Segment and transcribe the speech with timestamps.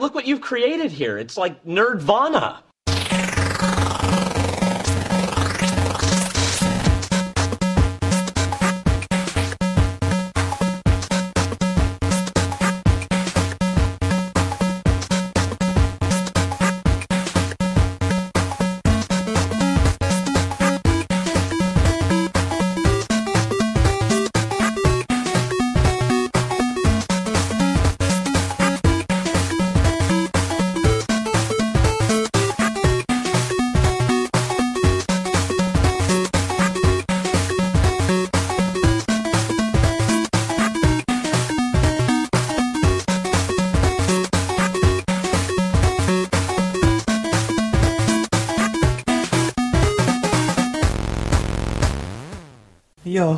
[0.00, 1.18] Look what you've created here.
[1.18, 2.60] It's like nerdvana.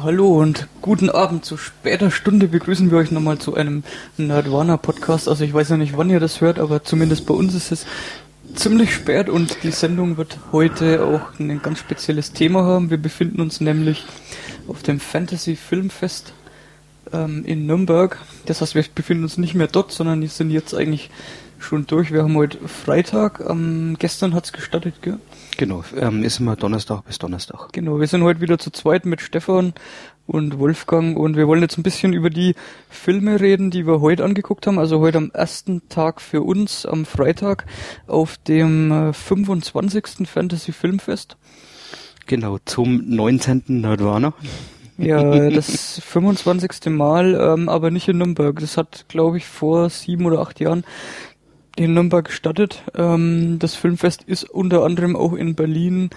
[0.03, 1.45] Hallo und guten Abend.
[1.45, 3.85] Zu später Stunde begrüßen wir euch nochmal zu einem
[4.17, 5.29] Nerdwana Podcast.
[5.29, 7.87] Also ich weiß ja nicht, wann ihr das hört, aber zumindest bei uns ist es
[8.55, 12.91] ziemlich spät und die Sendung wird heute auch ein ganz spezielles Thema haben.
[12.91, 14.05] Wir befinden uns nämlich
[14.67, 16.33] auf dem Fantasy Filmfest
[17.13, 18.19] ähm, in Nürnberg.
[18.47, 21.11] Das heißt, wir befinden uns nicht mehr dort, sondern wir sind jetzt eigentlich
[21.61, 22.13] schon durch.
[22.13, 23.41] Wir haben heute Freitag.
[23.49, 25.19] Ähm, gestern hat's gestartet, gell?
[25.57, 27.73] Genau, ähm, ist immer Donnerstag bis Donnerstag.
[27.73, 29.75] Genau, wir sind heute wieder zu zweit mit Stefan
[30.27, 32.55] und Wolfgang und wir wollen jetzt ein bisschen über die
[32.89, 34.79] Filme reden, die wir heute angeguckt haben.
[34.79, 37.67] Also heute am ersten Tag für uns, am Freitag,
[38.07, 40.27] auf dem äh, 25.
[40.29, 41.37] Fantasy Filmfest.
[42.27, 43.65] Genau, zum 19.
[43.67, 44.33] Nerdwana.
[44.97, 46.87] Ja, das 25.
[46.87, 48.59] Mal, ähm, aber nicht in Nürnberg.
[48.61, 50.85] Das hat, glaube ich, vor sieben oder acht Jahren
[51.77, 52.83] in Nürnberg gestattet.
[52.95, 56.11] Ähm, das Filmfest ist unter anderem auch in Berlin,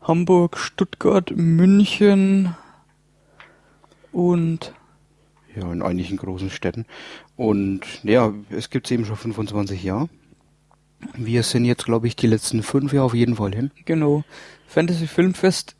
[0.00, 2.54] Hamburg, Stuttgart, München
[4.10, 4.72] und
[5.54, 6.86] ja, in einigen großen Städten.
[7.36, 10.08] Und ja, es gibt es eben schon 25 Jahre.
[11.14, 13.70] Wir sind jetzt, glaube ich, die letzten fünf Jahre auf jeden Fall hin.
[13.84, 14.24] Genau.
[14.66, 15.76] Fantasy Filmfest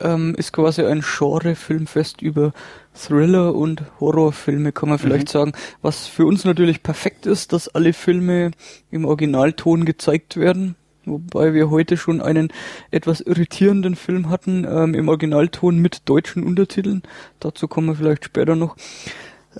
[0.00, 2.52] ähm, ist quasi ein Genre-Filmfest über
[2.96, 5.32] Thriller und Horrorfilme, kann man vielleicht mhm.
[5.32, 5.52] sagen.
[5.82, 8.50] Was für uns natürlich perfekt ist, dass alle Filme
[8.90, 10.76] im Originalton gezeigt werden.
[11.04, 12.52] Wobei wir heute schon einen
[12.90, 17.02] etwas irritierenden Film hatten, ähm, im Originalton mit deutschen Untertiteln.
[17.38, 18.76] Dazu kommen wir vielleicht später noch.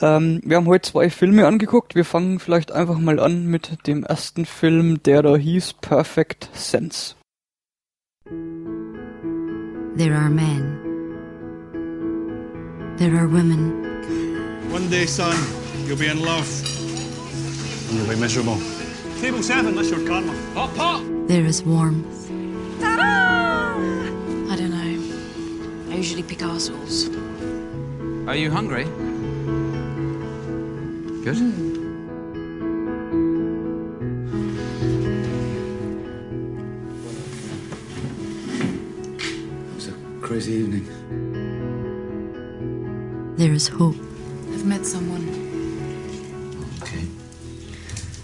[0.01, 1.95] Ähm, wir haben heute zwei Filme angeguckt.
[1.95, 7.15] Wir fangen vielleicht einfach mal an mit dem ersten Film, der da hieß Perfect Sense.
[9.97, 10.86] There are men.
[12.97, 14.71] There are women.
[14.71, 15.37] One day, son,
[15.87, 16.49] you'll be in love.
[17.89, 18.59] And you'll be miserable.
[19.21, 20.33] Table seven, that's your karma.
[20.55, 21.05] Hot pot!
[21.29, 22.29] There is warmth.
[22.81, 23.75] Ta-da!
[24.51, 25.93] I don't know.
[25.93, 27.11] I usually pick assholes.
[28.27, 28.84] Are you hungry?
[31.23, 31.37] Good.
[31.37, 31.77] Mm.
[39.19, 39.93] It was a
[40.23, 40.87] crazy evening.
[43.37, 43.97] There is hope.
[44.55, 45.29] I've met someone.
[46.81, 47.05] Okay.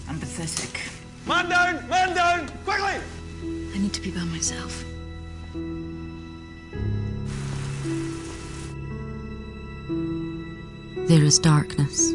[0.08, 0.80] I'm pathetic.
[1.26, 1.86] Man down!
[1.86, 2.48] Man down!
[2.64, 2.98] Quickly!
[3.74, 4.82] I need to be by myself.
[11.08, 12.08] There is darkness.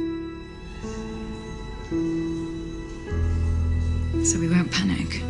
[4.27, 5.21] So we won't panic.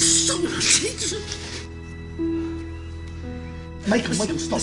[0.00, 0.38] So
[3.86, 4.62] Michael, Michael, stop.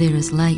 [0.00, 0.56] There is light.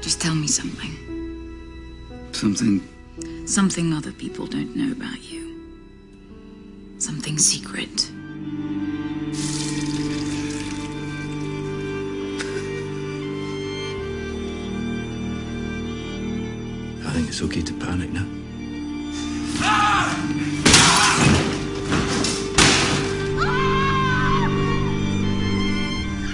[0.00, 0.92] Just tell me something.
[2.30, 2.80] Something.
[3.44, 5.42] Something other people don't know about you.
[6.98, 8.12] Something secret.
[17.04, 18.39] I think it's okay to panic now.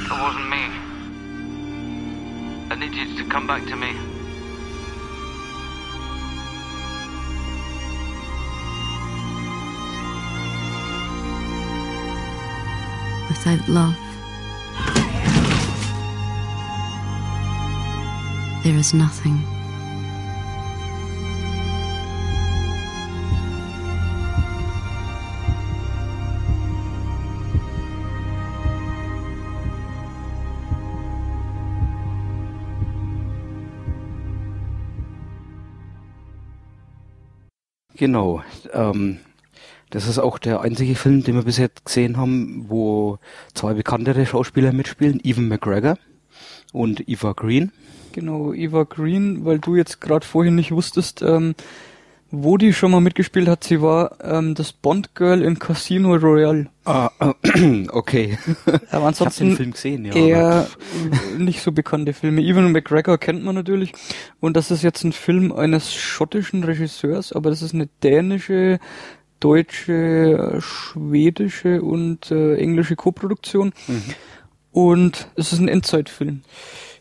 [0.09, 0.65] That wasn't me.
[2.71, 3.93] I need you to come back to me.
[13.29, 13.97] Without love,
[18.63, 19.56] there is nothing.
[38.07, 38.41] Genau.
[38.73, 39.19] Ähm,
[39.91, 43.19] Das ist auch der einzige Film, den wir bisher gesehen haben, wo
[43.53, 45.99] zwei bekanntere Schauspieler mitspielen, Evan McGregor
[46.73, 47.73] und Eva Green.
[48.13, 51.57] Genau, Eva Green, weil du jetzt gerade vorhin nicht wusstest, ähm,
[52.31, 53.65] wo die schon mal mitgespielt hat.
[53.65, 56.69] Sie war ähm, das Bond-Girl in Casino Royale.
[56.85, 57.11] Ah,
[57.91, 58.39] okay.
[58.67, 60.15] Aber Ich habe ansonsten den Film gesehen, ja.
[60.15, 60.69] eher
[61.39, 62.43] nicht so bekannte Filme.
[62.43, 63.93] Evan McGregor kennt man natürlich.
[64.41, 68.81] Und das ist jetzt ein Film eines schottischen Regisseurs, aber das ist eine dänische,
[69.41, 69.93] deutsche,
[70.57, 73.73] äh, schwedische und äh, englische Koproduktion.
[73.87, 74.15] Mhm.
[74.73, 76.43] Und es ist ein Endzeitfilm.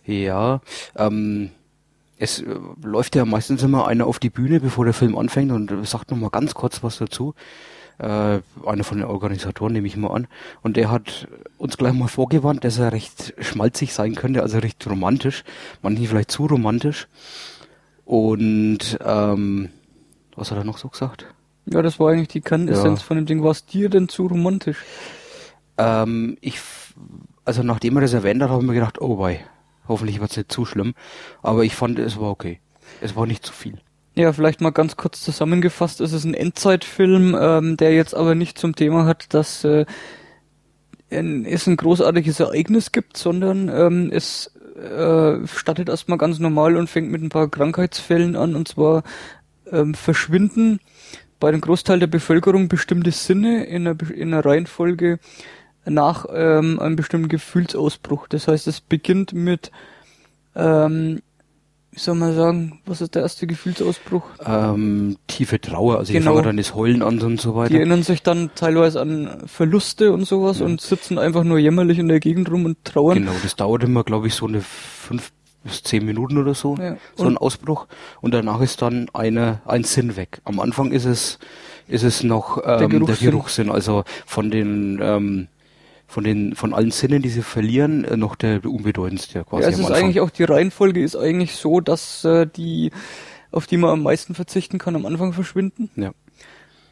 [0.05, 0.61] Ja,
[0.95, 1.49] ähm,
[2.17, 2.45] es äh,
[2.83, 6.17] läuft ja meistens immer einer auf die Bühne, bevor der Film anfängt und sagt noch
[6.17, 7.33] mal ganz kurz was dazu.
[7.97, 10.27] Äh, einer von den Organisatoren nehme ich mal an.
[10.61, 11.27] Und der hat
[11.57, 15.43] uns gleich mal vorgewarnt, dass er recht schmalzig sein könnte, also recht romantisch.
[15.81, 17.07] Manchen vielleicht zu romantisch.
[18.03, 19.69] Und ähm,
[20.35, 21.25] was hat er noch so gesagt?
[21.65, 23.05] Ja, das war eigentlich die Kernessenz Ja.
[23.05, 23.43] von dem Ding.
[23.43, 24.77] War es dir denn zu romantisch?
[25.77, 26.59] Ähm, ich,
[27.45, 29.43] also nachdem er das erwähnt hat, habe ich mir gedacht, oh wei,
[29.87, 30.93] hoffentlich wird's nicht zu schlimm.
[31.41, 32.59] Aber ich fand, es war okay.
[33.01, 33.79] Es war nicht zu viel.
[34.15, 35.99] Ja, vielleicht mal ganz kurz zusammengefasst.
[35.99, 39.85] Es ist ein Endzeitfilm, ähm, der jetzt aber nicht zum Thema hat, dass äh,
[41.09, 47.11] es ein großartiges Ereignis gibt, sondern ähm, es äh, startet erstmal ganz normal und fängt
[47.11, 48.55] mit ein paar Krankheitsfällen an.
[48.55, 49.03] Und zwar
[49.71, 50.79] ähm, verschwinden
[51.39, 55.19] bei dem Großteil der Bevölkerung bestimmte Sinne in einer, in einer Reihenfolge
[55.85, 58.27] nach ähm, einem bestimmten Gefühlsausbruch.
[58.27, 59.71] Das heißt, es beginnt mit
[60.55, 61.21] ähm,
[61.91, 64.23] wie soll man sagen, was ist der erste Gefühlsausbruch?
[64.45, 66.33] Ähm, tiefe Trauer, also Genau.
[66.33, 67.75] fangen dann das Heulen an und so Die weiter.
[67.75, 72.19] erinnern sich dann teilweise an Verluste und sowas und sitzen einfach nur jämmerlich in der
[72.19, 73.17] Gegend rum und trauern.
[73.19, 75.31] Genau, das dauert immer, glaube ich, so eine fünf
[75.63, 76.97] bis zehn Minuten oder so, Ja.
[77.15, 77.87] so ein Ausbruch.
[78.19, 80.41] Und danach ist dann eine, ein Sinn weg.
[80.43, 81.39] Am Anfang ist es,
[81.87, 83.31] ist es noch ähm, der, Geruchssinn.
[83.31, 85.47] Geruchssinn, also von den, ähm,
[86.07, 89.79] von den, von allen Sinnen, die sie verlieren, äh, noch der unbedeutendste quasi Ja, es
[89.79, 92.91] ist eigentlich auch, die Reihenfolge ist eigentlich so, dass äh, die,
[93.51, 95.89] auf die man am meisten verzichten kann, am Anfang verschwinden.
[95.95, 96.11] ja.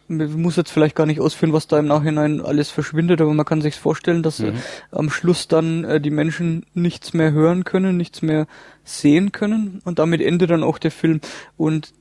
[0.09, 3.45] Man muss jetzt vielleicht gar nicht ausführen, was da im Nachhinein alles verschwindet, aber man
[3.45, 4.51] kann sich vorstellen, dass äh,
[4.91, 8.45] am Schluss dann äh, die Menschen nichts mehr hören können, nichts mehr
[8.83, 11.21] sehen können und damit endet dann auch der Film.
[11.55, 11.93] Und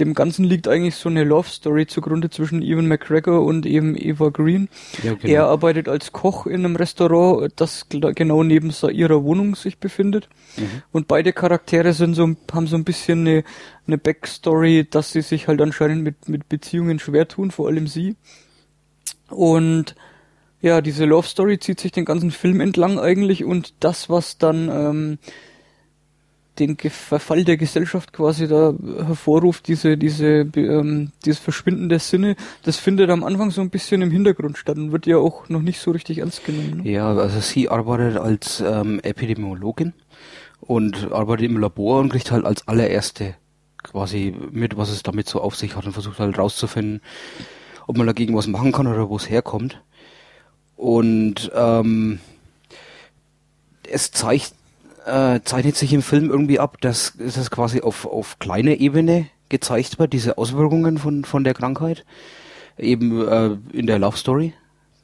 [0.00, 4.30] dem Ganzen liegt eigentlich so eine Love Story zugrunde zwischen Ewan McGregor und eben Eva
[4.30, 4.68] Green.
[5.02, 5.32] Ja, genau.
[5.32, 10.28] Er arbeitet als Koch in einem Restaurant, das genau neben ihrer Wohnung sich befindet.
[10.56, 10.82] Mhm.
[10.92, 13.44] Und beide Charaktere sind so, haben so ein bisschen eine,
[13.86, 18.16] eine Backstory, dass sie sich halt anscheinend mit, mit Beziehungen schwer tun, vor allem sie.
[19.28, 19.94] Und
[20.60, 24.68] ja, diese Love Story zieht sich den ganzen Film entlang eigentlich und das, was dann
[24.68, 25.18] ähm,
[26.58, 28.74] den Verfall der Gesellschaft quasi da
[29.06, 34.02] hervorruft, diese, diese, ähm, dieses Verschwinden der Sinne, das findet am Anfang so ein bisschen
[34.02, 36.82] im Hintergrund statt und wird ja auch noch nicht so richtig ernst genommen.
[36.82, 36.90] Ne?
[36.90, 39.92] Ja, also sie arbeitet als ähm, Epidemiologin
[40.60, 43.34] und arbeitet im Labor und kriegt halt als allererste
[43.82, 47.00] quasi mit, was es damit so auf sich hat und versucht halt rauszufinden,
[47.86, 49.82] ob man dagegen was machen kann oder wo es herkommt.
[50.76, 52.20] Und ähm,
[53.90, 54.54] es zeigt,
[55.08, 59.98] äh, zeichnet sich im Film irgendwie ab, dass es quasi auf, auf kleiner Ebene gezeigt
[59.98, 62.04] wird, diese Auswirkungen von, von der Krankheit,
[62.76, 64.54] eben äh, in der Love Story.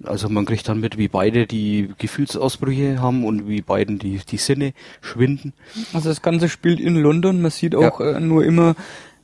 [0.03, 4.37] Also man kriegt dann mit, wie beide die Gefühlsausbrüche haben und wie beiden die, die
[4.37, 5.55] Sinne schwinden.
[5.93, 8.75] Also das Ganze spielt in London, man sieht auch äh, nur immer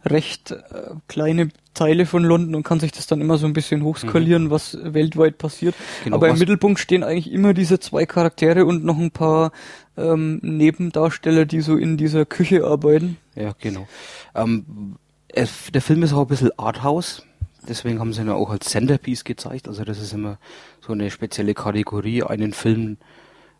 [0.05, 3.83] recht äh, kleine Teile von London und kann sich das dann immer so ein bisschen
[3.85, 5.75] hochskalieren, was weltweit passiert.
[6.05, 9.53] Genau, Aber im Mittelpunkt stehen eigentlich immer diese zwei Charaktere und noch ein paar
[9.97, 13.19] ähm, Nebendarsteller, die so in dieser Küche arbeiten.
[13.35, 13.87] Ja, genau.
[14.35, 14.97] Ähm,
[15.29, 17.23] es, der Film ist auch ein bisschen Arthouse.
[17.69, 19.69] Deswegen haben sie ihn ja auch als Centerpiece gezeigt.
[19.69, 20.39] Also das ist immer
[20.81, 22.97] so eine spezielle Kategorie, einen Film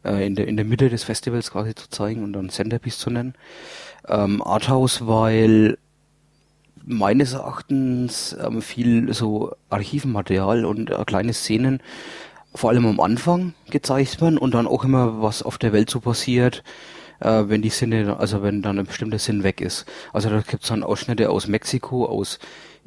[0.05, 3.11] äh, in, der, in der Mitte des Festivals quasi zu zeigen und dann Centerpiece zu
[3.11, 3.35] nennen.
[4.09, 5.79] Ähm, Arthouse, weil
[6.91, 11.83] meines Erachtens ähm, viel so Archivmaterial und äh, kleine Szenen
[12.55, 16.01] vor allem am Anfang gezeigt werden und dann auch immer, was auf der Welt so
[16.01, 16.65] passiert,
[17.21, 19.87] äh, wenn die Sinne, also wenn dann ein bestimmter Sinn weg ist.
[20.13, 22.39] Also da gibt's dann Ausschnitte aus Mexiko, aus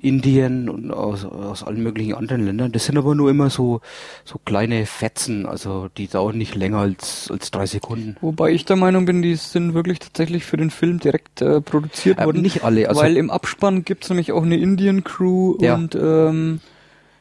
[0.04, 2.72] Indien und aus, aus allen möglichen anderen Ländern.
[2.72, 3.82] Das sind aber nur immer so,
[4.26, 8.18] so kleine Fetzen, also die dauern nicht länger als, als drei Sekunden.
[8.22, 12.20] Wobei ich der Meinung bin, die sind wirklich tatsächlich für den Film direkt äh, produziert
[12.20, 12.42] Äh, worden.
[12.42, 15.76] nicht alle, also- weil im Abspann gibt's nämlich auch eine Indian-Crew Ja.
[15.76, 16.60] und ähm,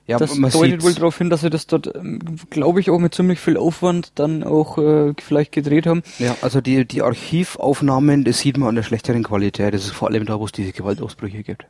[0.08, 2.18] Ja, das man deutet wohl darauf hin, dass sie das dort, ähm,
[2.50, 6.02] glaube ich, auch mit ziemlich viel Aufwand dann auch äh, vielleicht gedreht haben.
[6.18, 9.72] Ja, also die, die Archivaufnahmen, das sieht man an der schlechteren Qualität.
[9.72, 11.66] Das ist vor allem da, wo es diese Gewaltausbrüche gibt.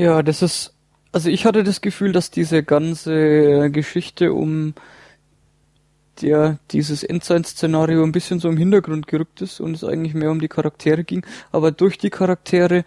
[0.00, 0.74] Ja, das ist
[1.12, 4.74] Also ich hatte das Gefühl, dass diese ganze Geschichte um
[6.22, 10.40] der dieses Endzeit-Szenario ein bisschen so im Hintergrund gerückt ist und es eigentlich mehr um
[10.40, 11.26] die Charaktere ging.
[11.52, 12.84] Aber durch die Charaktere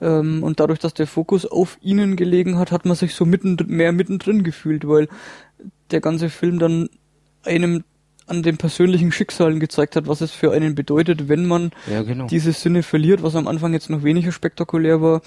[0.00, 3.56] ähm, und dadurch, dass der Fokus auf ihnen gelegen hat, hat man sich so mitten,
[3.68, 5.08] mehr mittendrin gefühlt, weil
[5.92, 6.88] der ganze Film dann
[7.44, 7.84] einem
[8.26, 12.26] an den persönlichen Schicksalen gezeigt hat, was es für einen bedeutet, wenn man Ja, genau.
[12.26, 15.22] diese Sinne verliert, was am Anfang jetzt noch weniger spektakulär war.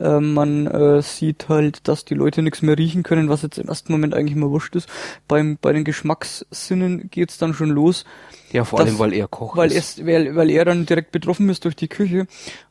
[0.00, 3.68] Ähm, man äh, sieht halt, dass die Leute nichts mehr riechen können, was jetzt im
[3.68, 4.88] ersten Moment eigentlich mal wurscht ist.
[5.28, 8.04] Beim, bei den Geschmackssinnen geht's dann schon los,
[8.52, 11.48] ja, vor das- allem, weil er Koch weil, es, weil, weil er dann direkt betroffen
[11.50, 12.26] ist durch die Küche.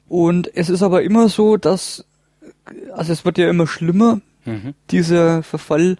[0.07, 2.05] Und es ist aber immer so, dass,
[2.93, 4.73] also es wird ja immer schlimmer, Mhm.
[4.89, 5.97] dieser Verfall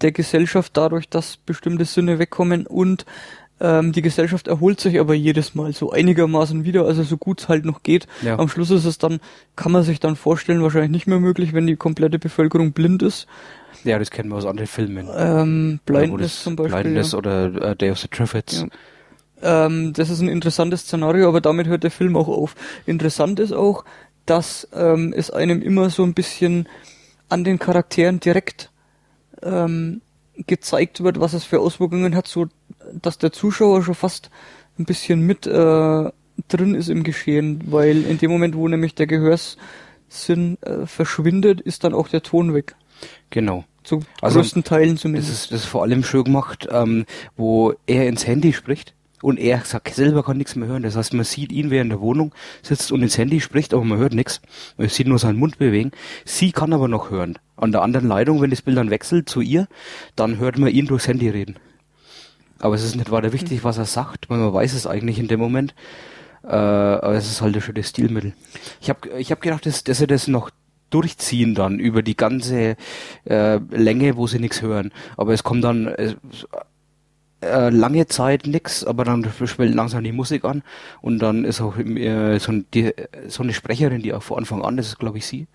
[0.00, 3.06] der Gesellschaft dadurch, dass bestimmte Sinne wegkommen und
[3.58, 7.48] ähm, die Gesellschaft erholt sich aber jedes Mal so einigermaßen wieder, also so gut es
[7.48, 8.06] halt noch geht.
[8.22, 8.38] Ja.
[8.38, 9.20] Am Schluss ist es dann,
[9.56, 13.26] kann man sich dann vorstellen, wahrscheinlich nicht mehr möglich, wenn die komplette Bevölkerung blind ist.
[13.84, 15.08] Ja, das kennen wir aus anderen Filmen.
[15.16, 16.82] Ähm, Blindness das zum Beispiel.
[16.82, 17.18] Blindness ja.
[17.18, 18.66] oder äh, Day of the Triffids.
[19.40, 19.66] Ja.
[19.66, 22.54] Ähm, das ist ein interessantes Szenario, aber damit hört der Film auch auf.
[22.84, 23.84] Interessant ist auch,
[24.26, 26.68] dass ähm, es einem immer so ein bisschen
[27.28, 28.70] an den Charakteren direkt
[29.42, 30.00] ähm,
[30.46, 32.46] gezeigt wird, was es für Auswirkungen hat, so
[32.92, 34.30] dass der Zuschauer schon fast
[34.78, 36.10] ein bisschen mit äh,
[36.48, 41.84] drin ist im Geschehen, weil in dem Moment, wo nämlich der Gehörssinn äh, verschwindet, ist
[41.84, 42.76] dann auch der Ton weg.
[43.30, 43.64] Genau.
[43.82, 45.30] Zu Also, größten Teilen Das zumindest.
[45.32, 49.60] ist, das ist vor allem schön gemacht, ähm, wo er ins Handy spricht und er
[49.60, 50.82] sagt, selber kann nichts mehr hören.
[50.82, 53.84] Das heißt, man sieht ihn, wer in der Wohnung sitzt und ins Handy spricht, aber
[53.84, 54.40] man hört nichts.
[54.76, 55.92] Man sieht nur seinen Mund bewegen.
[56.24, 57.38] Sie kann aber noch hören.
[57.56, 59.68] An der anderen Leitung, wenn das Bild dann wechselt zu ihr,
[60.14, 61.56] dann hört man ihn durchs Handy reden.
[62.58, 65.28] Aber es ist nicht weiter wichtig, was er sagt, weil man weiß es eigentlich in
[65.28, 65.74] dem Moment.
[66.42, 68.34] Äh, aber es ist halt ein schönes Stilmittel.
[68.80, 70.50] Ich habe ich hab gedacht, dass, dass sie das noch
[70.90, 72.76] durchziehen dann über die ganze
[73.24, 74.92] äh, Länge, wo sie nichts hören.
[75.16, 76.14] Aber es kommt dann äh,
[77.40, 80.62] äh, lange Zeit nix, aber dann schwellt langsam die Musik an
[81.02, 82.92] und dann ist auch äh, so, ein, die,
[83.28, 85.46] so eine Sprecherin, die auch vor Anfang an, das ist glaube ich sie,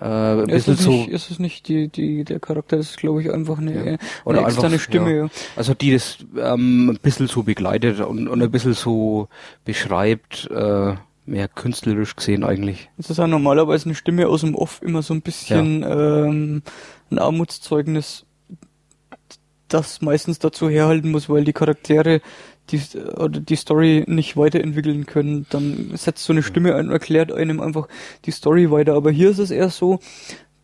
[0.00, 2.98] äh, ein ist es so nicht, ist es nicht die, die, der Charakter, das ist
[2.98, 3.82] glaube ich einfach eine, Ja.
[3.82, 5.24] eine Oder externe einfach, Stimme, ja.
[5.24, 5.30] ja.
[5.56, 9.28] Also die das ähm, ein bisschen so begleitet und, und ein bisschen so
[9.64, 10.94] beschreibt, äh,
[11.26, 12.88] mehr künstlerisch gesehen eigentlich.
[12.96, 16.62] Das ist ja normalerweise eine Stimme aus dem Off immer so ein bisschen ähm,
[17.10, 18.24] ein Armutszeugnis,
[19.68, 22.20] das meistens dazu herhalten muss, weil die Charaktere
[22.70, 22.80] die,
[23.16, 25.46] oder die Story nicht weiterentwickeln können.
[25.50, 27.88] Dann setzt so eine Stimme ein und erklärt einem einfach
[28.24, 28.94] die Story weiter.
[28.94, 30.00] Aber hier ist es eher so,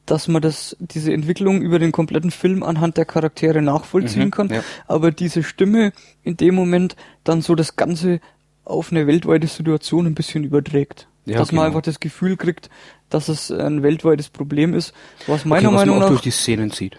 [0.06, 4.48] dass man das, diese Entwicklung über den kompletten Film anhand der Charaktere nachvollziehen Mhm, kann.
[4.50, 4.62] ja.
[4.86, 5.92] Aber diese Stimme
[6.22, 6.94] in dem Moment
[7.24, 8.20] dann so das Ganze
[8.66, 11.08] auf eine weltweite Situation ein bisschen überträgt.
[11.26, 11.66] Ja, dass man genau.
[11.66, 12.68] einfach das Gefühl kriegt,
[13.08, 14.92] dass es ein weltweites Problem ist,
[15.26, 16.22] was okay, meiner was Meinung man nach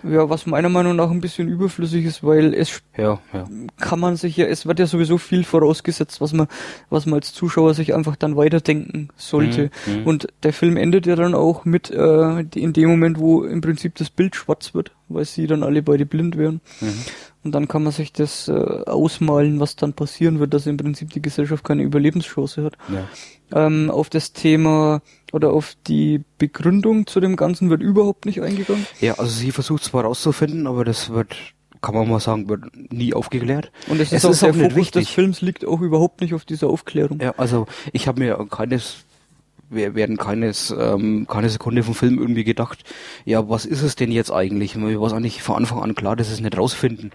[0.04, 3.48] ja, was meiner Meinung nach ein bisschen überflüssig ist, weil es Ja, ja.
[3.80, 6.48] kann man sich ja, es wird ja sowieso viel vorausgesetzt, was man,
[6.90, 9.70] was man als Zuschauer sich einfach dann weiterdenken sollte.
[9.86, 10.08] Mhm, mhm.
[10.08, 13.96] Und der Film endet ja dann auch mit, äh, in dem Moment, wo im Prinzip
[13.96, 16.62] das Bild schwarz wird, weil sie dann alle beide blind werden.
[16.82, 16.94] Mhm.
[17.46, 21.12] Und dann kann man sich das äh, ausmalen, was dann passieren wird, dass im Prinzip
[21.12, 22.74] die Gesellschaft keine Überlebenschance hat.
[22.92, 23.08] ja.
[23.54, 28.88] Ähm, auf das Thema oder auf die Begründung zu dem Ganzen wird überhaupt nicht eingegangen.
[29.00, 31.36] Ja, also sie versucht zwar rauszufinden, aber das wird,
[31.80, 33.72] kann man mal sagen, wird nie aufgeklärt.
[33.88, 35.06] Und es, Es ist auch ist der auch nicht Fokus wichtig.
[35.06, 37.20] des Films liegt auch überhaupt nicht auf dieser Aufklärung.
[37.22, 39.06] Ja, also ich habe mir keines
[39.76, 42.84] werden keines ähm, keine Sekunde vom Film irgendwie gedacht,
[43.26, 44.76] ja, was ist es denn jetzt eigentlich?
[44.76, 47.12] Mir war es eigentlich von Anfang an klar, dass es nicht rausfinden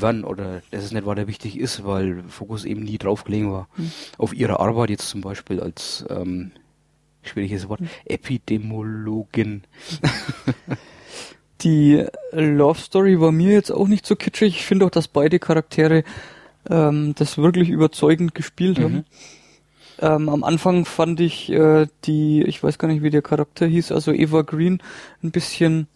[0.00, 3.68] wann oder dass es nicht weiter wichtig ist, weil Fokus eben nie drauf gelegen war.
[4.18, 6.52] Auf ihre Arbeit jetzt zum Beispiel als ähm,
[7.22, 9.62] schwieriges Wort, Epidemiologin.
[11.62, 14.56] Die Love Story war mir jetzt auch nicht so kitschig.
[14.56, 16.04] Ich finde auch, dass beide Charaktere
[16.68, 19.06] ähm, das wirklich überzeugend gespielt haben.
[19.98, 23.92] Ähm, am Anfang fand ich äh, die, ich weiß gar nicht, wie der Charakter hieß,
[23.92, 24.82] also Eva Green,
[25.22, 25.88] ein bisschen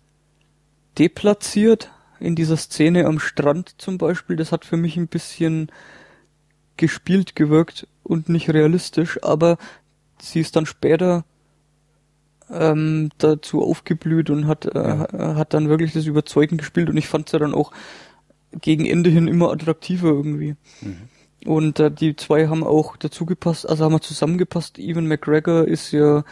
[0.99, 4.37] deplatziert in dieser Szene am Strand zum Beispiel.
[4.37, 5.71] Das hat für mich ein bisschen
[6.77, 9.59] gespielt gewirkt und nicht realistisch, aber
[10.21, 11.25] sie ist dann später
[12.51, 17.29] ähm, dazu aufgeblüht und hat, äh, hat dann wirklich das überzeugend gespielt und ich fand
[17.29, 17.73] sie dann auch
[18.61, 20.57] gegen Ende hin immer attraktiver irgendwie.
[21.47, 24.79] Und äh, die zwei haben auch dazu gepasst, also haben wir zusammengepasst.
[24.79, 26.25] Evan McGregor ist ja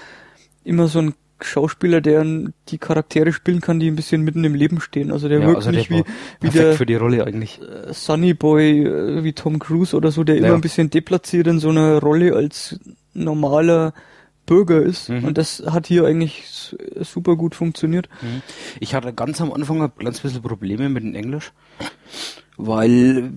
[0.64, 2.26] immer so ein Schauspieler, der
[2.68, 5.12] die Charaktere spielen kann, die ein bisschen mitten im Leben stehen.
[5.12, 6.04] Also der Ja, wirkt also nicht der wie,
[6.40, 7.60] wie der für die Rolle eigentlich.
[7.62, 10.54] äh, Sunny Boy, äh, wie Tom Cruise oder so, der immer Ja.
[10.54, 12.78] ein bisschen deplatziert in so einer Rolle als
[13.14, 13.94] normaler
[14.46, 15.10] Bürger ist.
[15.10, 18.08] Und das hat hier eigentlich super gut funktioniert.
[18.80, 21.52] Ich hatte ganz am Anfang ein ganz bisschen Probleme mit dem Englisch,
[22.56, 23.32] weil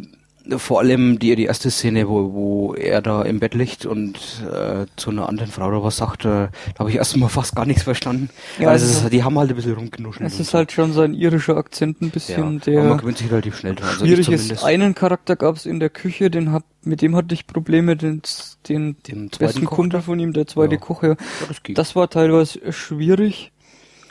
[0.58, 4.18] vor allem die, die erste Szene, wo, wo er da im Bett liegt und
[4.52, 7.66] äh, zu einer anderen Frau oder was sagt, äh, da habe ich erstmal fast gar
[7.66, 8.30] nichts verstanden.
[8.60, 10.28] Ja, also also- die haben halt ein bisschen rumgenuschelt.
[10.28, 10.58] Es ist so.
[10.58, 13.76] halt schon sein irischer Akzent ein ja, bisschen, aber man der gewöhnt sich relativ schnell
[13.76, 13.90] dran.
[13.90, 14.64] Also schwierig ist.
[14.64, 18.22] Einen Charakter gab es in der Küche, den hab, mit dem hatte ich Probleme, den,
[18.68, 20.02] den Den besten Koch Kumpel da?
[20.06, 20.82] von ihm, der zweite Ja.
[20.82, 21.16] Koch, ja.
[21.48, 21.58] Das.
[21.76, 23.52] Das war teilweise schwierig,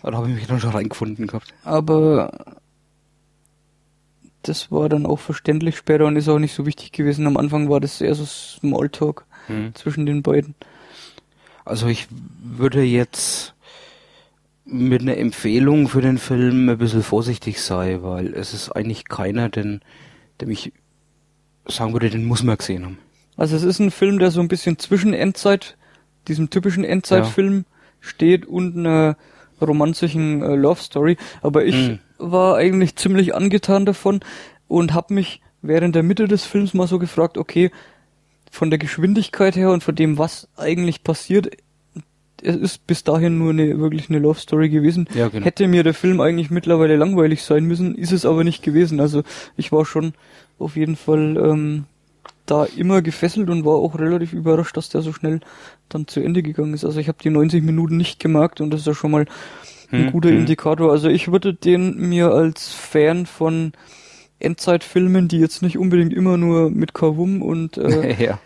[0.03, 1.53] da habe ich mich dann schon reingefunden gehabt.
[1.65, 2.33] aber
[4.43, 7.27] das war dann auch verständlich später und ist auch nicht so wichtig gewesen.
[7.27, 9.75] Am Anfang war das eher so Smalltalk Hm.
[9.75, 10.55] zwischen den beiden.
[11.65, 12.09] Also ich
[12.43, 13.55] würde jetzt
[14.65, 19.49] mit einer Empfehlung für den Film ein bisschen vorsichtig sein, weil es ist eigentlich keiner,
[19.49, 19.81] den,
[20.41, 20.73] dem ich
[21.67, 22.99] sagen würde, den muss man gesehen haben.
[23.37, 25.77] Also es ist ein Film, der so ein bisschen zwischen Endzeit,
[26.29, 27.65] diesem typischen Endzeitfilm
[28.01, 29.17] steht und einer
[29.61, 31.17] romantischen äh, Love Story.
[31.43, 31.99] Aber ich Mhm.
[32.21, 34.21] War eigentlich ziemlich angetan davon
[34.69, 37.71] und habe mich während der Mitte des Films mal so gefragt, okay,
[38.51, 41.51] von der Geschwindigkeit her und von dem, was eigentlich passiert,
[42.43, 45.09] es ist bis dahin nur eine wirklich eine Love Story gewesen.
[45.15, 45.45] Ja, genau.
[45.45, 49.01] Hätte mir der Film eigentlich mittlerweile langweilig sein müssen, ist es aber nicht gewesen.
[49.01, 49.23] Also
[49.57, 50.15] ich war schon
[50.59, 51.85] auf jeden Fall ähm,
[52.47, 55.41] da immer gefesselt und war auch relativ überrascht, dass der so schnell
[55.89, 56.85] dann zu Ende gegangen ist.
[56.85, 59.27] Also ich habe die 90 Minuten nicht gemerkt und das ist ja schon mal
[59.93, 60.39] ein Hm, guter hm.
[60.39, 60.91] Indikator.
[60.91, 63.73] Also ich würde den mir als Fan von
[64.39, 68.39] Endzeitfilmen, die jetzt nicht unbedingt immer nur mit Kavum und äh, ja.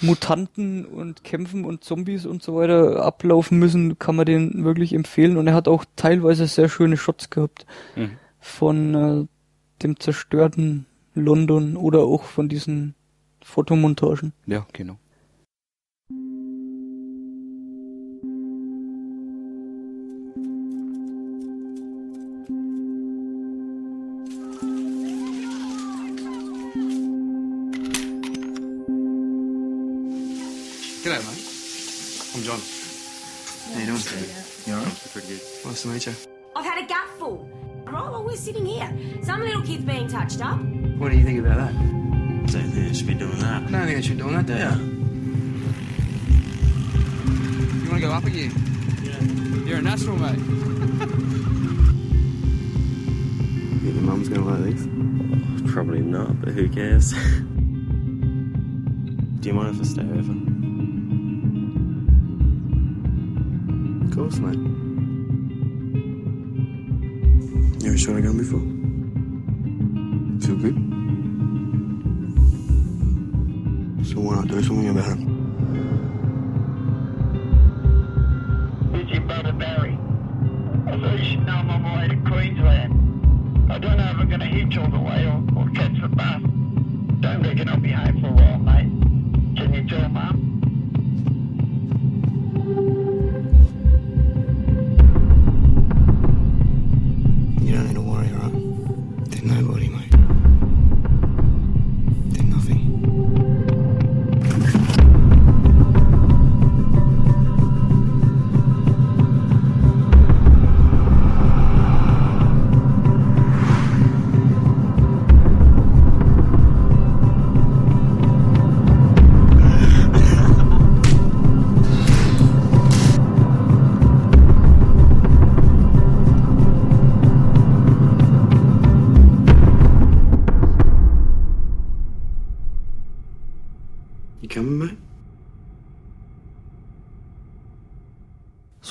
[0.00, 5.36] Mutanten und Kämpfen und Zombies und so weiter ablaufen müssen, kann man den wirklich empfehlen.
[5.36, 8.10] Und er hat auch teilweise sehr schöne Shots gehabt Mhm.
[8.40, 9.26] von äh,
[9.82, 12.94] dem zerstörten London oder auch von diesen
[13.42, 14.32] Fotomontagen.
[14.46, 14.96] Ja, genau.
[34.06, 34.16] How
[34.66, 35.08] you alright?
[35.12, 35.40] Pretty good.
[35.64, 36.12] Nice to meet you.
[36.56, 37.48] I've had a gutful.
[37.86, 38.90] Right while we're sitting here.
[39.22, 40.58] Some little kid's being touched up.
[40.98, 41.72] What do you think about that?
[41.74, 43.62] Don't think they should be doing that.
[43.62, 44.76] I don't think I should be doing that, do Yeah.
[44.76, 44.84] you?
[47.82, 48.52] You want to go up again?
[49.02, 49.20] Yeah.
[49.68, 50.38] You're a natural, mate.
[53.84, 54.86] Think your mum's gonna like these?
[55.72, 57.12] Probably not, but who cares?
[59.40, 60.34] Do you mind if I stay over?
[64.14, 64.54] Course, mate.
[67.82, 68.60] You ever shot a gun before?
[70.40, 70.76] Feel good?
[74.06, 75.33] So why not do something about it?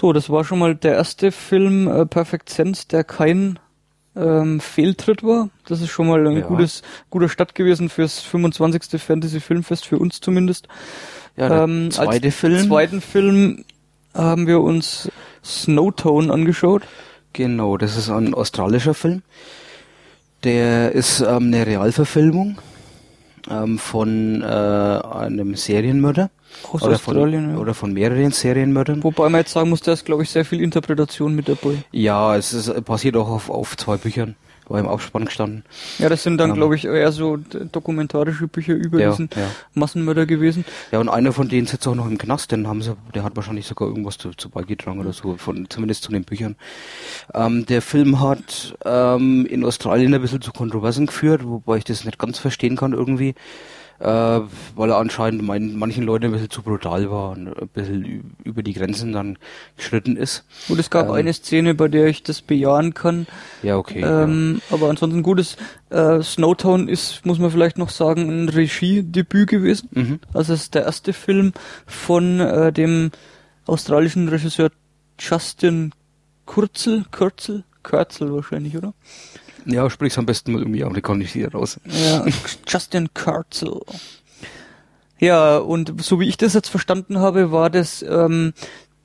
[0.03, 3.57] So, das war schon mal der erste Film äh, Perfect Sense, der kein
[4.17, 5.47] ähm, Fehltritt war.
[5.65, 6.45] Das ist schon mal ein Ja.
[6.45, 9.01] gutes, guter Start gewesen fürs 25.
[9.01, 10.67] Fantasy Filmfest, für uns zumindest.
[11.37, 12.67] Ja, der Ähm, als zweite Film.
[12.67, 13.63] Zweiten Film
[14.13, 15.09] haben wir uns
[15.41, 16.83] Snowtown angeschaut.
[17.31, 19.21] Genau, das ist ein australischer Film.
[20.43, 22.57] Der ist ähm, eine Realverfilmung
[23.49, 26.29] ähm, von äh, einem Serienmörder.
[26.71, 27.59] Aus oder Australien, von, ja.
[27.61, 29.03] Oder von mehreren Serienmördern.
[29.03, 31.83] Wobei man jetzt sagen muss, da ist, glaube ich, sehr viel Interpretation mit dabei.
[31.91, 34.35] Ja, es ist, basiert auch auf, auf zwei Büchern.
[34.69, 35.65] War im Abspann gestanden.
[35.99, 39.47] Ja, das sind dann, Ähm, glaube ich, eher so dokumentarische Bücher über Ja, diesen ja.
[39.73, 40.63] Massenmörder gewesen.
[40.93, 43.35] Ja, und einer von denen sitzt auch noch im Knast, den haben sie, der hat
[43.35, 46.55] wahrscheinlich sogar irgendwas zu, zu beigetragen oder so, von, zumindest zu den Büchern.
[47.33, 52.05] Ähm, der Film hat ähm, in Australien ein bisschen zu Kontroversen geführt, wobei ich das
[52.05, 53.35] nicht ganz verstehen kann irgendwie.
[54.03, 54.41] Äh,
[54.75, 58.61] weil er anscheinend mein, manchen Leuten ein bisschen zu brutal war und ein bisschen über
[58.61, 59.37] die Grenzen dann
[59.77, 60.43] geschritten ist.
[60.67, 63.27] Und es gab Ähm, eine Szene, bei der ich das bejahen kann.
[63.61, 64.01] Ja, okay.
[64.01, 65.55] Ähm, Aber ansonsten gutes.
[65.89, 69.89] Äh, Snowtown ist, muss man vielleicht noch sagen, ein Regiedebüt gewesen.
[69.91, 70.19] Mhm.
[70.33, 71.53] Also es ist der erste Film
[71.85, 73.11] von äh, dem
[73.65, 74.69] australischen Regisseur
[75.17, 75.93] Justin
[76.45, 78.93] Kurzel, Kurzel, Kurzel wahrscheinlich, oder?
[79.65, 79.89] Ja.
[79.89, 81.79] sprich's am besten mal irgendwie amerikanisch hier raus.
[81.85, 82.25] Ja,
[82.67, 83.81] Justin Kurzel.
[85.19, 88.53] Ja, und so wie ich das jetzt verstanden habe, war das ähm,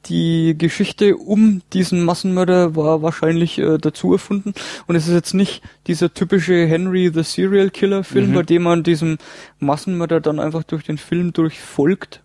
[0.06, 4.54] die Geschichte um diesen Massenmörder war wahrscheinlich äh, dazu erfunden
[4.86, 8.34] und es ist jetzt nicht dieser typische Henry the Serial Killer Film, Mhm.
[8.34, 9.18] bei dem man diesem
[9.58, 12.22] Massenmörder dann einfach durch den Film durchfolgt,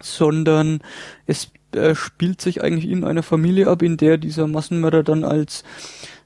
[0.00, 0.80] sondern
[1.26, 5.64] es äh, spielt sich eigentlich in einer Familie ab, in der dieser Massenmörder dann als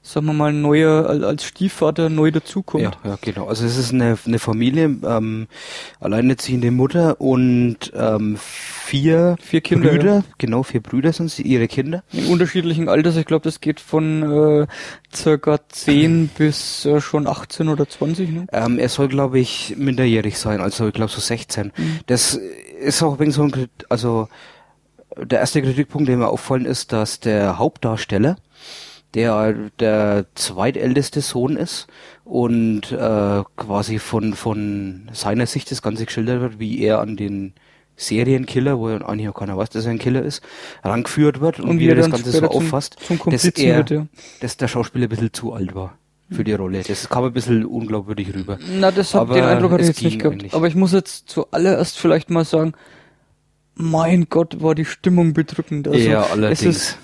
[0.03, 2.83] sagen wir mal neuer als, Stiefvater neu dazukommt.
[2.83, 3.47] Ja, ja, genau.
[3.47, 5.47] Also es ist eine, eine Familie, ähm,
[5.99, 10.23] alleinerziehende Mutter und ähm, vier, Vier Kinder, Brüder, ja.
[10.37, 12.03] genau, vier Brüder sind sie, ihre Kinder.
[12.11, 13.15] in unterschiedlichen Alters.
[13.15, 14.67] Ich glaube, das geht von äh,
[15.13, 18.29] circa 10 bis äh, schon 18 oder 20.
[18.31, 18.47] Ne?
[18.51, 21.71] Ähm, er soll, glaube ich, minderjährig sein, also ich glaube so 16.
[22.07, 22.39] Das
[22.81, 24.27] ist auch wegen so ein, also
[25.17, 28.37] der erste Kritikpunkt, der mir auffallen ist, dass der Hauptdarsteller,
[29.13, 31.87] der der zweitälteste Sohn ist
[32.23, 37.53] und äh, quasi von von seiner Sicht das Ganze geschildert wird, wie er an den
[37.97, 40.41] Serienkiller, wo ja eigentlich auch keiner weiß, dass er ein Killer ist,
[40.83, 43.77] rangeführt wird und, Und wie er das Ganze so später zum- auffasst, zum dass er,
[43.77, 44.07] wird, ja.
[44.39, 45.97] dass der Schauspieler ein bisschen zu alt war
[46.31, 46.81] für die Rolle.
[46.87, 48.57] Das kam ein bisschen unglaubwürdig rüber.
[48.79, 50.35] Na, das hat Aber den Eindruck hatte ich es jetzt nicht gehabt.
[50.35, 50.53] eigentlich.
[50.53, 52.71] Aber ich muss jetzt zuallererst vielleicht mal sagen,
[53.75, 55.87] mein Gott, war die Stimmung bedrückend.
[55.87, 56.61] Also, ja, Es allerdings.
[56.63, 56.97] ist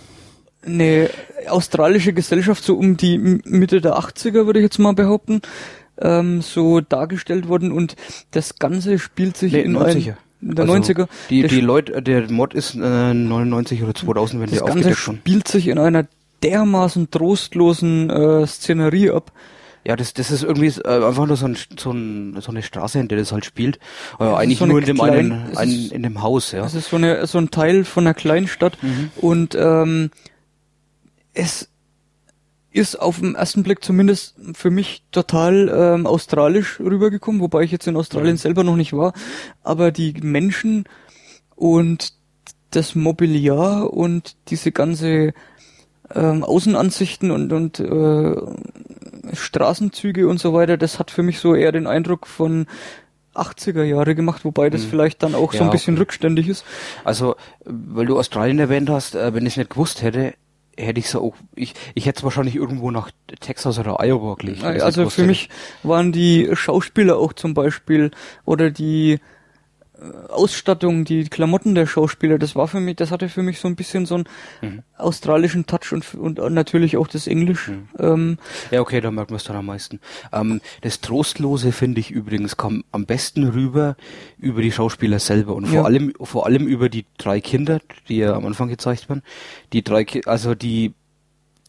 [0.66, 1.10] eine
[1.48, 5.42] australische Gesellschaft, so um die Mitte der 80er, würde ich jetzt mal behaupten,
[6.00, 7.96] ähm, so dargestellt worden und
[8.32, 10.10] das Ganze spielt sich Nee, in 90er.
[10.12, 11.08] ein, in der Also, 90er.
[11.30, 14.94] Die, Der die Leute, der Mod ist äh, 99 oder 2000, wenn das der Ganze
[14.96, 16.06] spielt sich in einer
[16.44, 19.32] dermaßen trostlosen äh, Szenerie ab.
[19.86, 23.00] Ja, das, das ist irgendwie äh, einfach nur so, ein, so, ein, so eine Straße,
[23.00, 23.80] in der das halt spielt.
[24.16, 26.66] Aber Es ist eigentlich so nur in dem klein- einen, ist- in dem Haus, ja.
[26.66, 29.10] Es ist so, eine, so ein Teil von einer Kleinstadt Mhm.
[29.16, 30.12] und ähm,
[31.38, 31.70] es
[32.72, 37.88] ist auf den ersten Blick zumindest für mich total ähm, australisch rübergekommen, wobei ich jetzt
[37.88, 38.40] in Australien Mhm.
[38.40, 39.14] selber noch nicht war.
[39.64, 40.86] Aber die Menschen
[41.56, 42.14] und
[42.72, 45.34] das Mobiliar und diese ganze
[46.14, 48.36] ähm, Außenansichten und, und äh,
[49.34, 52.68] Straßenzüge und so weiter, das hat für mich so eher den Eindruck von
[53.34, 54.90] 80er Jahre gemacht, wobei das Mhm.
[54.90, 56.02] vielleicht dann auch so Ja, ein bisschen okay.
[56.02, 56.66] rückständig ist.
[57.04, 60.34] Also, weil du Australien erwähnt hast, äh, wenn ich es nicht gewusst hätte,
[60.78, 64.64] hätte ich so auch, ich, ich hätte es wahrscheinlich irgendwo nach Texas oder Iowa gelegt.
[64.64, 65.50] Also für mich
[65.84, 68.12] waren die Schauspieler auch zum Beispiel
[68.46, 69.20] oder die
[70.30, 73.76] Ausstattung, die Klamotten der Schauspieler, das war für mich, das hatte für mich so ein
[73.76, 74.24] bisschen so einen
[74.62, 74.84] Mhm.
[74.98, 77.72] australischen Touch und, und natürlich auch das Englisch.
[78.00, 78.38] Ähm,
[78.72, 80.00] Ja, okay, da merkt man es dann am meisten.
[80.32, 83.96] Ähm, das Trostlose finde ich übrigens kam am besten rüber
[84.38, 85.84] über die Schauspieler selber und vor Ja.
[85.84, 87.80] allem vor allem über die drei Kinder,
[88.10, 89.24] die ja am Anfang gezeigt werden.
[89.74, 90.94] Die drei, Ki also die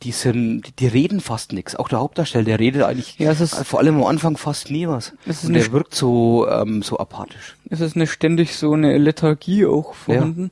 [0.01, 1.75] die sind, die, reden fast nichts.
[1.77, 4.87] Auch der Hauptdarsteller, der redet eigentlich Ja, es ist- vor allem am Anfang fast nie
[4.89, 5.13] was.
[5.27, 7.57] Es ist und der wirkt so ähm, so apathisch.
[7.71, 10.51] es ist eine ständig so eine Lethargie auch vorhanden.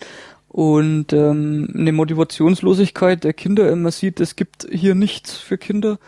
[0.48, 3.74] Und ähm, eine Motivationslosigkeit der Kinder.
[3.76, 5.98] Man sieht, es gibt hier nichts für Kinder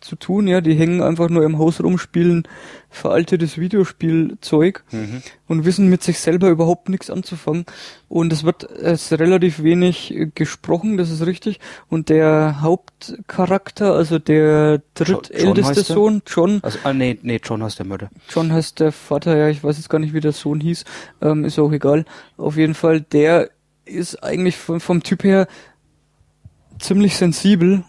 [0.00, 0.46] zu tun.
[0.46, 2.44] Ja, die hängen einfach nur im Haus rum, spielen
[2.90, 4.84] veraltetes Videospielzeug
[5.46, 7.66] und wissen mit sich selber überhaupt nichts anzufangen.
[8.08, 11.60] Und es wird es relativ wenig äh, gesprochen, das ist richtig.
[11.88, 15.82] Und der Hauptcharakter, also der drittälteste?
[15.82, 18.10] Sohn, John, Also, ah, nee, nee, John heißt der Mörder.
[18.30, 20.84] John heißt der Vater, ja, ich weiß jetzt gar nicht, wie der Sohn hieß,
[21.20, 22.04] ähm, ist auch egal.
[22.36, 23.50] Auf jeden Fall, der
[23.84, 25.46] ist eigentlich vom, vom Typ her
[26.78, 27.84] ziemlich sensibel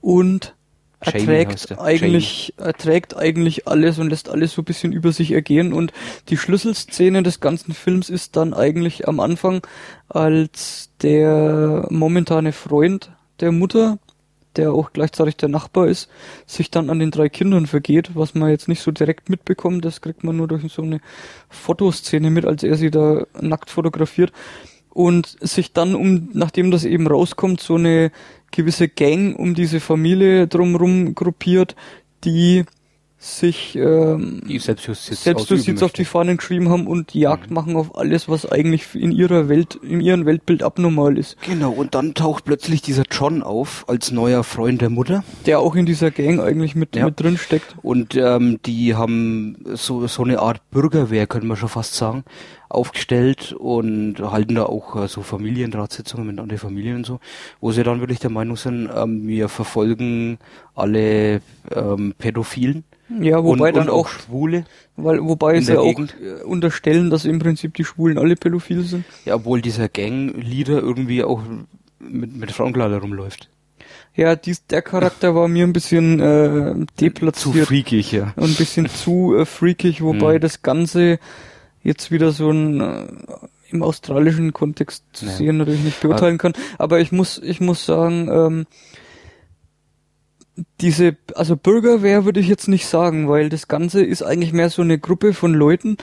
[0.00, 0.54] und
[1.04, 1.80] Jamie erträgt heißt er.
[1.80, 5.72] eigentlich, erträgt eigentlich alles und lässt alles so ein bisschen über sich ergehen.
[5.72, 5.92] Und
[6.28, 9.66] die Schlüsselszene des ganzen Films ist dann eigentlich am Anfang,
[10.08, 13.98] als der momentane Freund der Mutter,
[14.56, 16.08] der auch gleichzeitig der Nachbar ist,
[16.46, 20.00] sich dann an den drei Kindern vergeht, was man jetzt nicht so direkt mitbekommt, das
[20.00, 21.00] kriegt man nur durch so eine
[21.48, 24.32] Fotoszene mit, als er sie da nackt fotografiert
[24.94, 28.10] und sich dann um, nachdem das eben rauskommt, so eine
[28.52, 31.74] gewisse Gang um diese Familie drumrum gruppiert,
[32.24, 32.64] die
[33.24, 37.54] sich ähm, Die Selbstjustiz, Selbstjustiz auf die Fahnen geschrieben haben und Jagd Mhm.
[37.54, 41.36] machen auf alles, was eigentlich in ihrer Welt, in ihrem Weltbild abnormal ist.
[41.42, 45.24] Genau, und dann taucht plötzlich dieser John auf als neuer Freund der Mutter.
[45.46, 47.06] Der auch in dieser Gang eigentlich mit, Ja.
[47.06, 47.74] mit drin steckt.
[47.82, 52.24] Und ähm, die haben so, so eine Art Bürgerwehr, können wir schon fast sagen,
[52.68, 57.20] aufgestellt und halten da auch äh, so Familienratssitzungen mit anderen Familien und so,
[57.60, 60.38] wo sie dann wirklich der Meinung sind, ähm, wir verfolgen
[60.74, 61.40] alle
[61.74, 62.84] ähm, Pädophilen.
[63.20, 64.64] Ja, wobei und, dann und auch, Schwule.
[64.96, 66.14] weil, wobei sie auch Gegend.
[66.44, 69.04] unterstellen, dass im Prinzip die Schwulen alle pädophil sind.
[69.24, 71.42] Ja, obwohl dieser Gangleader irgendwie auch
[72.00, 73.48] mit, mit Frauenkleider rumläuft.
[74.16, 78.32] Ja, dies, der Charakter war mir ein bisschen äh, Zu deplatziert freakig, ja.
[78.36, 80.40] ein bisschen zu äh, freakig, wobei Hm.
[80.40, 81.18] das Ganze
[81.82, 83.06] jetzt wieder so ein äh,
[83.70, 85.32] im australischen Kontext zu Ja.
[85.32, 86.52] sehen natürlich nicht beurteilen kann.
[86.78, 88.66] Aber ich muss, ich muss sagen, ähm,
[90.80, 94.82] diese, also Bürgerwehr würde ich jetzt nicht sagen, weil das Ganze ist eigentlich mehr so
[94.82, 95.96] eine Gruppe von Leuten,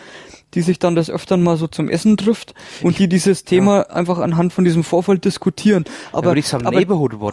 [0.53, 4.19] die sich dann das öfteren mal so zum Essen trifft und die dieses Thema einfach
[4.19, 5.85] anhand von diesem Vorfall diskutieren.
[6.11, 6.77] Aber, ich sagen, aber,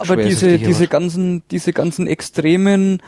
[0.03, 3.01] aber diese, diese ganzen, diese ganzen extremen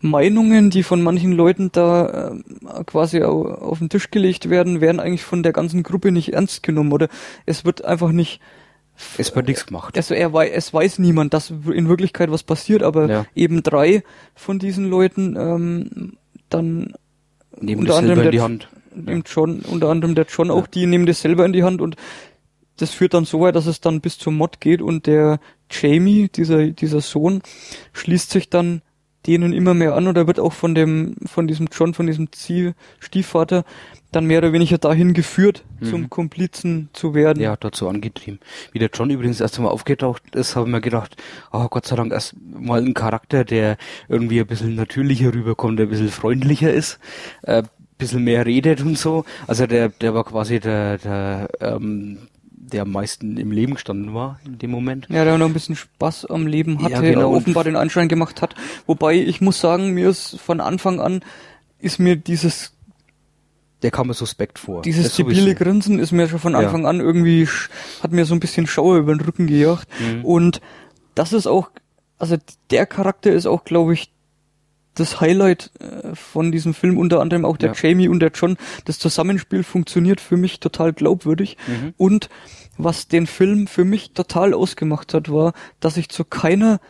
[0.00, 5.00] Meinungen, die von manchen Leuten da äh, quasi au- auf den Tisch gelegt werden, werden
[5.00, 7.08] eigentlich von der ganzen Gruppe nicht ernst genommen oder
[7.46, 8.40] es wird einfach nicht
[9.18, 9.96] Es wird nichts gemacht.
[9.96, 13.26] also er wei es weiß niemand, dass in Wirklichkeit was passiert, aber Ja.
[13.34, 14.02] eben drei
[14.34, 16.12] von diesen Leuten ähm,
[16.48, 16.94] dann
[17.60, 18.68] Nehmen unter das anderem selber in die der- Hand.
[18.94, 21.96] nimmt John, unter anderem der John auch, die nehmen das selber in die Hand und
[22.78, 26.28] das führt dann so weit, dass es dann bis zum Mod geht und der Jamie,
[26.28, 27.40] dieser, dieser Sohn,
[27.94, 28.82] schließt sich dann
[29.26, 32.72] denen immer mehr an oder wird auch von dem, von diesem John, von diesem Zieh
[33.00, 33.64] Stiefvater
[34.12, 37.38] dann mehr oder weniger dahin geführt, zum Komplizen zu werden.
[37.38, 37.44] Mhm.
[37.44, 38.40] Ja, dazu angetrieben.
[38.72, 41.16] Wie der John übrigens erst einmal aufgetaucht ist, habe ich mir gedacht,
[41.52, 43.76] oh Gott sei Dank erst mal ein Charakter, der
[44.08, 46.98] irgendwie ein bisschen natürlicher rüberkommt, der ein bisschen freundlicher ist,
[47.42, 49.24] äh, ein bisschen mehr redet und so.
[49.46, 54.40] Also der, der war quasi der, der, ähm, der am meisten im Leben gestanden war
[54.46, 55.08] in dem Moment.
[55.10, 57.32] Ja, der noch ein bisschen Spaß am Leben hatte, Ja, genau.
[57.34, 58.54] offenbar den Anschein gemacht hat.
[58.86, 61.20] Wobei ich muss sagen, mir ist von Anfang an
[61.78, 62.72] ist mir dieses
[63.82, 64.82] Der kam mir suspekt vor.
[64.82, 66.60] dieses debile Grinsen ist mir schon von Ja.
[66.60, 67.46] Anfang an irgendwie
[68.02, 70.24] hat mir so ein bisschen Schauer über den Rücken gejagt Mhm.
[70.24, 70.60] und
[71.14, 71.70] das ist auch
[72.18, 72.36] also
[72.70, 74.10] der Charakter ist auch glaube ich
[74.94, 77.88] das Highlight äh, von diesem Film unter anderem auch der Ja.
[77.90, 81.92] Jamie und der John das Zusammenspiel funktioniert für mich total glaubwürdig Mhm.
[81.98, 82.30] und
[82.78, 86.80] was den Film für mich total ausgemacht hat war dass ich zu keiner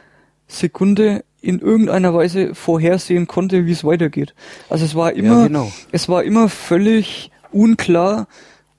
[0.46, 4.35] Sekunde in irgendeiner Weise vorhersehen konnte, wie es weitergeht.
[4.68, 5.70] Also es war immer, genau.
[5.92, 8.27] es war immer völlig unklar,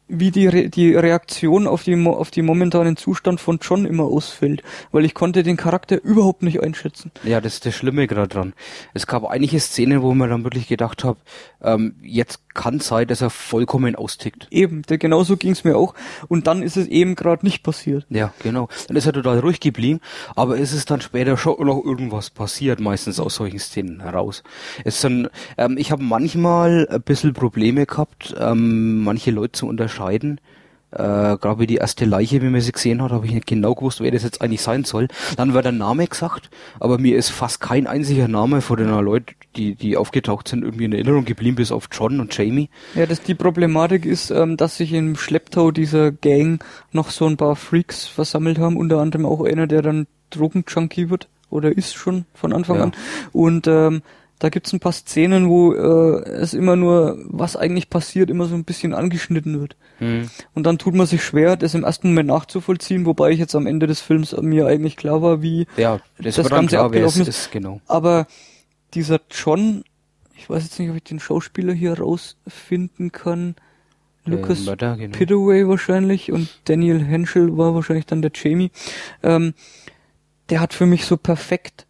[0.08, 4.63] wie die, Re die Reaktion auf, die, auf die momentanen Zustand von John immer ausfällt,
[4.91, 7.12] weil ich konnte den Charakter überhaupt nicht einschätzen.
[7.24, 8.54] Ja, das ist das Schlimme gerade dran.
[8.93, 11.20] Es gab einige Szenen, wo man dann wirklich gedacht habe,
[11.62, 14.48] ähm, jetzt kann sein, dass er vollkommen austickt.
[14.50, 15.93] Eben, der, genauso ging es mir auch.
[16.28, 18.06] Und dann ist es eben gerade nicht passiert.
[18.10, 18.70] Ja, genau.
[18.88, 20.00] Dann ist er total ruhig geblieben,
[20.36, 24.43] aber es ist dann später schon noch irgendwas passiert, meistens aus solchen Szenen heraus.
[24.84, 29.96] Es sind, ähm, ich habe manchmal ein bisschen Probleme gehabt, ähm, manche Leute zu unterscheiden.
[30.89, 33.75] Äh, gerade wie die erste Leiche, wie man sie gesehen hat, habe ich nicht genau
[33.75, 35.10] gewusst, wer das jetzt eigentlich sein soll.
[35.36, 39.36] Dann wird der Name gesagt, aber mir ist fast kein einziger Name von den Leuten,
[39.57, 42.69] die, die aufgetaucht sind, irgendwie in Erinnerung geblieben, bis auf John und Jamie.
[42.95, 47.36] Ja, das die Problematik ist, ähm, dass sich im Schlepptau dieser Gang noch so ein
[47.36, 52.23] paar Freaks versammelt haben, unter anderem auch einer, der dann Drogenjunkie wird oder ist schon
[52.33, 52.83] von Anfang Ja.
[52.83, 52.91] an.
[53.33, 54.01] Und ähm,
[54.39, 58.56] da gibt's ein paar Szenen, wo äh, es immer nur, was eigentlich passiert, immer so
[58.56, 59.76] ein bisschen angeschnitten wird.
[59.97, 60.30] Hm.
[60.54, 63.65] Und dann tut man sich schwer, das im ersten Moment nachzuvollziehen, wobei ich jetzt am
[63.65, 67.52] Ende des Films mir eigentlich klar war, wie Ja, das, Das Ganze klar, abgelaufen ist,
[67.52, 67.82] genau.
[67.88, 68.28] aber
[68.93, 69.84] dieser John,
[70.36, 73.56] ich weiß jetzt nicht, ob ich den Schauspieler hier rausfinden kann.
[74.26, 75.17] Lucas Mörder, genau.
[75.17, 78.71] Pidaway wahrscheinlich und Daniel Henschel war wahrscheinlich dann der Jamie.
[79.23, 79.54] Ähm,
[80.50, 81.88] der hat für mich so perfekt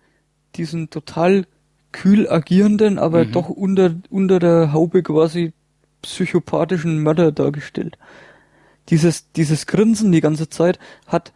[0.56, 1.46] diesen total
[1.92, 3.32] kühl agierenden, aber Mhm.
[3.32, 5.54] doch unter, unter der Haube quasi
[6.02, 7.98] psychopathischen Mörder dargestellt.
[8.90, 11.34] Dieses, dieses Grinsen die ganze Zeit hat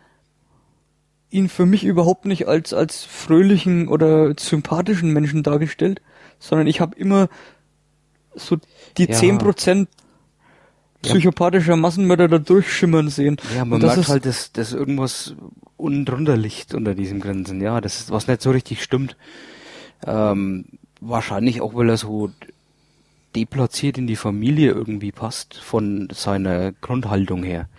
[1.29, 6.01] ihn für mich überhaupt nicht als, als fröhlichen oder sympathischen Menschen dargestellt,
[6.39, 7.29] sondern ich habe immer
[8.35, 8.57] so
[8.97, 9.15] die Ja.
[9.15, 9.89] zehn Prozent
[11.01, 13.37] psychopathischer Massenmörder da durchschimmern sehen.
[13.55, 15.35] Ja, man Und das merkt ist, halt, dass, dass irgendwas
[15.77, 17.59] unten drunter liegt unter diesem Grinsen.
[17.59, 19.17] Ja, das ist, was nicht so richtig stimmt.
[20.05, 20.65] Ähm,
[20.99, 22.31] wahrscheinlich auch, weil er so
[23.35, 27.69] deplatziert in die Familie irgendwie passt, von seiner Grundhaltung her.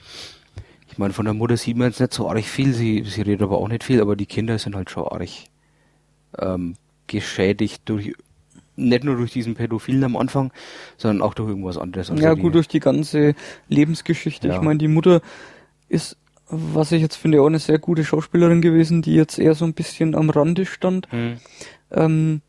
[0.90, 3.42] Ich meine, von der Mutter sieht man jetzt nicht so arg viel, sie, sie redet
[3.42, 5.28] aber auch nicht viel, aber die Kinder sind halt schon arg
[6.38, 6.74] ähm,
[7.06, 8.14] geschädigt durch
[8.74, 10.50] nicht nur durch diesen Pädophilen am Anfang,
[10.96, 12.10] sondern auch durch irgendwas anderes.
[12.10, 13.34] Also ja, gut, durch die ganze
[13.68, 14.48] Lebensgeschichte.
[14.48, 14.56] Ja.
[14.56, 15.20] Ich meine, die Mutter
[15.88, 16.16] ist,
[16.48, 19.74] was ich jetzt finde, auch eine sehr gute Schauspielerin gewesen, die jetzt eher so ein
[19.74, 21.36] bisschen am Rande stand, Hm.
[21.92, 22.40] Ähm,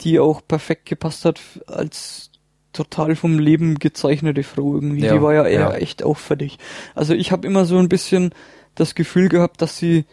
[0.00, 2.30] die auch perfekt gepasst hat als
[2.72, 5.00] total vom Leben gezeichnete Frau irgendwie.
[5.04, 5.74] Ja, die war ja eher ja.
[5.74, 6.58] echt auffällig.
[6.94, 8.32] Also ich habe immer so ein bisschen
[8.74, 10.04] das Gefühl gehabt, dass sie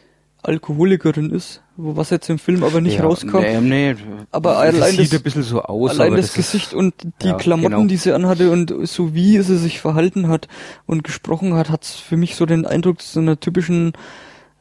[0.43, 3.39] Alkoholikerin ist, wo was jetzt im Film aber nicht ja, rauskam.
[3.39, 3.95] Nee, nee,
[4.31, 5.91] Aber das allein sieht das- ein bisschen so aus.
[5.91, 7.87] Allein das, ist- Gesicht und die ja, Klamotten, genau.
[7.87, 10.47] die sie anhatte und so wie sie sich verhalten hat
[10.85, 13.93] und gesprochen hat, hat's für mich so den Eindruck so einer typischen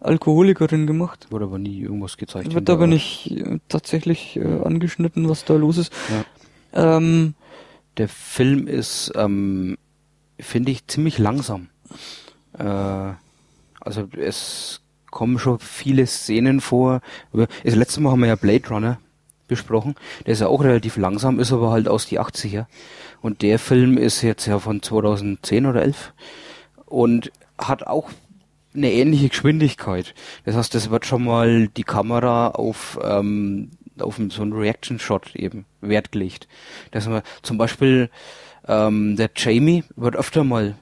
[0.07, 1.27] Alkoholikerin gemacht.
[1.31, 2.55] Wurde aber nie irgendwas gezeigt.
[2.55, 5.93] Wird aber nicht äh, tatsächlich äh, angeschnitten, was da los ist.
[6.73, 6.97] Ja.
[6.97, 7.35] Ähm,
[7.97, 9.79] Der Film ist, ähm,
[10.39, 11.69] finde ich, ziemlich langsam.
[12.59, 12.65] Äh,
[13.81, 17.01] also es kommen schon viele Szenen vor.
[17.33, 18.99] Das letzte Mal haben wir ja Blade Runner
[19.49, 19.95] besprochen.
[20.27, 22.67] Der ist ja auch relativ langsam, ist aber halt aus die 80er.
[23.23, 26.13] Und der Film ist jetzt ja von 2010 oder 11
[26.85, 28.11] und hat auch
[28.77, 30.15] eine ähnliche Geschwindigkeit.
[30.45, 35.65] Das heißt, das wird schon mal die Kamera auf, ähm, auf so einen Reaction-Shot eben
[35.81, 36.47] Wert gelegt.
[36.91, 38.11] Dass man zum Beispiel
[38.69, 40.77] ähm, der Jamie wird öfter mal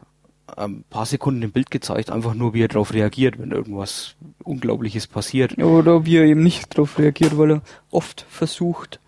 [0.56, 5.06] ein paar Sekunden im Bild gezeigt, einfach nur wie er darauf reagiert, wenn irgendwas Unglaubliches
[5.06, 5.56] passiert.
[5.58, 9.00] oder wie er eben nicht darauf reagiert, weil er oft versucht,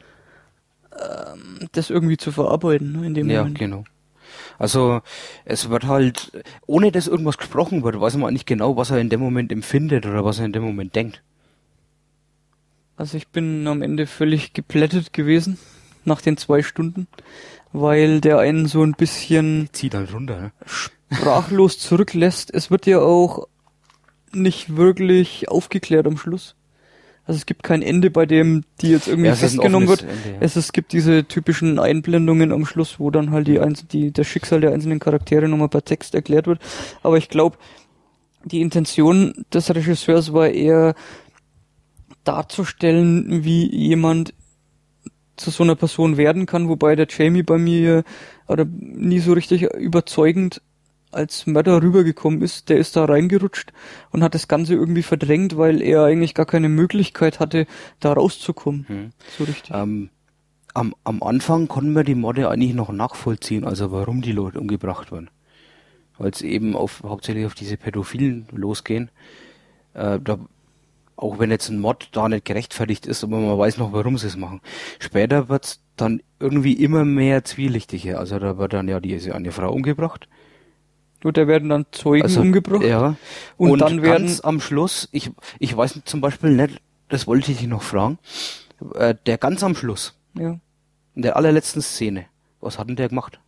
[0.92, 3.58] ähm, das irgendwie zu verarbeiten ne, in dem Ja, Moment.
[3.58, 3.84] genau.
[4.58, 5.00] Also
[5.44, 6.32] es wird halt,
[6.66, 10.06] ohne dass irgendwas gesprochen wird, weiß man nicht genau, was er in dem Moment empfindet
[10.06, 11.22] oder was er in dem Moment denkt.
[12.96, 15.58] Also ich bin am Ende völlig geplättet gewesen
[16.04, 17.08] nach den zwei Stunden,
[17.72, 20.40] weil der einen so ein bisschen Zieht halt runter.
[20.40, 20.52] Ne?
[21.12, 22.52] sprachlos zurücklässt.
[22.52, 23.48] Es wird ja auch
[24.32, 26.56] nicht wirklich aufgeklärt am Schluss.
[27.26, 30.02] Also es gibt kein Ende, bei dem die jetzt irgendwie Ja, festgenommen wird.
[30.02, 30.36] Ende, ja.
[30.40, 33.60] Es, es gibt diese typischen Einblendungen am Schluss, wo dann halt die,
[33.90, 36.60] die das Schicksal der einzelnen Charaktere nochmal per Text erklärt wird.
[37.02, 37.58] Aber ich glaube,
[38.44, 40.94] die Intention des Regisseurs war eher
[42.22, 44.32] darzustellen, wie jemand
[45.36, 48.04] zu so einer Person werden kann, wobei der Jamie bei mir
[48.46, 50.62] oder nie so richtig überzeugend
[51.12, 52.68] als Mörder rübergekommen ist.
[52.68, 53.72] Der ist da reingerutscht
[54.10, 57.66] und hat das Ganze irgendwie verdrängt, weil er eigentlich gar keine Möglichkeit hatte,
[58.00, 58.86] da rauszukommen.
[58.88, 59.10] Hm.
[59.38, 59.74] So richtig.
[59.74, 60.10] Ähm,
[60.74, 65.10] am, am Anfang konnten wir die Morde eigentlich noch nachvollziehen, also warum die Leute umgebracht
[65.10, 65.30] wurden.
[66.18, 69.10] Weil es eben auf, hauptsächlich auf diese Pädophilen losgehen.
[69.94, 70.38] Äh, da,
[71.16, 74.26] auch wenn jetzt ein Mord da nicht gerechtfertigt ist, aber man weiß noch, warum sie
[74.26, 74.60] es machen.
[74.98, 78.18] Später wird's dann irgendwie immer mehr zwielichtiger.
[78.18, 80.28] Also da wird dann ja diese eine Frau umgebracht.
[81.32, 82.82] Da werden dann Zeugen Also, umgebracht.
[82.84, 83.16] Ja.
[83.56, 87.50] Und Und, dann werden- ganz am Schluss, ich, ich weiß zum Beispiel nicht, das wollte
[87.52, 88.18] ich dich noch fragen,
[88.94, 90.58] äh, der ganz am Schluss, Ja.
[91.14, 92.26] in der allerletzten Szene,
[92.60, 93.40] was hat denn der gemacht?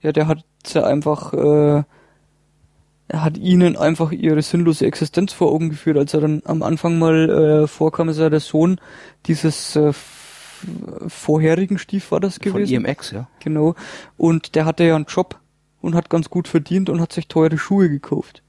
[0.00, 1.82] Ja, der hat ja einfach, äh,
[3.08, 6.98] er hat ihnen einfach ihre sinnlose Existenz vor Augen geführt, als er dann am Anfang
[6.98, 8.80] mal äh, vorkam, ist er der Sohn
[9.26, 9.92] dieses äh,
[11.08, 12.72] vorherigen Stiefvaters Von gewesen.
[12.72, 13.28] ihrem Ex, ja.
[13.40, 13.74] Genau.
[14.16, 15.38] Und der hatte ja einen Job
[15.84, 18.42] und hat ganz gut verdient und hat sich teure Schuhe gekauft.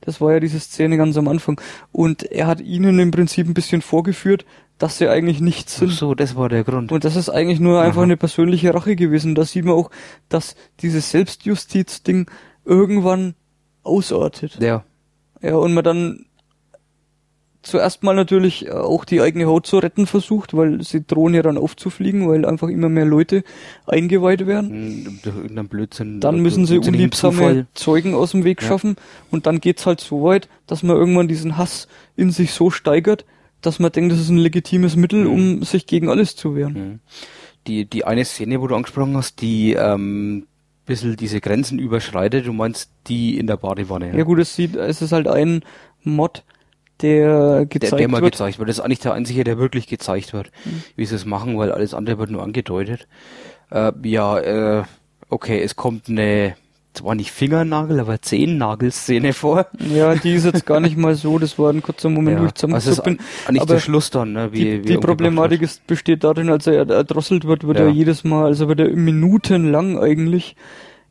[0.00, 1.60] Das war ja diese Szene ganz am Anfang.
[1.90, 4.44] Und er hat ihnen im Prinzip ein bisschen vorgeführt,
[4.78, 5.90] dass sie eigentlich nichts Ach sind.
[5.90, 6.92] so, das war der Grund.
[6.92, 8.04] Und das ist eigentlich nur einfach Aha.
[8.04, 9.34] eine persönliche Rache gewesen.
[9.34, 9.90] Da sieht man auch,
[10.28, 12.30] dass dieses Selbstjustiz-Ding
[12.64, 13.34] irgendwann
[13.82, 14.58] ausartet.
[14.60, 14.84] Ja.
[15.40, 16.26] Ja, und man dann
[17.68, 21.42] zuerst mal natürlich äh, auch die eigene Haut zu retten versucht, weil sie drohen ja
[21.42, 23.44] dann aufzufliegen, weil einfach immer mehr Leute
[23.86, 24.70] eingeweiht werden.
[25.06, 26.20] Hm, Durch irgendeinen Blödsinn.
[26.20, 27.66] Dann müssen sie unliebsame.
[27.74, 28.68] Zeugen aus dem Weg Ja.
[28.68, 28.96] schaffen
[29.30, 33.24] und dann geht's halt so weit, dass man irgendwann diesen Hass in sich so steigert,
[33.60, 35.30] dass man denkt, das ist ein legitimes Mittel, Mhm.
[35.32, 36.74] um sich gegen alles zu wehren.
[36.74, 36.98] Hm.
[37.66, 40.46] Die, die eine Szene, wo du angesprochen hast, die ähm,
[40.86, 44.16] bisschen diese Grenzen überschreitet, du meinst die in der Badewanne.
[44.16, 45.62] Ja gut, es sieht, es ist halt ein
[46.02, 46.44] Mod,
[47.02, 48.32] der der, gezeigt der mal wird.
[48.32, 48.68] gezeigt wird.
[48.68, 50.82] Das ist eigentlich der einzige, der wirklich gezeigt wird, Mhm.
[50.96, 53.06] wie sie es machen, weil alles andere wird nur angedeutet.
[53.70, 54.82] Äh, ja, äh,
[55.28, 56.54] okay, es kommt eine,
[56.94, 59.66] zwar nicht Fingernagel, aber Zehennagelszene vor.
[59.94, 62.52] Ja, die ist jetzt gar nicht mal so, das war ein kurzer Moment, wo ich
[62.64, 63.18] also zusammengezuckt bin.
[63.46, 66.66] eigentlich aber der Schluss dann, ne, wie, die, wie die Problematik ist, besteht darin, als
[66.66, 67.84] er erdrosselt wird, wird Ja.
[67.84, 70.56] er jedes Mal, also wird er minutenlang eigentlich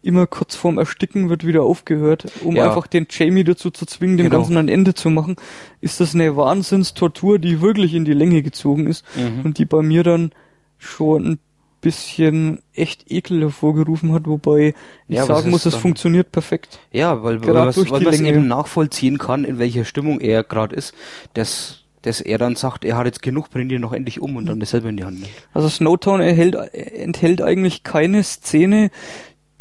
[0.08, 2.66] immer kurz vorm Ersticken wird wieder aufgehört, um Ja.
[2.70, 4.38] einfach den Jamie dazu zu zwingen, dem Genau.
[4.38, 5.36] Ganzen ein Ende zu machen.
[5.82, 9.42] Ist das eine Wahnsinnstortur, die wirklich in die Länge gezogen ist Mhm.
[9.46, 10.32] und die bei mir dann
[10.80, 11.40] schon ein
[11.82, 14.74] bisschen echt Ekel hervorgerufen hat, wobei
[15.08, 16.80] ich Ja, sagen muss, es funktioniert perfekt.
[16.92, 20.76] Ja, weil, weil durch weil die man eben nachvollziehen kann, in welcher Stimmung er gerade
[20.76, 20.94] ist.
[21.34, 24.46] Das dass er dann sagt, er hat jetzt genug, bringt ihn noch endlich um und
[24.46, 25.32] dann dasselbe in die Hand nimmt.
[25.54, 28.92] Also Snowtown erhält, enthält eigentlich keine Szene,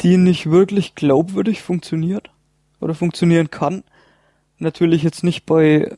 [0.01, 2.29] die nicht wirklich glaubwürdig funktioniert
[2.79, 3.83] oder funktionieren kann.
[4.59, 5.95] Natürlich jetzt nicht bei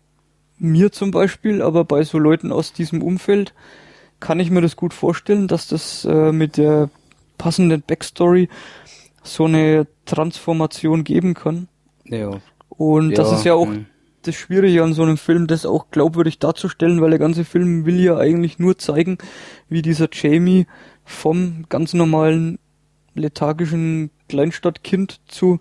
[0.58, 3.54] mir zum Beispiel, aber bei so Leuten aus diesem Umfeld
[4.20, 6.90] kann ich mir das gut vorstellen, dass das äh, mit der
[7.38, 8.50] passenden Backstory
[9.24, 11.68] so eine Transformation geben kann.
[12.06, 12.42] Ja.
[12.70, 13.86] Und das Ja, ist ja auch hm.
[14.24, 18.00] das Schwierige an so einem Film, das auch glaubwürdig darzustellen, weil der ganze Film will
[18.00, 19.18] ja eigentlich nur zeigen,
[19.70, 20.68] wie dieser Jamie
[21.06, 22.60] vom ganz normalen
[23.16, 25.60] lethargischen Kleinstadtkind zu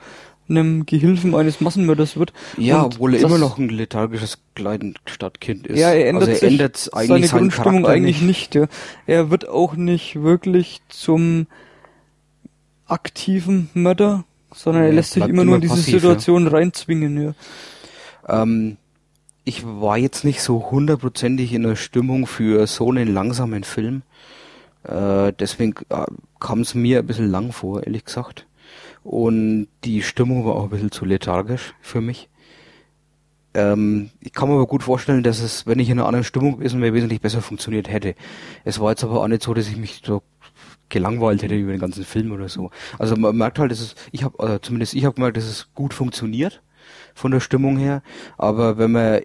[0.48, 2.32] einem Gehilfen eines Massenmörders wird.
[2.56, 5.78] Ja, Und obwohl er immer noch ein lethargisches Kleinstadtkind ist.
[5.78, 8.54] ja, er ändert, also er ändert eigentlich seine seinen Grundstimmung Charakter eigentlich nicht.
[8.54, 8.66] ja.
[9.06, 11.46] Er wird auch nicht wirklich zum
[12.86, 16.00] aktiven Mörder, sondern er lässt sich bleibt immer nur in immer diese passiv, ja.
[16.00, 17.22] Situation reinzwingen.
[17.22, 18.42] Ja.
[18.42, 18.78] Ähm,
[19.44, 24.02] ich war jetzt nicht so hundertprozentig in der Stimmung für so einen langsamen Film.
[24.84, 26.06] Äh, deswegen äh,
[26.40, 28.46] kam es mir ein bisschen lang vor, ehrlich gesagt.
[29.02, 32.28] Und die Stimmung war auch ein bisschen zu lethargisch für mich.
[33.54, 36.58] Ähm, ich kann mir aber gut vorstellen, dass es, wenn ich in einer anderen Stimmung
[36.58, 38.14] gewesen wäre, wesentlich besser funktioniert hätte.
[38.64, 40.22] Es war jetzt aber auch nicht so, dass ich mich so
[40.88, 42.70] gelangweilt hätte über den ganzen Film oder so.
[42.98, 45.68] Also man merkt halt, dass es, ich habe, äh, zumindest ich habe gemerkt, dass es
[45.74, 46.62] gut funktioniert
[47.14, 48.02] von der Stimmung her.
[48.36, 49.20] Aber wenn man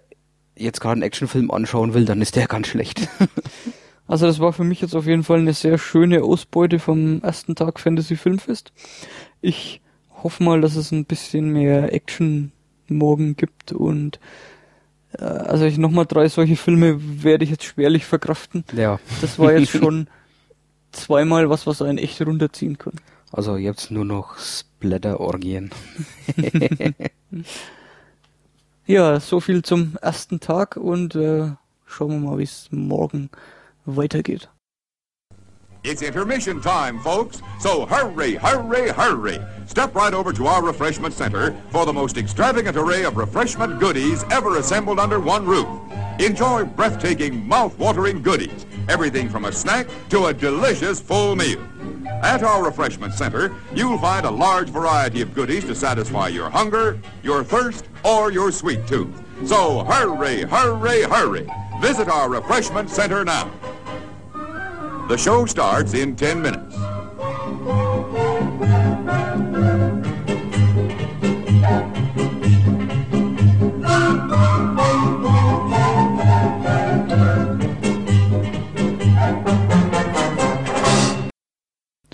[0.55, 3.07] jetzt gerade einen Actionfilm anschauen will, dann ist der ganz schlecht.
[4.07, 7.55] Also das war für mich jetzt auf jeden Fall eine sehr schöne Ausbeute vom ersten
[7.55, 8.73] Tag Fantasy Filmfest.
[9.41, 9.81] Ich
[10.21, 12.51] hoffe mal, dass es ein bisschen mehr Action
[12.87, 14.19] morgen gibt und
[15.17, 18.65] äh, also ich nochmal drei solche Filme werde ich jetzt schwerlich verkraften.
[18.75, 18.99] ja.
[19.21, 20.07] Das war jetzt schon
[20.91, 22.93] zweimal was, was einen echt runterziehen kann.
[23.31, 25.71] Also jetzt nur noch Splatter-Orgien.
[28.85, 31.51] Ja, so viel zum ersten Tag und äh,
[31.85, 33.29] schauen wir mal, wie es morgen
[33.87, 34.47] weitergeht.
[35.83, 37.41] It's intermission time, folks.
[37.59, 39.39] So hurry, hurry, hurry.
[39.65, 44.23] Step right over to our refreshment center for the most extravagant array of refreshment goodies
[44.31, 45.67] ever assembled under one roof.
[46.19, 48.65] Enjoy breathtaking, mouth-watering goodies.
[48.87, 51.61] Everything from a snack to a delicious full meal.
[52.21, 56.99] At our refreshment center, you'll find a large variety of goodies to satisfy your hunger,
[57.23, 59.22] your thirst, or your sweet tooth.
[59.45, 61.47] So hurry, hurry, hurry.
[61.81, 63.51] Visit our refreshment center now.
[65.09, 66.75] The show starts in 10 minutes.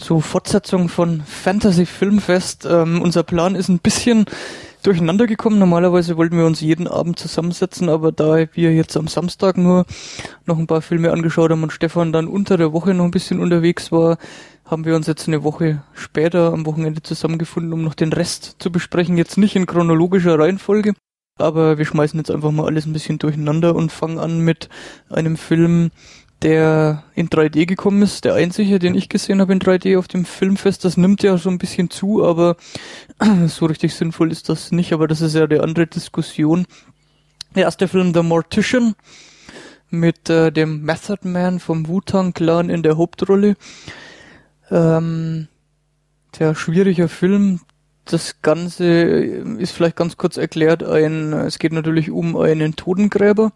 [0.10, 2.66] So, Fortsetzung von Fantasy Filmfest.
[2.66, 4.26] Ähm, unser Plan ist ein bisschen
[4.84, 5.60] durcheinander gekommen.
[5.60, 9.86] Normalerweise wollten wir uns jeden Abend zusammensetzen, aber da wir jetzt am Samstag nur
[10.46, 13.40] noch ein paar Filme angeschaut haben und Stefan dann unter der Woche noch ein bisschen
[13.40, 14.18] unterwegs war,
[14.66, 18.72] haben wir uns jetzt eine Woche später am Wochenende zusammengefunden, um noch den Rest zu
[18.72, 19.18] besprechen.
[19.18, 20.94] Jetzt nicht in chronologischer Reihenfolge,
[21.38, 24.70] aber wir schmeißen jetzt einfach mal alles ein bisschen durcheinander und fangen an mit
[25.10, 25.90] einem Film,
[26.42, 30.26] der in 3D gekommen ist, der einzige, den ich gesehen habe in 3D auf dem
[30.26, 30.86] Filmfest.
[30.86, 32.56] Das nimmt ja so ein bisschen zu, aber
[33.48, 34.94] so richtig sinnvoll ist das nicht.
[34.94, 36.66] Aber das ist ja die andere Diskussion.
[37.56, 38.96] Der erste Film, The Mortician,
[39.90, 43.56] mit äh, dem Method Man vom Wu-Tang Clan in der Hauptrolle.
[44.70, 45.48] Ähm,
[46.38, 47.62] der schwieriger Film.
[48.10, 50.82] Das Ganze ist vielleicht ganz kurz erklärt.
[50.82, 53.52] Ein, es geht natürlich um einen Totengräber,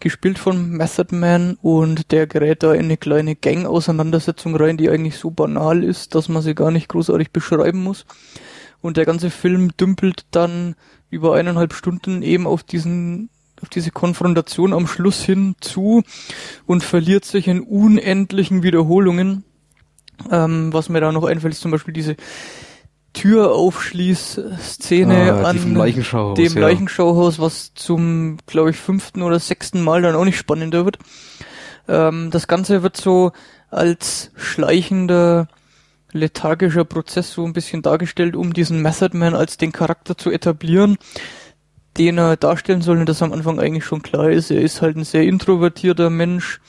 [0.00, 5.18] gespielt von Method Man, und der gerät da in eine kleine Gang-Auseinandersetzung rein, die eigentlich
[5.18, 8.06] so banal ist, dass man sie gar nicht großartig beschreiben muss.
[8.80, 10.74] Und der ganze Film dümpelt dann
[11.10, 13.28] über eineinhalb Stunden eben auf diesen
[13.60, 16.02] auf diese Konfrontation am Schluss hin zu
[16.66, 19.44] und verliert sich in unendlichen Wiederholungen.
[20.30, 22.16] Ähm, was mir da noch einfällt, ist zum Beispiel diese
[23.12, 26.60] Türaufschließszene Ah, an Leichenschauhaus, dem ja.
[26.60, 30.98] Leichenschauhaus, was zum, glaube ich, fünften oder sechsten Mal dann auch nicht spannender wird.
[31.88, 33.32] Ähm, das Ganze wird so
[33.70, 35.48] als schleichender,
[36.12, 40.98] lethargischer Prozess so ein bisschen dargestellt, um diesen Method Man als den Charakter zu etablieren,
[41.98, 44.50] den er darstellen soll und das am Anfang eigentlich schon klar ist.
[44.50, 46.60] Er ist halt ein sehr introvertierter Mensch,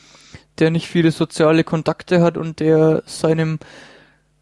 [0.60, 3.60] der nicht viele soziale Kontakte hat und der seinem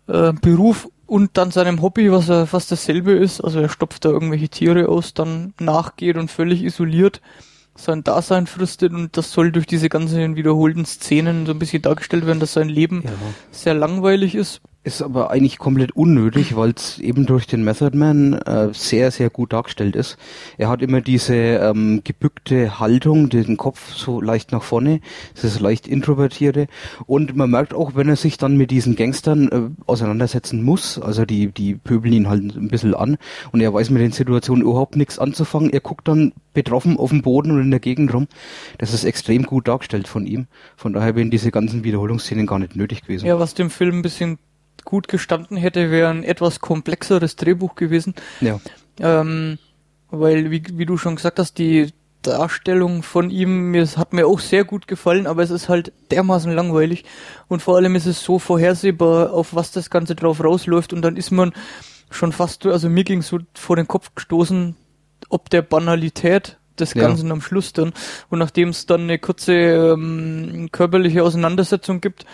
[0.08, 4.10] äh, Beruf und dann seinem Hobby, was er fast dasselbe ist, also er stopft da
[4.10, 7.20] irgendwelche Tiere aus, dann nachgeht und völlig isoliert
[7.76, 12.26] sein Dasein fristet und das soll durch diese ganzen wiederholten Szenen so ein bisschen dargestellt
[12.26, 13.12] werden, dass sein Leben Ja.
[13.52, 14.62] sehr langweilig ist.
[14.84, 19.30] Ist aber eigentlich komplett unnötig, weil es eben durch den Method Man äh, sehr, sehr
[19.30, 20.18] gut dargestellt ist.
[20.58, 25.00] Er hat immer diese ähm, gebückte Haltung, den Kopf so leicht nach vorne,
[25.36, 26.68] das ist leicht introvertierte
[27.06, 31.26] und man merkt auch, wenn er sich dann mit diesen Gangstern äh, auseinandersetzen muss, also
[31.26, 33.18] die, die pöbeln ihn halt ein bisschen an
[33.52, 37.22] und er weiß mit den Situationen überhaupt nichts anzufangen, er guckt dann betroffen auf dem
[37.22, 38.28] Boden und in der Gegend rum.
[38.78, 40.48] Das ist extrem gut dargestellt von ihm.
[40.76, 43.26] Von daher wären diese ganzen Wiederholungsszenen gar nicht nötig gewesen.
[43.26, 44.38] Ja, was dem Film ein bisschen
[44.86, 48.16] gut gestanden hätte, wäre ein etwas komplexeres Drehbuch gewesen.
[48.40, 48.60] Ja.
[49.00, 49.58] Ähm,
[50.10, 54.28] weil, wie, wie du schon gesagt hast, die Darstellung von ihm, mir, es hat mir
[54.28, 57.04] auch sehr gut gefallen, aber es ist halt dermaßen langweilig
[57.48, 61.18] und vor allem ist es so vorhersehbar, auf was das Ganze drauf rausläuft und dann
[61.18, 61.54] ist man
[62.10, 64.76] schon fast, also mir ging so vor den Kopf gestoßen,
[65.30, 67.04] ob der Banalität des Ja.
[67.04, 67.94] Ganzen am Schluss dann
[68.30, 72.26] und nachdem es dann eine kurze ähm, körperliche Auseinandersetzung gibt,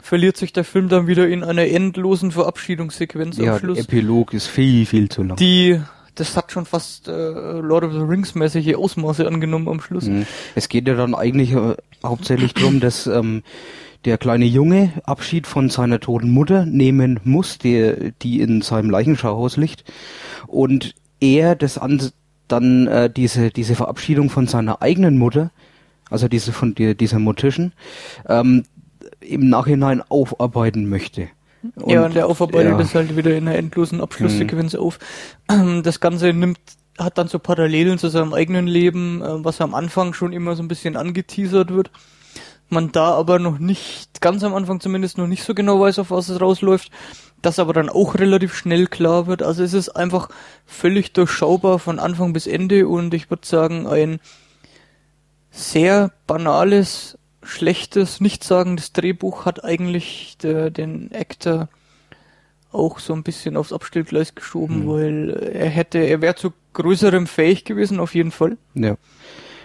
[0.00, 3.76] verliert sich der Film dann wieder in einer endlosen Verabschiedungssequenz Ja, am Schluss.
[3.76, 5.36] der Epilog ist viel, viel zu lang.
[5.36, 5.80] Die,
[6.14, 10.04] das hat schon fast äh, Lord of the Rings mäßige Ausmaße angenommen am Schluss.
[10.06, 10.26] Mhm.
[10.54, 11.74] Es geht ja dann eigentlich äh,
[12.04, 13.42] hauptsächlich darum, dass ähm,
[14.04, 19.56] der kleine Junge Abschied von seiner toten Mutter nehmen muss, die, die in seinem Leichenschauhaus
[19.56, 19.84] liegt.
[20.46, 22.00] Und er das an,
[22.46, 25.50] dann äh, diese, diese Verabschiedung von seiner eigenen Mutter,
[26.08, 27.72] also diese von die, dieser Mortician,
[28.28, 28.62] ähm,
[29.26, 31.28] im Nachhinein aufarbeiten möchte.
[31.86, 32.78] ja, und der aufarbeitet ja.
[32.78, 34.98] das halt wieder in einer endlosen Abschlusssequenz auf.
[35.50, 36.58] Ähm, Das Ganze nimmt,
[36.98, 40.62] hat dann so Parallelen zu seinem eigenen Leben, äh, was am Anfang schon immer so
[40.62, 41.90] ein bisschen angeteasert wird.
[42.68, 46.10] Man da aber noch nicht, ganz am Anfang zumindest noch nicht so genau weiß, auf
[46.10, 46.90] was es rausläuft.
[47.40, 49.42] Das aber dann auch relativ schnell klar wird.
[49.42, 50.30] Also es ist einfach
[50.64, 54.18] völlig durchschaubar von Anfang bis Ende und ich würde sagen, ein
[55.50, 61.68] sehr banales, schlechtes, nichtssagendes Drehbuch hat eigentlich der, den Actor
[62.72, 64.88] auch so ein bisschen aufs Abstellgleis geschoben, Mhm.
[64.88, 68.58] weil er hätte, er wäre zu größerem fähig gewesen, auf jeden Fall.
[68.74, 68.96] Ja.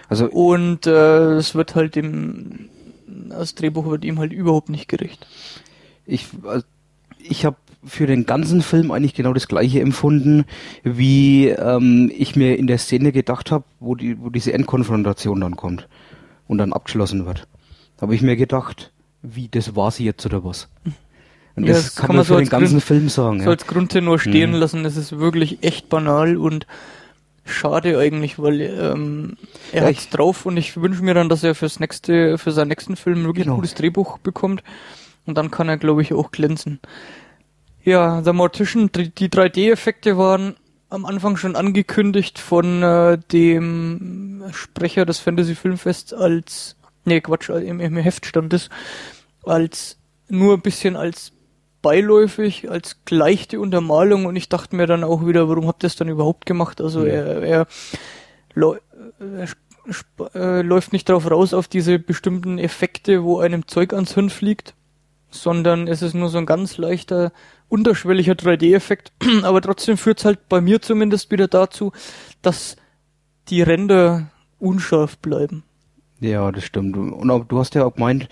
[0.07, 2.69] Also Und äh, es wird halt dem,
[3.29, 5.27] das Drehbuch wird ihm halt überhaupt nicht gerecht.
[6.05, 6.65] ich, also
[7.23, 10.45] ich habe für den ganzen Film eigentlich genau das gleiche empfunden,
[10.83, 15.55] wie ähm, ich mir in der Szene gedacht habe, wo, die, wo diese Endkonfrontation dann
[15.55, 15.87] kommt
[16.47, 17.47] und dann abgeschlossen wird.
[18.01, 18.91] Habe ich mir gedacht,
[19.21, 20.67] wie, das war's jetzt oder was?
[21.55, 23.39] Und Ja, das, kann man für so den als ganzen Grund- Film sagen.
[23.39, 23.51] So Ja.
[23.51, 24.55] als Grundtenor stehen Mhm.
[24.57, 26.65] lassen, das ist wirklich echt banal und
[27.45, 29.37] schade eigentlich, weil ähm,
[29.71, 32.69] er Ja, hat's drauf und ich wünsche mir dann, dass er fürs nächste, für seinen
[32.69, 33.55] nächsten Film wirklich Genau.
[33.55, 34.63] ein gutes Drehbuch bekommt
[35.25, 36.79] und dann kann er, glaube ich, auch glänzen.
[37.83, 40.55] Ja, The Mortician, die die 3D-Effekte waren
[40.89, 46.75] am Anfang schon angekündigt von äh, dem Sprecher des Fantasy Filmfests als,
[47.05, 48.69] nee, Quatsch, im, im Heft stand es,
[49.43, 49.97] als
[50.29, 51.33] nur ein bisschen als
[51.81, 55.95] beiläufig, als leichte Untermalung und ich dachte mir dann auch wieder, warum habt ihr das
[55.95, 56.79] dann überhaupt gemacht?
[56.79, 57.67] Also er, er,
[58.53, 58.77] läu-
[59.19, 59.47] er
[59.89, 64.29] sp- äh, läuft nicht darauf raus auf diese bestimmten Effekte, wo einem Zeug ans Hirn
[64.29, 64.75] fliegt,
[65.31, 67.31] sondern es ist nur so ein ganz leichter,
[67.67, 69.11] unterschwelliger 3D-Effekt,
[69.43, 71.93] aber trotzdem führt es halt bei mir zumindest wieder dazu,
[72.43, 72.75] dass
[73.49, 74.29] die Ränder
[74.59, 75.63] unscharf bleiben.
[76.21, 76.95] Ja, das stimmt.
[76.95, 78.29] Und auch, du hast ja auch gemeint,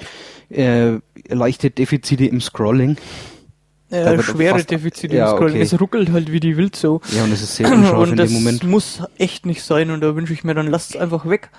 [0.50, 2.98] äh, leichte Defizite im Scrolling.
[3.90, 5.56] Äh, wird schwere Defizite ja, im Scrolling.
[5.56, 5.64] okay.
[5.64, 7.02] Es ruckelt halt wie die Wildsau.
[7.16, 8.64] Ja, und es ist sehr unscharf in das dem Moment.
[8.64, 11.50] muss echt nicht sein und da wünsche ich mir dann, lasst es einfach weg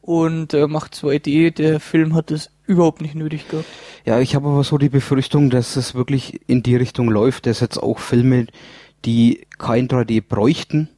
[0.00, 1.54] und äh, macht 2D.
[1.54, 3.68] Der Film hat es überhaupt nicht nötig gehabt.
[4.04, 7.60] Ja, ich habe aber so die Befürchtung, dass es wirklich in die Richtung läuft, dass
[7.60, 8.46] jetzt auch Filme,
[9.04, 10.88] die kein 3D bräuchten,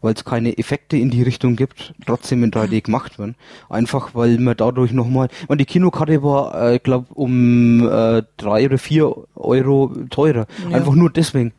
[0.00, 3.34] weil es keine Effekte in die Richtung gibt, trotzdem in 3D gemacht werden.
[3.68, 8.78] Einfach weil man dadurch nochmal, man die Kinokarte war, ich glaube, um äh, drei oder
[8.78, 10.46] vier Euro teurer.
[10.70, 10.76] Ja.
[10.76, 11.52] Einfach nur deswegen.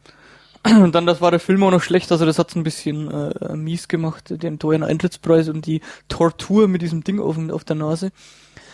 [0.63, 3.55] Und dann, das war der Film auch noch schlecht, also das hat's ein bisschen äh,
[3.55, 8.11] mies gemacht, den teuren Eintrittspreis und die Tortur mit diesem Ding auf, auf der Nase.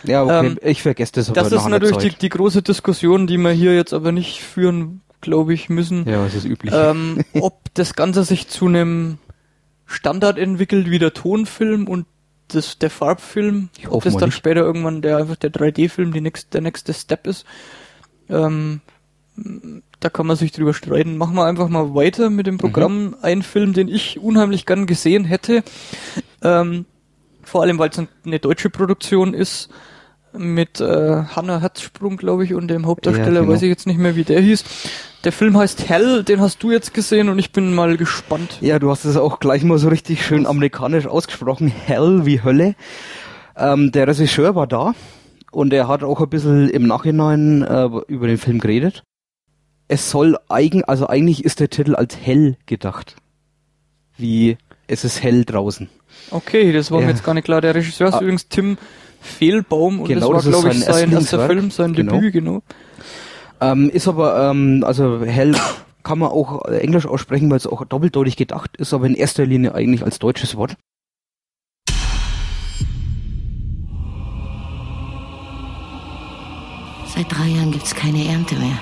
[0.02, 3.38] Ja, okay, Ähm, ich vergesse das aber Das ist natürlich die, die große Diskussion, die
[3.38, 6.08] wir hier jetzt aber nicht führen, glaube ich, müssen.
[6.08, 6.72] Ja, es ist üblich.
[6.74, 9.18] ähm, ob das Ganze sich zu einem
[9.86, 12.06] Standard entwickelt wie der Tonfilm und
[12.48, 14.36] das, der Farbfilm, Ich ob hoffe das mal dann nicht.
[14.36, 17.44] später irgendwann der einfach der 3D-Film die nächste, der nächste Step ist.
[18.28, 18.80] Ähm,
[20.00, 21.16] da kann man sich drüber streiten.
[21.16, 23.16] Machen wir einfach mal weiter mit dem Programm.
[23.22, 25.62] Ein Film, den ich unheimlich gern gesehen hätte.
[26.42, 26.86] Ähm,
[27.42, 29.68] vor allem, weil es eine deutsche Produktion ist.
[30.36, 33.52] Mit äh, Hanna Herzsprung, glaube ich, und dem Hauptdarsteller, Ja, genau.
[33.52, 34.64] weiß ich jetzt nicht mehr, wie der hieß.
[35.24, 38.58] Der Film heißt Hell, den hast du jetzt gesehen und ich bin mal gespannt.
[38.60, 41.68] Ja, du hast es auch gleich mal so richtig schön amerikanisch ausgesprochen.
[41.68, 42.74] Hell wie Hölle.
[43.56, 44.94] Ähm, der Regisseur war da
[45.52, 49.02] und er hat auch ein bisschen im Nachhinein äh, über den Film geredet.
[49.88, 53.16] es soll eigen, also eigentlich ist der Titel als hell gedacht.
[54.18, 54.56] Wie
[54.88, 55.88] es ist hell draußen.
[56.30, 57.10] Okay, das war mir Ja.
[57.10, 57.60] jetzt gar nicht klar.
[57.60, 58.20] Der Regisseur ist Ah.
[58.20, 58.78] übrigens Tim
[59.26, 61.46] Fehlbaum und Genau, das war, ist glaube ich, sein erster.
[61.46, 62.14] Film, sein Genau.
[62.14, 62.62] Debüt, genau.
[63.60, 65.54] Ähm, ist aber, ähm, also hell
[66.02, 69.44] kann man auch äh, Englisch aussprechen, weil es auch doppeldeutig gedacht ist, aber in erster
[69.44, 70.76] Linie eigentlich als deutsches Wort.
[77.14, 78.78] Seit drei Jahren gibt's keine Ernte mehr.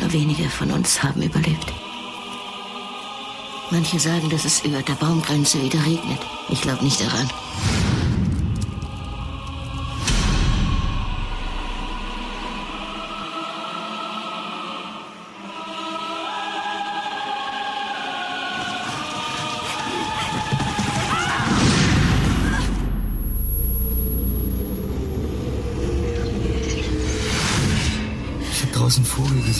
[0.00, 1.72] Nur wenige von uns haben überlebt.
[3.70, 6.20] Manche sagen, dass es über der Baumgrenze wieder regnet.
[6.48, 7.28] Ich glaube nicht daran.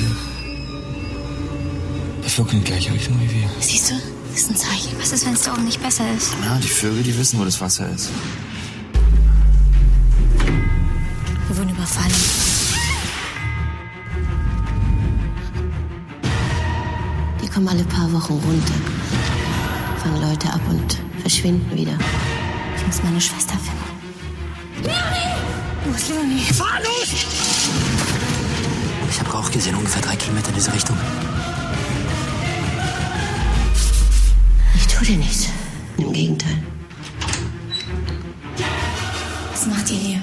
[0.01, 0.17] Einen Vogel gesehen.
[2.23, 3.49] Der flog in die gleiche Richtung wie wir.
[3.61, 3.95] Siehst du?
[4.31, 4.99] Das ist ein Zeichen.
[4.99, 6.33] Was ist, wenn es da oben nicht besser ist?
[6.45, 8.11] Ja, die Vögel, die wissen, wo das Wasser ist.
[11.49, 12.13] Wir wurden überfallen.
[17.43, 18.75] Die kommen alle paar Wochen runter.
[20.03, 21.97] Fangen Leute ab und verschwinden wieder.
[22.77, 23.85] Ich muss meine Schwester finden.
[24.83, 24.97] Leonie!
[25.85, 26.41] Wo ist Leonie?
[26.53, 28.24] Fahr los!
[29.35, 30.97] Ich habe Rauch gesehen, ungefähr drei Kilometer in diese Richtung.
[34.77, 35.49] Ich tue dir nichts.
[35.99, 36.63] Im Gegenteil.
[39.51, 40.23] Was macht ihr hier?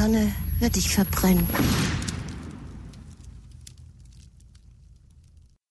[0.00, 1.46] Sonne wird dich verbrennen.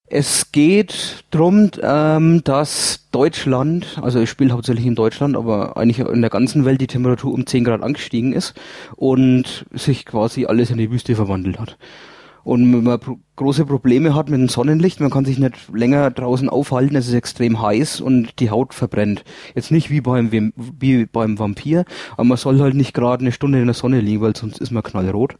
[0.06, 6.22] Es geht drum, ähm, dass Deutschland, also ich spiele hauptsächlich in Deutschland, aber eigentlich in
[6.22, 8.54] der ganzen Welt die Temperatur um 10 Grad angestiegen ist
[8.96, 11.80] und sich quasi alles in die Wüste verwandelt hat.
[12.50, 13.00] Und wenn man
[13.36, 17.14] große Probleme hat mit dem Sonnenlicht, man kann sich nicht länger draußen aufhalten, es ist
[17.14, 19.24] extrem heiß und die Haut verbrennt.
[19.54, 23.60] Jetzt nicht wie beim, wie beim Vampir, aber man soll halt nicht gerade eine Stunde
[23.60, 25.36] in der Sonne liegen, weil sonst ist man knallrot.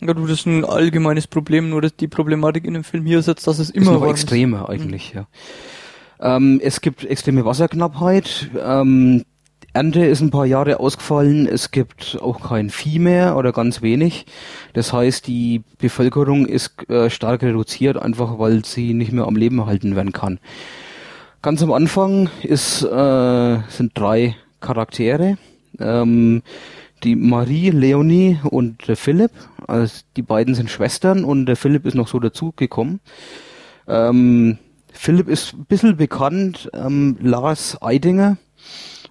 [0.00, 3.18] Ja, du, das ist ein allgemeines Problem, nur dass die Problematik in dem Film hier
[3.18, 5.26] ist jetzt, dass es immer ist noch warm extremer eigentlich, ja.
[6.20, 8.50] Ähm, es gibt extreme Wasserknappheit.
[8.56, 9.24] Ähm,
[9.72, 11.46] Ernte ist ein paar Jahre ausgefallen.
[11.46, 14.26] Es gibt auch kein Vieh mehr oder ganz wenig.
[14.72, 19.58] Das heißt, die Bevölkerung ist äh, stark reduziert, einfach weil sie nicht mehr am Leben
[19.58, 20.40] erhalten werden kann.
[21.42, 25.38] Ganz am Anfang ist, äh, sind drei Charaktere.
[25.78, 26.42] Ähm,
[27.04, 29.30] die Marie, Leonie und der Philipp.
[29.66, 33.00] Also die beiden sind Schwestern und der Philipp ist noch so dazugekommen.
[33.86, 34.58] Ähm,
[34.92, 38.36] Philipp ist ein bisschen bekannt, ähm, Lars Eidinger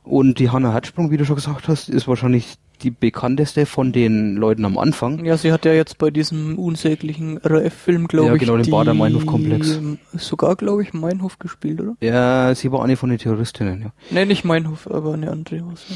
[0.04, 4.36] und die Hanna Herzsprung, wie du schon gesagt hast, ist wahrscheinlich die bekannteste von den
[4.38, 5.26] Leuten am Anfang.
[5.26, 8.72] Ja, sie hat ja jetzt bei diesem unsäglichen RAF-Film, glaube Ja, ich, genau, den die,
[8.72, 9.76] Bader-Meinhof-Komplex.
[9.76, 11.96] ähm, Sogar, glaube ich, Meinhof gespielt, oder?
[12.00, 13.92] Ja, sie war eine von den Terroristinnen, ja.
[14.12, 15.62] Nee, nicht Meinhof, aber eine andere.
[15.70, 15.96] Was, ja.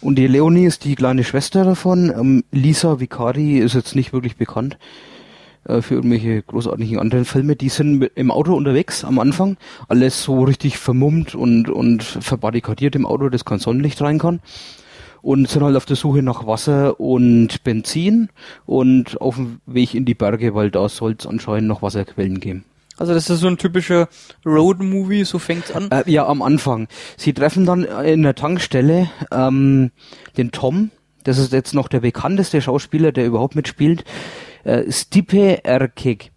[0.00, 2.10] Und die Leonie ist die kleine Schwester davon.
[2.10, 4.78] Ähm, Lisa Vicari ist jetzt nicht wirklich bekannt
[5.64, 7.56] äh, für irgendwelche großartigen anderen Filme.
[7.56, 9.56] Die sind mit, im Auto unterwegs am Anfang.
[9.88, 14.40] Alles so richtig vermummt und, und verbarrikadiert im Auto, dass kein Sonnenlicht rein kann.
[15.20, 18.28] Und sind halt auf der Suche nach Wasser und Benzin
[18.66, 22.64] und auf dem Weg in die Berge, weil da soll es anscheinend noch Wasserquellen geben.
[22.98, 24.08] Also das ist so ein typischer
[24.44, 25.90] Road-Movie, so fängt's an.
[25.90, 26.88] Äh, ja, am Anfang.
[27.16, 29.92] Sie treffen dann in der Tankstelle ähm,
[30.36, 30.90] den Tom.
[31.24, 34.04] Das ist jetzt noch der bekannteste Schauspieler, der überhaupt mitspielt.
[34.64, 36.30] Äh, Stipe Erkek.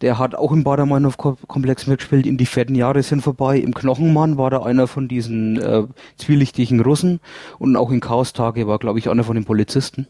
[0.00, 2.26] Der hat auch im Bader-Meinhof-Komplex mitgespielt.
[2.26, 3.58] In die fetten Jahre sind vorbei.
[3.58, 5.84] Im Knochenmann war er einer von diesen äh,
[6.16, 7.20] zwielichtigen Russen.
[7.58, 10.06] Und auch in Chaos-Tage war, glaube ich, einer von den Polizisten.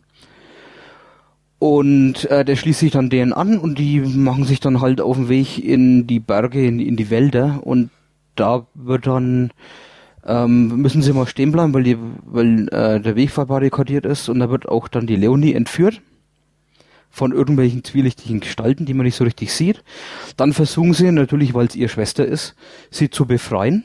[1.58, 5.16] Und äh, der schließt sich dann denen an und die machen sich dann halt auf
[5.16, 7.90] den Weg in die Berge, in, in die Wälder und
[8.34, 9.50] da wird dann
[10.24, 14.40] ähm, müssen sie mal stehen bleiben, weil die, weil äh, der Weg verbarrikadiert ist und
[14.40, 16.00] da wird auch dann die Leonie entführt
[17.10, 19.82] von irgendwelchen zwielichtigen Gestalten, die man nicht so richtig sieht.
[20.36, 22.54] Dann versuchen sie natürlich, weil es ihre Schwester ist,
[22.90, 23.84] sie zu befreien,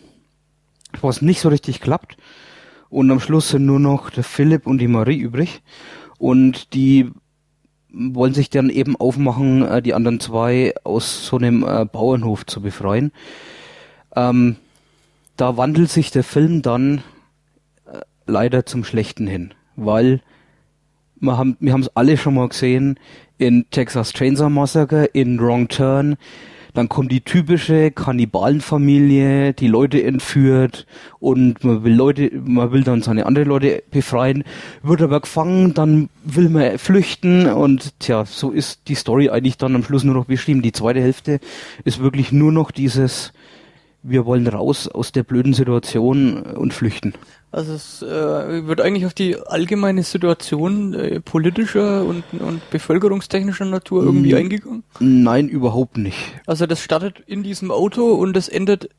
[1.01, 2.17] was nicht so richtig klappt.
[2.89, 5.61] Und am Schluss sind nur noch der Philipp und die Marie übrig
[6.17, 7.11] und die
[7.91, 12.61] wollen sich dann eben aufmachen, äh, die anderen zwei aus so einem äh, Bauernhof zu
[12.61, 13.11] befreien.
[14.15, 14.57] Ähm,
[15.37, 17.03] da wandelt sich der Film dann
[17.85, 20.21] äh, leider zum Schlechten hin, weil
[21.25, 22.99] wir haben wir es alle schon mal gesehen
[23.37, 26.15] in Texas Chainsaw Massacre, in Wrong Turn.
[26.73, 30.85] Dann kommt die typische Kannibalenfamilie, die Leute entführt
[31.19, 34.43] und man will Leute, man will dann seine anderen Leute befreien,
[34.83, 39.73] wird aber gefangen, dann will man flüchten und tja, so ist die Story eigentlich dann
[39.73, 40.61] am Schluss nur noch beschrieben.
[40.61, 41.39] Die zweite Hälfte
[41.85, 43.31] ist wirklich nur noch dieses,
[44.07, 47.13] wir wollen raus aus der blöden Situation und flüchten.
[47.51, 54.03] Also es äh, wird eigentlich auf die allgemeine Situation äh, politischer und, und bevölkerungstechnischer Natur
[54.03, 54.83] irgendwie Mm, eingegangen?
[54.99, 56.17] Nein, überhaupt nicht.
[56.45, 58.89] Also das startet in diesem Auto und das endet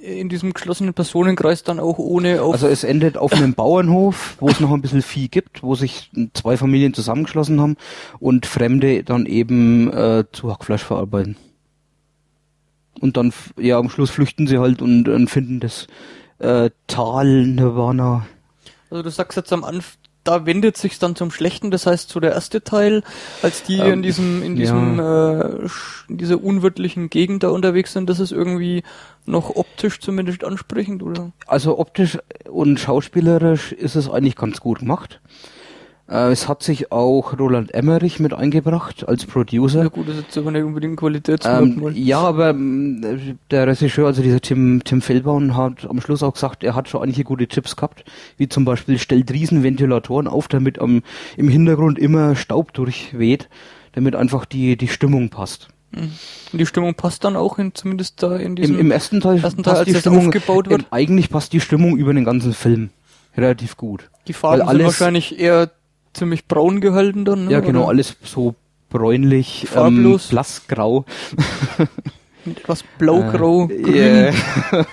[0.00, 4.48] in diesem geschlossenen Personenkreis dann auch ohne auf Also es endet auf einem Bauernhof, wo
[4.48, 7.76] es noch ein bisschen Vieh gibt, wo sich zwei Familien zusammengeschlossen haben
[8.18, 11.36] und Fremde dann eben äh, zu Hackfleisch verarbeiten.
[13.00, 15.86] Und dann, ja, am Schluss flüchten sie halt und, und finden das
[16.38, 18.26] äh, Tal Nirvana.
[18.90, 22.20] Also du sagst jetzt am Anfang, da wendet sich's dann zum Schlechten, das heißt so
[22.20, 23.02] der erste Teil,
[23.42, 27.94] als die Ähm, in diesem, in diesem, äh, sch- in dieser unwirtlichen Gegend da unterwegs
[27.94, 28.82] sind, das ist irgendwie
[29.24, 31.32] noch optisch zumindest ansprechend, oder?
[31.46, 32.18] Also optisch
[32.50, 35.20] und schauspielerisch ist es eigentlich ganz gut gemacht.
[36.10, 39.82] Äh, es hat sich auch Roland Emmerich mit eingebracht als Producer.
[39.84, 41.96] Ja gut, das ist jetzt aber nicht unbedingt ein Ähm, Qualitätsmerkmal.
[41.96, 46.64] ja, aber ähm, der Regisseur, also dieser Tim, Tim Fehlbaum, hat am Schluss auch gesagt,
[46.64, 48.04] er hat schon einige gute Tipps gehabt,
[48.38, 51.02] wie zum Beispiel stellt Riesenventilatoren auf, damit am,
[51.36, 53.48] im Hintergrund immer Staub durchweht,
[53.92, 55.68] damit einfach die, die Stimmung passt.
[55.92, 56.10] Mhm.
[56.52, 59.42] Und die Stimmung passt dann auch in, zumindest da in diesem Im, Im ersten Teil,
[59.42, 60.82] ersten Teil als die Stimmung, aufgebaut wird.
[60.82, 62.90] ähm, eigentlich passt die Stimmung über den ganzen Film
[63.36, 64.10] relativ gut.
[64.26, 65.70] Die Farben Weil sind alles- wahrscheinlich eher
[66.14, 67.52] ziemlich braun gehalten dann, ne?
[67.52, 67.88] Ja, genau, oder?
[67.90, 68.54] alles so
[68.88, 70.28] bräunlich, ähm, Farblos.
[70.28, 71.04] blassgrau.
[72.44, 73.94] Mit etwas blau-grau, Ähm, grün.
[73.94, 74.32] yeah.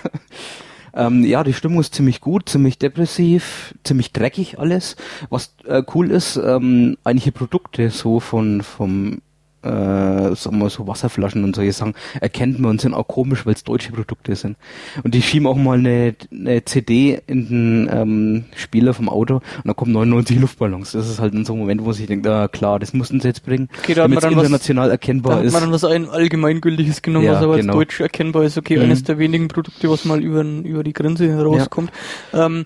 [0.94, 4.96] ähm, ja, die Stimmung ist ziemlich gut, ziemlich depressiv, ziemlich dreckig alles.
[5.30, 9.20] Was äh, cool ist, ähm, einige Produkte so von vom
[9.62, 13.54] äh, sagen wir so Wasserflaschen und solche Sachen erkennt man und sind auch komisch, weil
[13.54, 14.56] es deutsche Produkte sind.
[15.02, 19.66] Und die schieben auch mal eine, eine CD in den ähm, Spieler vom Auto und
[19.66, 20.92] da kommen 99 Luftballons.
[20.92, 23.28] Das ist halt in so einem Moment, wo sich denkt, ah klar, das mussten sie
[23.28, 25.52] jetzt bringen, Okay, da damit es dann was- international Da erkennbar hat ist.
[25.52, 27.72] man dann was ein allgemeingültiges genommen, Ja, was aber genau.
[27.72, 28.56] als deutsch erkennbar ist.
[28.58, 28.82] Okay, Mhm.
[28.84, 31.90] eines der wenigen Produkte, was mal über, über die Grenze rauskommt.
[32.32, 32.64] Ähm,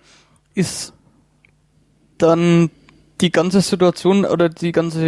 [0.55, 0.93] ist
[2.19, 2.71] dann
[3.23, 5.07] die ganze Situation oder die ganze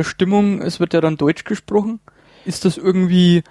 [0.00, 2.00] äh, Stimmung, es wird ja dann Deutsch gesprochen.
[2.44, 3.42] Ist das irgendwie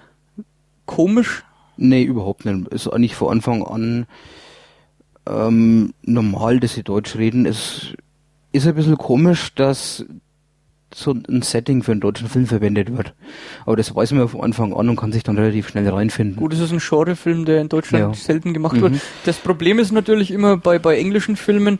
[0.86, 1.44] komisch?
[1.76, 2.68] Nee, überhaupt nicht.
[2.68, 4.06] Ist eigentlich von Anfang an
[5.26, 7.46] ähm, normal, dass sie Deutsch reden.
[7.46, 7.94] Es
[8.52, 10.04] ist ein bisschen komisch, dass
[10.94, 13.14] so ein Setting für einen deutschen Film verwendet wird.
[13.64, 16.36] Aber das weiß man ja von Anfang an und kann sich dann relativ schnell reinfinden.
[16.36, 18.20] Gut, es ist ein Genrefilm, der in Deutschland Ja.
[18.22, 18.80] selten gemacht Mhm.
[18.82, 19.00] wird.
[19.24, 21.78] Das Problem ist natürlich immer bei, bei englischen Filmen,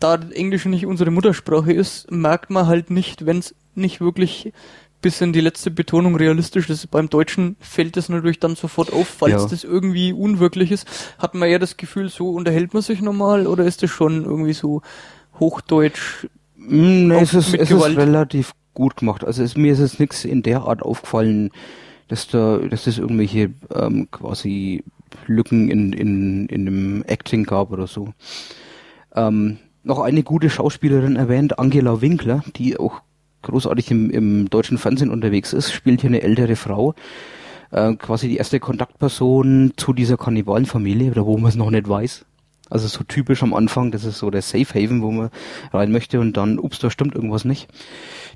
[0.00, 4.52] da Englisch nicht unsere Muttersprache ist, merkt man halt nicht, wenn es nicht wirklich
[5.00, 6.90] bis in die letzte Betonung realistisch ist.
[6.90, 9.48] Beim Deutschen fällt es natürlich dann sofort auf, falls Ja.
[9.48, 10.88] das irgendwie unwirklich ist.
[11.18, 14.54] Hat man ja das Gefühl, so unterhält man sich normal oder ist das schon irgendwie
[14.54, 14.80] so
[15.38, 16.26] Hochdeutsch?
[16.56, 19.24] Mm, nee, es ist, es ist relativ gut gemacht.
[19.24, 21.50] Also es, mir ist jetzt nichts in der Art aufgefallen,
[22.08, 24.84] dass da, dass es irgendwelche ähm, quasi
[25.26, 28.14] Lücken in, in, in dem Acting gab oder so.
[29.14, 33.02] Ähm, noch eine gute Schauspielerin erwähnt, Angela Winkler, die auch
[33.42, 36.94] großartig im, im deutschen Fernsehen unterwegs ist, spielt hier eine ältere Frau,
[37.70, 42.24] äh, quasi die erste Kontaktperson zu dieser Kannibalenfamilie, oder wo man es noch nicht weiß.
[42.70, 45.30] Also so typisch am Anfang, das ist so der Safe Haven, wo man
[45.72, 47.68] rein möchte und dann, ups, da stimmt irgendwas nicht.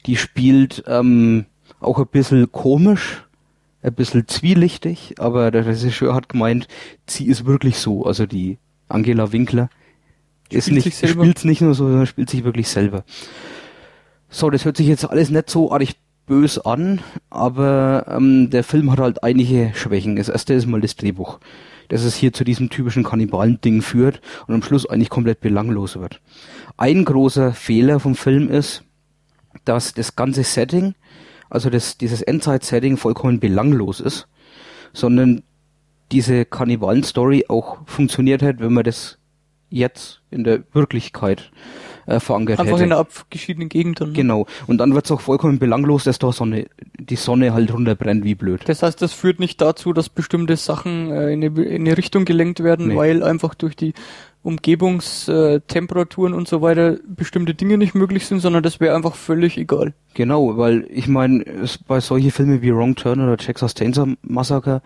[0.05, 1.46] Die spielt ähm,
[1.80, 3.24] auch ein bisschen komisch,
[3.82, 6.68] ein bisschen zwielichtig, aber der Regisseur hat gemeint,
[7.07, 9.70] sie ist wirklich so, also die Angela Winkler
[10.53, 11.24] ist Spielt nicht, sich selber.
[11.24, 13.05] spielt's nicht nur so, sondern spielt sich wirklich selber.
[14.30, 15.88] So, das hört sich jetzt alles nicht so arg
[16.26, 20.16] bös an, aber ähm, der Film hat halt einige Schwächen.
[20.16, 21.40] Das erste ist mal das Drehbuch,
[21.88, 26.20] das es hier zu diesem typischen Kannibalen-Ding führt und am Schluss eigentlich komplett belanglos wird.
[26.76, 28.84] Ein großer Fehler vom Film ist,
[29.64, 30.94] dass das ganze Setting,
[31.49, 34.28] also das, dieses Endzeit-Setting vollkommen belanglos ist,
[34.92, 35.42] sondern
[36.12, 39.18] diese Kannibalen-Story auch funktioniert hat, wenn man das
[39.70, 41.50] jetzt in der Wirklichkeit
[42.06, 42.84] äh, verankert Einfach hätte.
[42.84, 44.08] in einer abgeschiedenen Gegend dann.
[44.08, 44.14] ne?
[44.14, 44.46] Genau.
[44.66, 46.66] Und dann wird's auch vollkommen belanglos, dass da Sonne,
[46.98, 48.62] die Sonne halt runterbrennt wie blöd.
[48.66, 52.24] Das heißt, das führt nicht dazu, dass bestimmte Sachen äh, in, eine, in eine Richtung
[52.24, 52.96] gelenkt werden, Nee.
[52.96, 53.92] weil einfach durch die
[54.42, 59.92] Umgebungstemperaturen und so weiter bestimmte Dinge nicht möglich sind, sondern das wäre einfach völlig egal.
[60.14, 61.44] Genau, weil ich meine,
[61.86, 64.80] bei solchen Filmen wie Wrong Turn oder Texas Chainsaw Massacre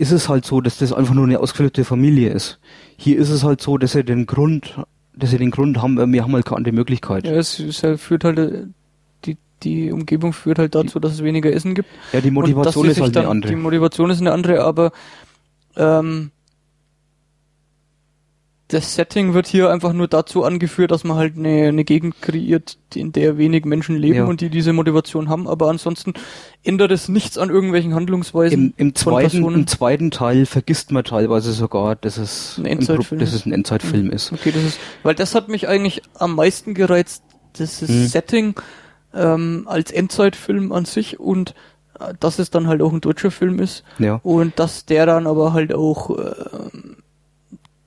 [0.00, 2.58] ist es halt so, dass das einfach nur eine ausgeflippte Familie ist.
[2.96, 4.74] Hier ist es halt so, dass er den Grund
[5.20, 7.26] dass sie den Grund haben, äh, wir haben halt keine andere Möglichkeit.
[7.26, 8.66] Ja, es, es führt halt, äh,
[9.24, 11.88] die, die Umgebung führt halt dazu, dass es weniger Essen gibt.
[12.12, 13.52] Ja, die Motivation ist halt eine andere.
[13.52, 14.92] Die Motivation ist eine andere, aber
[15.76, 16.30] ähm,
[18.70, 22.78] das Setting wird hier einfach nur dazu angeführt, dass man halt eine, eine Gegend kreiert,
[22.94, 24.24] in der wenig Menschen leben Ja.
[24.24, 26.14] und die diese Motivation haben, aber ansonsten
[26.62, 29.44] ändert es nichts an irgendwelchen Handlungsweisen Im, im, zweiten.
[29.44, 33.34] Im zweiten Teil vergisst man teilweise sogar, dass es Ein Endzeitfilm dass ist.
[33.40, 34.32] es ein Endzeitfilm ist.
[34.32, 37.22] Okay, das ist, weil das hat mich eigentlich am meisten gereizt,
[37.58, 38.06] das Hm.
[38.06, 38.54] Setting
[39.14, 41.54] ähm, als Endzeitfilm an sich und
[41.98, 44.20] äh, dass es dann halt auch ein deutscher Film ist Ja.
[44.22, 46.98] und dass der dann aber halt auch ähm,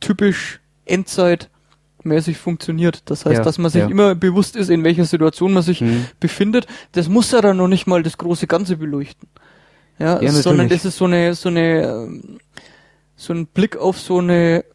[0.01, 3.03] typisch Endzeitmäßig funktioniert.
[3.05, 3.88] Das heißt, Ja, dass man sich ja.
[3.88, 6.05] immer bewusst ist, in welcher Situation man sich Mhm.
[6.19, 6.67] befindet.
[6.91, 9.27] Das muss ja dann noch nicht mal das große Ganze beleuchten.
[9.99, 12.39] Ja, Ja, sondern das ist so eine, so eine, ähm,
[13.15, 14.65] so ein Blick auf so eine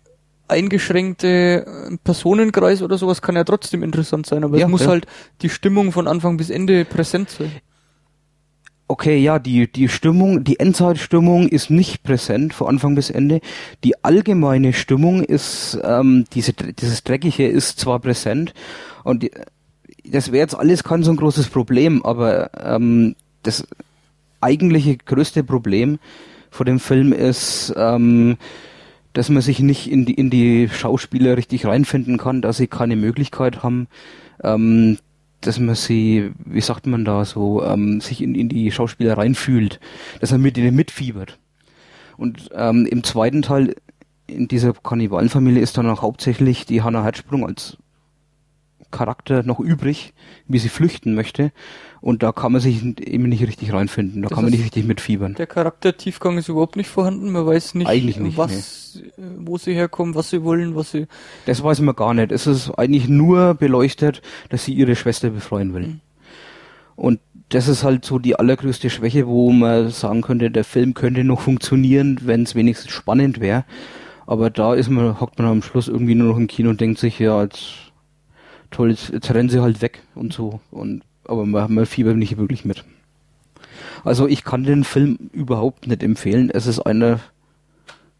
[0.46, 5.06] eingeschränkte äh, Personenkreis oder sowas kann ja trotzdem interessant sein, aber es muss halt
[5.42, 7.52] die Stimmung von Anfang bis Ende präsent sein.
[8.91, 13.43] Okay, ja, die, die Stimmung, die Endzeitstimmung ist nicht präsent von Anfang bis Ende.
[13.84, 18.55] Die allgemeine Stimmung ist, ähm, diese, dieses Dreckige ist zwar präsent
[19.05, 19.30] und die,
[20.05, 23.66] das wäre jetzt alles kein so ein großes Problem, aber ähm, das
[24.41, 25.99] eigentliche größte Problem
[26.51, 28.39] vor dem Film ist, ähm,
[29.12, 32.97] dass man sich nicht in die, in die Schauspieler richtig reinfinden kann, dass sie keine
[32.97, 33.89] Möglichkeit haben,
[34.43, 34.97] ähm,
[35.41, 39.80] dass man sie, wie sagt man da so, ähm, sich in, in die Schauspieler reinfühlt,
[40.20, 41.39] dass man mit ihnen mitfiebert.
[42.16, 43.76] Und ähm, im zweiten Teil
[44.26, 47.78] in dieser Kannibalenfamilie ist dann auch hauptsächlich die Hannah Herzsprung als
[48.91, 50.14] Charakter noch übrig,
[50.47, 51.53] wie sie flüchten möchte.
[52.01, 54.86] Und da kann man sich eben nicht richtig reinfinden, da Das kann man nicht richtig
[54.86, 55.34] mitfiebern.
[55.34, 57.30] Der Charaktertiefgang ist überhaupt nicht vorhanden.
[57.30, 61.07] Man weiß nicht, nicht, was, äh, wo sie herkommen, was sie wollen, was sie.
[61.46, 62.30] Das weiß man gar nicht.
[62.30, 65.86] Es ist eigentlich nur beleuchtet, dass sie ihre Schwester befreien will.
[65.86, 66.01] Mhm.
[66.94, 71.24] Und das ist halt so die allergrößte Schwäche, wo man sagen könnte, der Film könnte
[71.24, 73.64] noch funktionieren, wenn es wenigstens spannend wäre.
[74.26, 76.99] Aber da ist man, hockt man am Schluss irgendwie nur noch im Kino und denkt
[76.99, 77.92] sich, ja, jetzt,
[78.70, 80.61] toll, jetzt, jetzt rennen sie halt weg und so.
[80.70, 82.85] Und, aber man, man fiebert nicht wirklich mit.
[84.05, 86.51] Also ich kann den Film überhaupt nicht empfehlen.
[86.51, 87.20] Es ist einer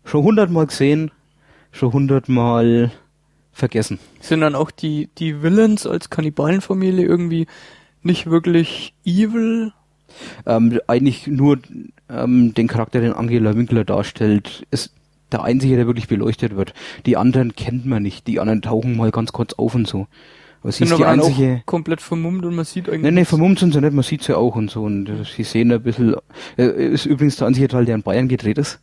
[0.05, 1.11] schon hundertmal gesehen,
[1.73, 2.91] schon hundertmal
[3.53, 3.99] vergessen.
[4.21, 7.47] Sind dann auch die, die Villains als Kannibalenfamilie irgendwie
[8.03, 9.73] nicht wirklich evil?
[10.47, 11.59] Ähm, eigentlich nur
[12.09, 14.93] ähm, den Charakter, den Angela Winkler darstellt, ist
[15.31, 16.73] der einzige, der wirklich beleuchtet wird.
[17.05, 18.27] Die anderen kennt man nicht.
[18.27, 20.07] Die anderen tauchen mal ganz kurz auf und so.
[20.65, 21.61] Sie Sind ist die aber dann einzige.
[21.63, 23.03] auch komplett vermummt und man sieht eigentlich.
[23.03, 24.83] Nee, nee, vermummt sind sie nicht, man sieht sie auch und so.
[24.83, 26.17] Und äh, sie sehen ein bisschen,
[26.57, 28.81] äh, ist übrigens der einzige Teil, der in Bayern gedreht ist.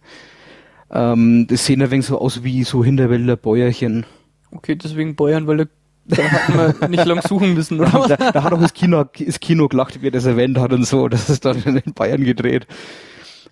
[0.91, 4.05] Ähm, das sehen ein wenig so aus wie so Hinterwälder Bäuerchen.
[4.51, 5.65] Okay, deswegen Bayern, weil da,
[6.05, 7.91] da hat man nicht lang suchen müssen, oder?
[7.93, 8.07] was?
[8.07, 10.86] da, da hat auch das Kino, das Kino gelacht, wie er das erwähnt hat und
[10.86, 11.09] so.
[11.09, 12.67] Das ist dann in Bayern gedreht.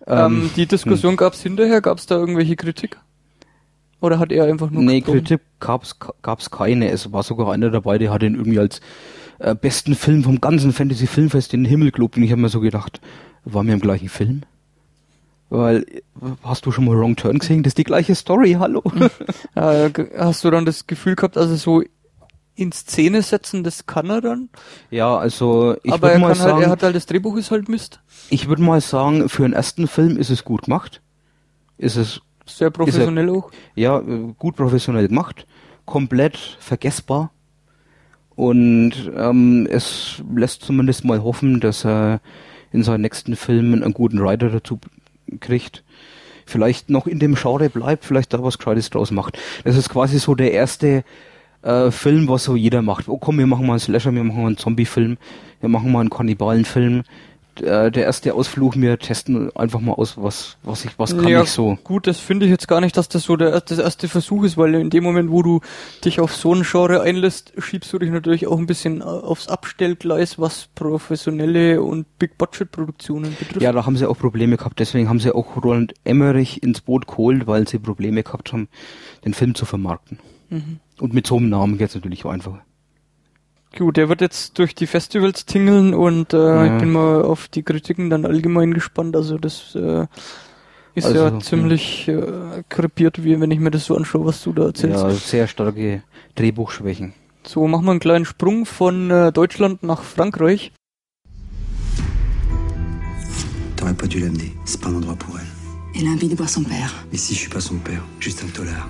[0.07, 2.97] Ähm, die Diskussion gab's hinterher, gab's da irgendwelche Kritik?
[4.03, 4.99] Oder hat er einfach nur Nee?
[4.99, 6.91] Kritik gab's, gab's keine.
[6.91, 8.81] Es war sogar einer dabei, der hat ihn irgendwie als
[9.39, 12.17] äh, besten Film vom ganzen Fantasy Filmfest in den Himmel gelobt.
[12.17, 12.99] Und ich habe mir so gedacht,
[13.45, 14.41] waren wir im gleichen Film?
[15.49, 15.85] Weil,
[16.43, 17.63] hast du schon mal Wrong Turn gesehen?
[17.63, 18.83] Das ist die gleiche Story, hallo?
[19.55, 21.83] Äh, hast du dann das Gefühl gehabt, also so
[22.55, 24.49] in Szene setzen, das kann er dann?
[24.89, 28.01] ja, also ich würde mal sagen, halt, er hat halt, das Drehbuch ist halt Mist.
[28.29, 31.01] ich würde mal sagen, für einen ersten Film ist es gut gemacht.
[31.77, 33.51] Ist es Sehr professionell er, auch.
[33.75, 33.99] Ja,
[34.37, 35.45] gut professionell gemacht,
[35.85, 37.31] komplett vergessbar.
[38.35, 42.19] Und ähm, es lässt zumindest mal hoffen, dass er
[42.71, 44.79] in seinen nächsten Filmen einen guten Writer dazu
[45.39, 45.83] kriegt.
[46.45, 49.37] Vielleicht noch in dem Genre bleibt, vielleicht da was Gescheites draus macht.
[49.63, 51.03] Das ist quasi so der erste
[51.61, 53.07] äh, Film, was so jeder macht.
[53.07, 55.17] Oh komm, wir machen mal einen Slasher, wir machen mal einen Zombie-Film,
[55.61, 57.03] wir machen mal einen Kannibalenfilm.
[57.61, 61.43] Äh, der erste Ausflug, wir testen einfach mal aus, was, was ich, was kann ja,
[61.43, 61.77] ich so.
[61.83, 64.57] Gut, das finde ich jetzt gar nicht, dass das so der, das erste Versuch ist,
[64.57, 65.61] weil in dem Moment, wo du
[66.03, 69.47] dich auf so ein Genre einlässt, schiebst du dich natürlich auch ein bisschen äh, aufs
[69.47, 73.61] Abstellgleis, was professionelle und Big-Budget-Produktionen betrifft.
[73.61, 74.79] Ja, da haben sie auch Probleme gehabt.
[74.79, 78.67] Deswegen haben sie auch Roland Emmerich ins Boot geholt, weil sie Probleme gehabt haben,
[79.25, 80.19] den Film zu vermarkten.
[80.49, 80.79] Mhm.
[80.99, 82.61] Und mit so einem Namen geht's natürlich auch einfacher.
[83.77, 86.65] Gut, der wird jetzt durch die Festivals tingeln und äh, Ja.
[86.75, 89.15] ich bin mal auf die Kritiken dann allgemein gespannt.
[89.15, 90.05] Also das äh,
[90.93, 94.53] ist Also, ja ziemlich äh, krepiert, wie wenn ich mir das so anschaue, was du
[94.53, 95.01] da erzählst.
[95.03, 96.03] Ja, sehr starke
[96.35, 97.13] Drehbuchschwächen.
[97.45, 100.71] So, machen wir einen kleinen Sprung von äh, Deutschland nach Frankreich.
[103.75, 104.53] T'aurais pas dû l'amener.
[104.65, 105.47] C'est pas un endroit pour elle.
[105.99, 106.93] Elle a envie de voir son père.
[107.11, 108.87] Mais si je suis pas son père, juste un tolard.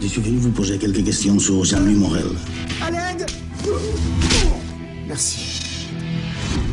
[0.00, 2.26] Je suis venu vous poser quelques questions sur Jean-Louis Morel.
[2.86, 3.26] À l'aide
[5.08, 5.88] Merci.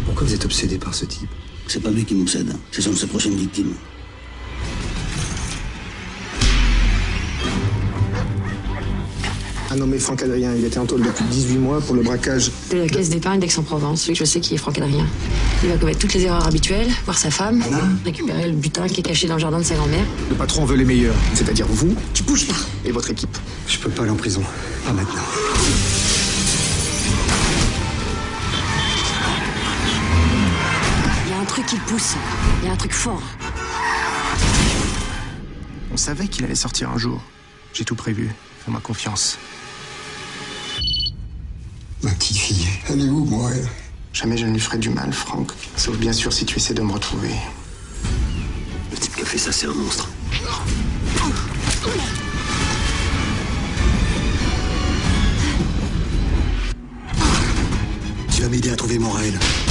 [0.06, 1.30] Pourquoi vous êtes obsédé par ce type?
[1.68, 3.74] C'est pas lui qui m'obsède, ce sont ses prochaines victimes.
[9.72, 12.52] Un nommé Franck Adrien, il était en taule depuis 18 mois pour le braquage.
[12.70, 15.08] De la caisse d'épargne d'Aix-en-Provence, celui que je sais qui est Franck Adrien.
[15.64, 17.64] Il va commettre toutes les erreurs habituelles, voir sa femme,
[18.06, 20.06] récupérer le butin qui est caché dans le jardin de sa grand-mère.
[20.30, 22.54] Le patron veut les meilleurs, c'est-à-dire vous, tu bouges pas,
[22.86, 23.36] et votre équipe.
[23.68, 24.44] Je peux pas aller en prison,
[24.86, 25.24] pas maintenant.
[31.54, 32.16] Truc qui le pousse,
[32.62, 33.22] il y a un truc fort.
[35.92, 37.22] On savait qu'il allait sortir un jour.
[37.74, 38.34] J'ai tout prévu,
[38.66, 39.38] fais-moi confiance.
[42.02, 43.70] Ma petite fille, elle est où, moi elle?
[44.14, 45.52] Jamais je ne lui ferai du mal, Franck.
[45.76, 47.36] Sauf bien sûr si tu essaies de me retrouver.
[48.90, 50.10] Le type qui a fait ça, c'est un monstre.
[58.36, 59.38] Tu vas m'aider à trouver Morel.
[59.38, 59.63] Bouge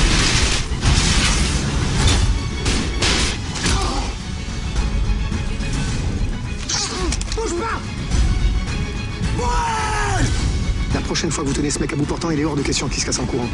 [10.95, 12.63] La prochaine fois que vous tenez ce mec à bout portant, il est hors de
[12.63, 13.49] question qu'il se casse en courant.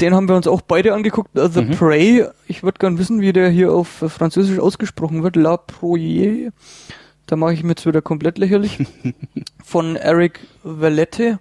[0.00, 2.26] Den haben wir uns auch beide angeguckt, The Prey.
[2.48, 5.36] Ich würde gern wissen, wie der hier auf Französisch ausgesprochen wird.
[5.36, 6.50] La Proie.
[7.26, 8.84] Da mache ich mir jetzt wieder komplett lächerlich.
[9.64, 11.38] Von Eric Valette.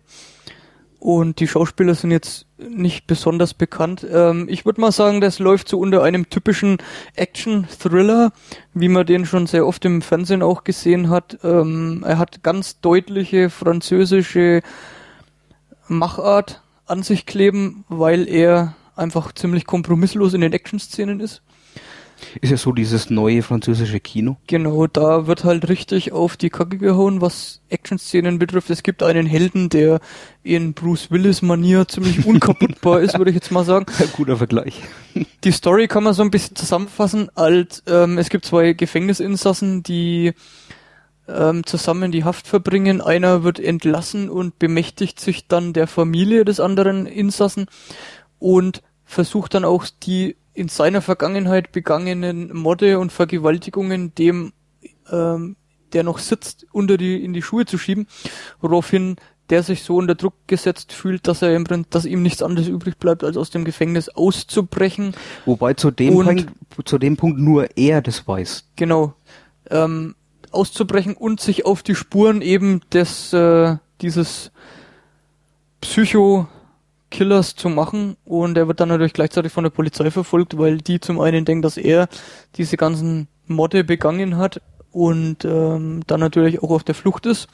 [1.02, 4.06] Und die Schauspieler sind jetzt nicht besonders bekannt.
[4.08, 6.78] Ähm, ich würde mal sagen, das läuft so unter einem typischen
[7.16, 8.32] Action-Thriller,
[8.76, 11.40] wie man den schon sehr oft im Fernsehen auch gesehen hat.
[11.44, 14.62] Ähm, er hat ganz deutliche französische
[15.88, 21.42] Machart an sich kleben, weil er einfach ziemlich kompromisslos in den Action-Szenen ist.
[22.40, 24.38] Ist ja so dieses neue französische Kino.
[24.48, 28.70] Genau, da wird halt richtig auf die Kacke gehauen, was Action-Szenen betrifft.
[28.70, 30.00] Es gibt einen Helden, der
[30.44, 33.86] in Bruce Willis-Manier ziemlich unkaputtbar ist, würde ich jetzt mal sagen.
[34.14, 34.82] Guter Vergleich.
[35.44, 40.34] Die Story kann man so ein bisschen zusammenfassen, als ähm, es gibt zwei Gefängnisinsassen, die
[41.28, 43.02] ähm, zusammen die Haft verbringen.
[43.02, 47.68] Einer wird entlassen und bemächtigt sich dann der Familie des anderen Insassen
[48.40, 54.54] und versucht dann auch die in seiner Vergangenheit begangenen Morde und Vergewaltigungen dem,
[55.12, 55.56] ähm,
[55.94, 58.08] der noch sitzt, unter die, in die Schuhe zu schieben,
[58.62, 59.16] woraufhin
[59.50, 62.70] der sich so unter Druck gesetzt fühlt, dass er im Prinzip, dass ihm nichts anderes
[62.70, 65.14] übrig bleibt, als aus dem Gefängnis auszubrechen.
[65.46, 66.26] Wobei zu dem, Und-
[66.70, 68.70] Punkt, zu dem Punkt nur er das weiß.
[68.78, 69.14] Genau.
[69.70, 70.16] Ähm,
[70.52, 74.52] auszubrechen und sich auf die Spuren eben des, äh, dieses
[77.12, 78.16] Psycho-Killers zu machen.
[78.26, 81.62] Und er wird dann natürlich gleichzeitig von der Polizei verfolgt, weil die zum einen denken,
[81.62, 82.08] dass er
[82.56, 87.48] diese ganzen Morde begangen hat und ähm, dann natürlich auch auf der Flucht ist.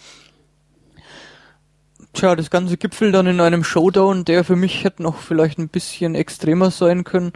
[2.13, 5.69] Tja, das Ganze gipfelt dann in einem Showdown, der für mich hätte noch vielleicht ein
[5.69, 7.33] bisschen extremer sein können.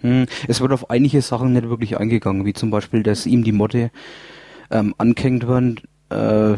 [0.00, 3.52] Hm, Es wird auf einige Sachen nicht wirklich eingegangen, wie zum Beispiel, dass ihm die
[3.52, 3.90] Motte
[4.70, 5.80] ähm, angehängt werden.
[6.10, 6.56] Äh,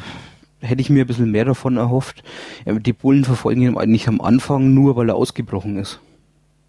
[0.65, 2.23] hätte ich mir ein bisschen mehr davon erhofft.
[2.67, 6.01] Die Bullen verfolgen ihn eigentlich am Anfang nur, weil er ausgebrochen ist.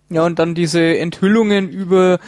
[0.10, 2.20] Ja, und dann diese Enthüllungen über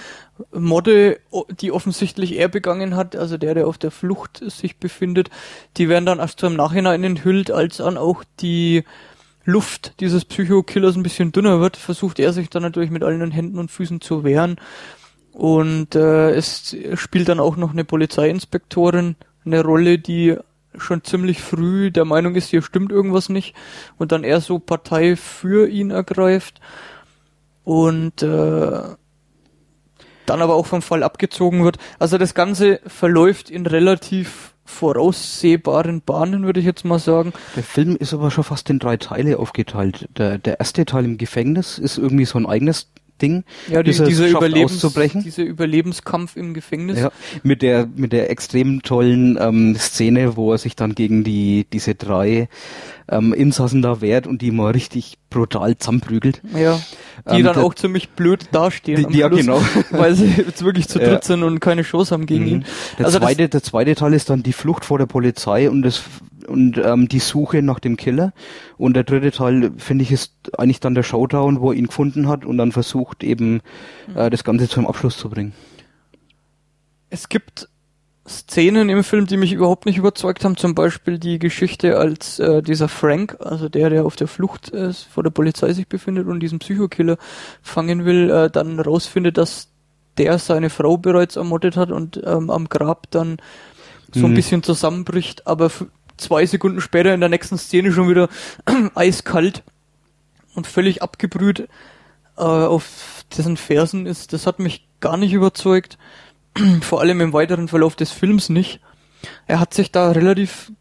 [0.51, 1.19] Morde,
[1.61, 5.29] die offensichtlich er begangen hat, also der, der auf der Flucht sich befindet,
[5.77, 8.83] die werden dann erst im Nachhinein enthüllt, als dann auch die
[9.45, 13.59] Luft dieses Psycho-Killers ein bisschen dünner wird, versucht er sich dann natürlich mit allen Händen
[13.59, 14.57] und Füßen zu wehren.
[15.31, 19.15] Und äh, es spielt dann auch noch eine Polizeiinspektorin
[19.47, 20.35] eine Rolle, die
[20.79, 23.55] schon ziemlich früh der Meinung ist, hier stimmt irgendwas nicht
[23.97, 26.59] und dann eher so Partei für ihn ergreift
[27.63, 28.81] und äh,
[30.25, 31.77] dann aber auch vom Fall abgezogen wird.
[31.99, 37.33] Also das Ganze verläuft in relativ voraussehbaren Bahnen, würde ich jetzt mal sagen.
[37.55, 40.09] Der Film ist aber schon fast in drei Teile aufgeteilt.
[40.17, 42.91] Der, der erste Teil im Gefängnis ist irgendwie so ein eigenes
[43.21, 43.43] Ding.
[43.69, 45.23] Ja, die, er dieser, Überlebens, auszubrechen.
[45.23, 46.99] dieser Überlebenskampf im Gefängnis.
[46.99, 47.11] Ja,
[47.43, 51.95] mit der mit der extrem tollen ähm, Szene, wo er sich dann gegen die diese
[51.95, 52.49] drei
[53.09, 56.41] ähm, Insassen da wehrt und die mal richtig brutal zusammenprügelt.
[56.53, 56.79] Ja,
[57.31, 59.07] die Ähm, dann der- auch ziemlich blöd dastehen.
[59.11, 59.61] Die- ja, Schluss, genau.
[59.91, 61.21] Weil sie jetzt wirklich zu dritt Ja.
[61.21, 62.49] sind und keine Chance haben gegen Mhm.
[62.49, 62.65] ihn.
[62.99, 66.01] Der, Also zweite, der zweite Teil ist dann die Flucht vor der Polizei und das
[66.47, 68.33] und ähm, die Suche nach dem Killer.
[68.77, 72.27] Und der dritte Teil, finde ich, ist eigentlich dann der Showdown, wo er ihn gefunden
[72.27, 73.61] hat und dann versucht eben
[74.07, 74.17] Mhm.
[74.17, 75.53] äh, das Ganze zum Abschluss zu bringen.
[77.09, 77.69] Es gibt
[78.27, 80.57] Szenen im Film, die mich überhaupt nicht überzeugt haben.
[80.57, 84.91] Zum Beispiel die Geschichte, als äh, dieser Frank, also der, der auf der Flucht äh,
[84.91, 87.17] vor der Polizei sich befindet und diesen Psychokiller
[87.61, 89.69] fangen will, äh, dann rausfindet, dass
[90.17, 93.37] der seine Frau bereits ermordet hat und ähm, am Grab dann
[94.13, 94.35] so ein Mhm.
[94.35, 95.69] bisschen zusammenbricht, aber
[96.17, 98.29] zwei Sekunden später in der nächsten Szene schon wieder
[98.95, 99.63] eiskalt
[100.55, 101.69] und völlig abgebrüht
[102.37, 104.33] äh, auf dessen Fersen ist.
[104.33, 105.97] Das hat mich gar nicht überzeugt,
[106.81, 108.79] vor allem im weiteren Verlauf des Films nicht.
[109.45, 110.71] Er hat sich da relativ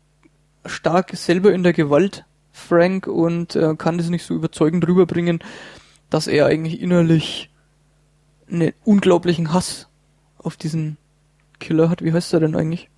[0.64, 5.41] stark selber in der Gewalt, Frank, und äh, kann das nicht so überzeugend rüberbringen,
[6.11, 7.51] dass er eigentlich innerlich
[8.51, 9.89] einen unglaublichen Hass
[10.39, 10.97] auf diesen
[11.59, 12.03] Killer hat.
[12.03, 12.89] Wie heißt er denn eigentlich?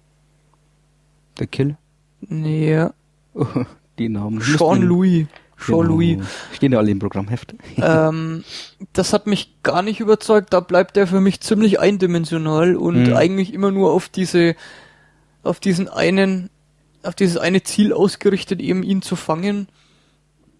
[1.38, 1.76] Der Kill?
[2.20, 2.92] Nee, ja.
[3.98, 4.40] Die Namen.
[4.40, 5.26] Sean Louis.
[5.58, 5.94] Sean Genau.
[5.94, 6.18] Louis.
[6.52, 7.54] Stehen ja alle im Programmheft.
[7.78, 8.44] ähm,
[8.92, 10.52] das hat mich gar nicht überzeugt.
[10.52, 13.16] Da bleibt er für mich ziemlich eindimensional und Mhm.
[13.16, 14.54] eigentlich immer nur auf diese,
[15.42, 16.50] auf diesen einen,
[17.02, 19.68] auf dieses eine Ziel ausgerichtet, eben ihn zu fangen.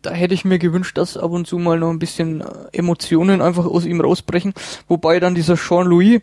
[0.02, 3.40] Da hätte ich mir gewünscht, dass ab und zu mal noch ein bisschen äh, Emotionen
[3.40, 4.52] einfach aus ihm rausbrechen.
[4.88, 6.20] Wobei dann dieser Sean Louis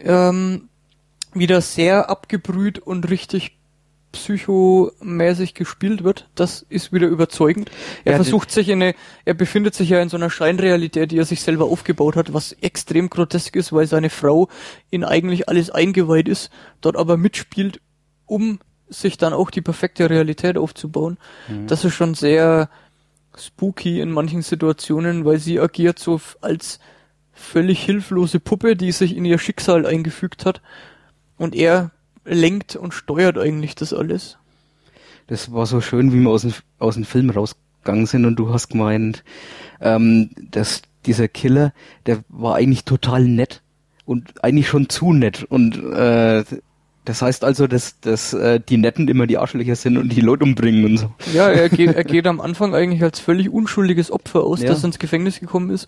[0.00, 0.68] ähm,
[1.32, 3.56] wieder sehr abgebrüht und richtig
[4.14, 6.28] psychomäßig gespielt wird.
[6.34, 7.70] Das ist wieder überzeugend.
[8.04, 8.94] Er Ja, versucht sich in eine,
[9.24, 12.52] er befindet sich ja in so einer Scheinrealität, die er sich selber aufgebaut hat, was
[12.52, 14.48] extrem grotesk ist, weil seine Frau
[14.90, 16.50] in eigentlich alles eingeweiht ist,
[16.80, 17.80] dort aber mitspielt,
[18.26, 21.18] um sich dann auch die perfekte Realität aufzubauen.
[21.48, 21.66] Mhm.
[21.66, 22.68] Das ist schon sehr
[23.36, 26.78] spooky in manchen Situationen, weil sie agiert so als
[27.32, 30.62] völlig hilflose Puppe, die sich in ihr Schicksal eingefügt hat.
[31.36, 31.90] Und er
[32.24, 34.38] lenkt und steuert eigentlich das alles.
[35.26, 38.52] Das war so schön, wie wir aus dem, aus dem Film rausgegangen sind und du
[38.52, 39.24] hast gemeint,
[39.80, 41.72] ähm, dass dieser Killer,
[42.06, 43.62] der war eigentlich total nett
[44.04, 46.44] und eigentlich schon zu nett und äh,
[47.06, 50.44] das heißt also, dass, dass äh, die Netten immer die Arschlöcher sind und die Leute
[50.44, 51.12] umbringen und so.
[51.34, 54.68] Ja, er geht, er geht am Anfang eigentlich als völlig unschuldiges Opfer aus, Ja.
[54.68, 55.86] das ins Gefängnis gekommen ist,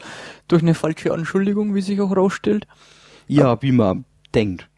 [0.49, 2.67] durch eine falsche Anschuldigung, wie sich auch rausstellt.
[3.29, 4.69] Ja, wie man denkt.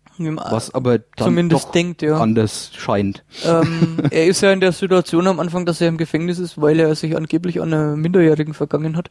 [0.51, 2.19] Was aber dann zumindest denkt, ja.
[2.19, 3.25] anders scheint.
[3.45, 6.79] ähm, er ist ja in der Situation am Anfang, dass er im Gefängnis ist, weil
[6.81, 9.11] er sich angeblich an einer Minderjährigen vergangen hat.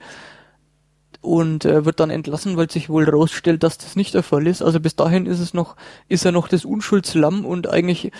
[1.22, 4.62] Und er wird dann entlassen, weil sich wohl rausstellt, dass das nicht der Fall ist.
[4.62, 5.76] Also bis dahin ist es noch,
[6.08, 8.12] ist er noch das Unschuldslamm und eigentlich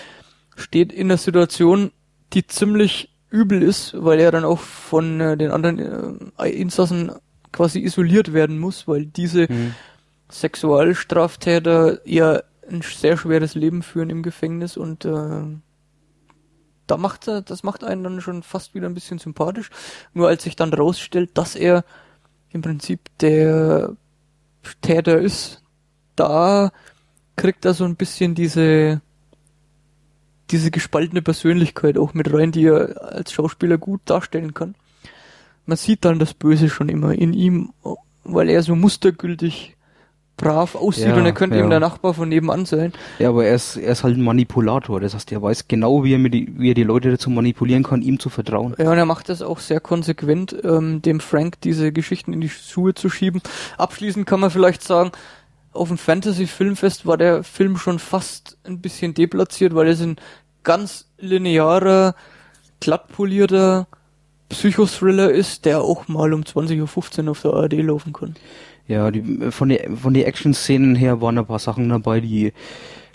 [0.56, 1.92] steht in der Situation,
[2.32, 7.12] die ziemlich übel ist, weil er dann auch von äh, den anderen äh, Insassen
[7.52, 9.74] quasi isoliert werden muss, weil diese Mhm.
[10.30, 15.42] Sexualstraftäter ja ein sehr schweres Leben führen im Gefängnis und äh,
[16.86, 19.70] da macht er, das macht einen dann schon fast wieder ein bisschen sympathisch.
[20.14, 21.84] Nur als sich dann rausstellt, dass er
[22.50, 23.96] im Prinzip der
[24.80, 25.62] Täter ist,
[26.16, 26.72] da
[27.36, 29.00] kriegt er so ein bisschen diese
[30.50, 34.74] diese gespaltene Persönlichkeit auch mit rein, die er als Schauspieler gut darstellen kann.
[35.66, 37.72] Man sieht dann das Böse schon immer in ihm,
[38.24, 39.76] weil er so mustergültig
[40.38, 41.60] brav aussieht Ja, und er könnte ja.
[41.60, 42.94] eben der Nachbar von nebenan sein.
[43.18, 45.00] Ja, aber er ist, er ist halt ein Manipulator.
[45.00, 47.82] Das heißt, er weiß genau, wie er, mit die, wie er die Leute dazu manipulieren
[47.82, 48.74] kann, ihm zu vertrauen.
[48.78, 52.48] Ja, und er macht das auch sehr konsequent, ähm, dem Frank diese Geschichten in die
[52.48, 53.42] Schuhe zu schieben.
[53.76, 55.10] Abschließend kann man vielleicht sagen,
[55.72, 60.16] auf dem Fantasy-Filmfest war der Film schon fast ein bisschen deplatziert, weil es ein
[60.62, 62.14] ganz linearer,
[62.80, 63.86] glattpolierter
[64.48, 68.34] Psychothriller ist, der auch mal um 20.15 Uhr auf der ARD laufen kann.
[68.88, 72.52] Ja, die, von den von die Action-Szenen her waren ein paar Sachen dabei, die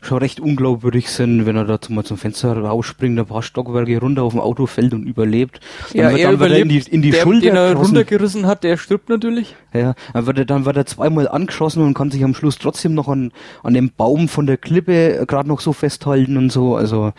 [0.03, 3.97] schon recht unglaubwürdig sind, wenn er da zum, mal zum Fenster rausspringt, ein paar Stockwerke
[3.99, 5.61] runter auf dem Auto fällt und überlebt.
[5.93, 7.85] Ja, wird- er wird überlebt, in die, in die der, Schulter den er geschossen.
[7.85, 9.55] runtergerissen hat, der stirbt natürlich.
[9.73, 12.93] Ja, dann wird er, dann wird er zweimal angeschossen und kann sich am Schluss trotzdem
[12.93, 13.31] noch an,
[13.63, 17.13] an dem Baum von der Klippe gerade noch so festhalten und so, also,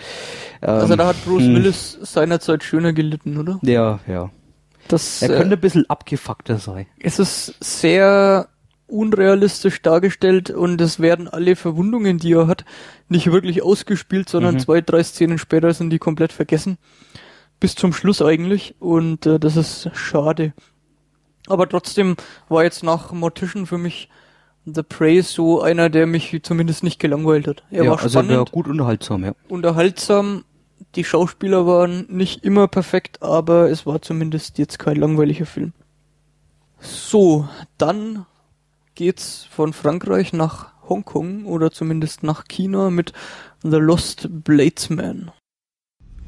[0.60, 1.54] ähm, Also da hat Bruce hm.
[1.56, 3.58] Willis seinerzeit schöner gelitten, oder?
[3.62, 4.30] Ja, ja.
[4.88, 6.86] Das, Er äh, könnte ein bisschen abgefuckter sein.
[6.98, 8.48] Es ist sehr
[8.86, 12.64] unrealistisch dargestellt und es werden alle Verwundungen, die er hat,
[13.08, 14.58] nicht wirklich ausgespielt, sondern Mhm.
[14.60, 16.76] zwei, drei Szenen später sind die komplett vergessen.
[17.60, 20.52] Bis zum Schluss eigentlich und äh, das ist schade.
[21.48, 22.16] Aber trotzdem
[22.48, 24.08] war jetzt nach Mortician für mich
[24.66, 27.64] The Prey so einer, der mich zumindest nicht gelangweilt hat.
[27.70, 29.32] Er ja, war also er spannend, war gut unterhaltsam, ja.
[29.48, 30.44] unterhaltsam,
[30.95, 35.73] die Schauspieler waren nicht immer perfekt, aber es war zumindest jetzt kein langweiliger Film.
[36.79, 37.47] So,
[37.77, 38.25] dann
[38.95, 43.13] geht's von Frankreich nach Hongkong oder zumindest nach China mit
[43.61, 45.31] The Lost Bladesman.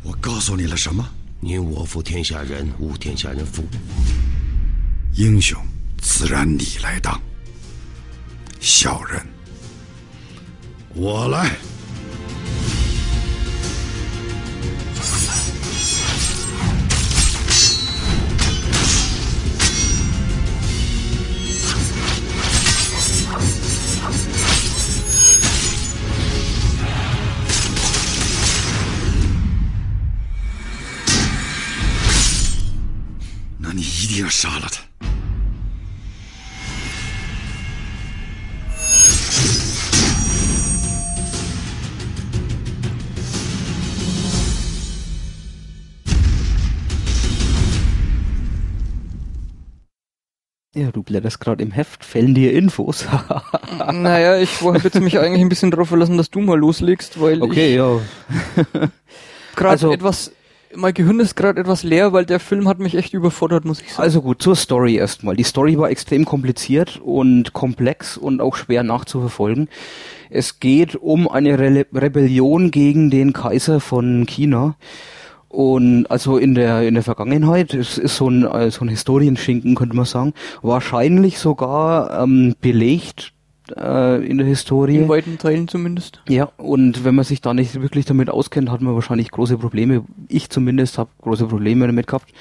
[0.03, 1.07] 我告诉你了什么？
[1.39, 3.63] 宁我负天下人，无天下人负。
[5.15, 5.59] 英雄
[5.97, 7.19] 自然你来当，
[8.59, 9.21] 小人
[10.93, 11.51] 我来。
[51.47, 53.06] Gerade im Heft, fällen dir Infos.
[53.93, 57.40] naja, ich habe jetzt mich eigentlich ein bisschen darauf verlassen, dass du mal loslegst, weil
[57.43, 58.01] okay, ich ja.
[59.56, 60.32] gerade Also- etwas,
[60.74, 63.93] mein Gehirn ist gerade etwas leer, weil der Film hat mich echt überfordert, muss ich
[63.93, 64.02] sagen.
[64.02, 65.36] Also gut, zur Story erstmal.
[65.36, 69.68] Die Story war extrem kompliziert und komplex und auch schwer nachzuverfolgen.
[70.28, 74.77] Es geht um eine Rele Rebellion gegen den Kaiser von China.
[75.56, 79.74] Und also in der in der Vergangenheit, es ist so ein, äh, so ein Historienschinken,
[79.74, 83.32] könnte man sagen, wahrscheinlich sogar ähm, belegt
[83.74, 84.98] äh, in der Historie.
[84.98, 86.20] in weiten Teilen zumindest.
[86.28, 90.04] Ja, und wenn man sich da nicht wirklich damit auskennt, hat man wahrscheinlich große Probleme.
[90.28, 92.34] Ich zumindest habe große Probleme damit gehabt,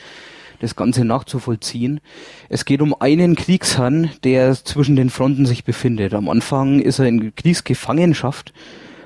[0.59, 2.01] das Ganze nachzuvollziehen.
[2.49, 6.13] Es geht um einen Kriegsherrn, der zwischen den Fronten sich befindet.
[6.13, 8.51] Am Anfang ist er in Kriegsgefangenschaft,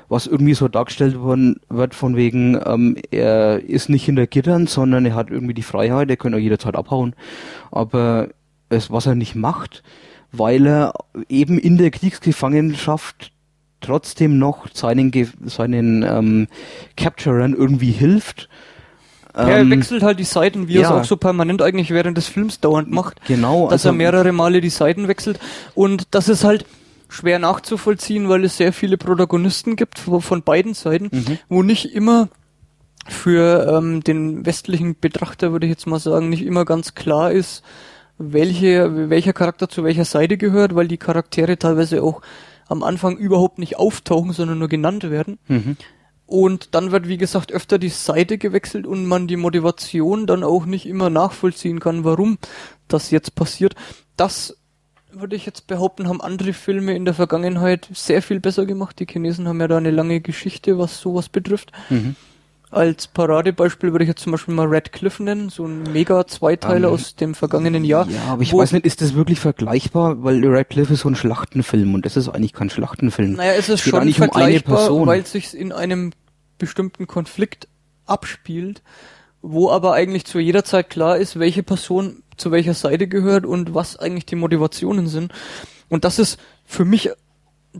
[0.09, 5.05] was irgendwie so dargestellt worden wird von wegen, ähm, er ist nicht hinter Gittern, sondern
[5.05, 7.13] er hat irgendwie die Freiheit, er kann auch jederzeit abhauen.
[7.71, 8.29] Aber
[8.69, 9.83] es, was er nicht macht,
[10.31, 10.93] weil er
[11.29, 13.31] eben in der Kriegsgefangenschaft
[13.81, 15.11] trotzdem noch seinen,
[15.45, 16.47] seinen ähm,
[16.97, 18.49] Capturern irgendwie hilft.
[19.33, 20.99] er Ähm, wechselt halt die Seiten, wie er es ja.
[20.99, 23.21] auch so permanent eigentlich während des Films dauernd macht.
[23.27, 25.39] Genau, Dass also- er mehrere Male die Seiten wechselt.
[25.75, 26.65] Und das ist halt
[27.09, 31.37] schwer nachzuvollziehen, weil es sehr viele Protagonisten gibt von beiden Seiten, Mhm.
[31.49, 32.29] wo nicht immer
[33.07, 37.63] für ähm, den westlichen Betrachter, würde ich jetzt mal sagen, nicht immer ganz klar ist,
[38.17, 42.21] welche, welcher Charakter zu welcher Seite gehört, weil die Charaktere teilweise auch
[42.67, 45.39] am Anfang überhaupt nicht auftauchen, sondern nur genannt werden.
[45.47, 45.77] Mhm.
[46.27, 50.67] Und dann wird, wie gesagt, öfter die Seite gewechselt und man die Motivation dann auch
[50.67, 52.37] nicht immer nachvollziehen kann, warum
[52.87, 53.73] das jetzt passiert.
[54.15, 54.58] Das
[55.11, 58.99] würde ich jetzt behaupten, haben andere Filme in der Vergangenheit sehr viel besser gemacht.
[58.99, 61.71] Die Chinesen haben ja da eine lange Geschichte, was sowas betrifft.
[61.89, 62.15] Mhm.
[62.71, 66.89] Als Paradebeispiel würde ich jetzt zum Beispiel mal Red Cliff nennen, so ein mega Zweiteiler
[66.89, 68.07] Ähm, aus dem vergangenen Jahr.
[68.07, 70.23] Ja, aber ich weiß nicht, ist das wirklich vergleichbar?
[70.23, 73.33] Weil Red Cliff ist so ein Schlachtenfilm und das ist eigentlich kein Schlachtenfilm.
[73.33, 75.07] Naja, es ist geht schon um vergleichbar, Person.
[75.07, 76.11] weil es sich in einem
[76.59, 77.67] bestimmten Konflikt
[78.05, 78.83] abspielt,
[79.41, 83.73] wo aber eigentlich zu jeder Zeit klar ist, welche Person zu welcher Seite gehört und
[83.73, 85.33] was eigentlich die Motivationen sind.
[85.89, 87.11] Und das ist für mich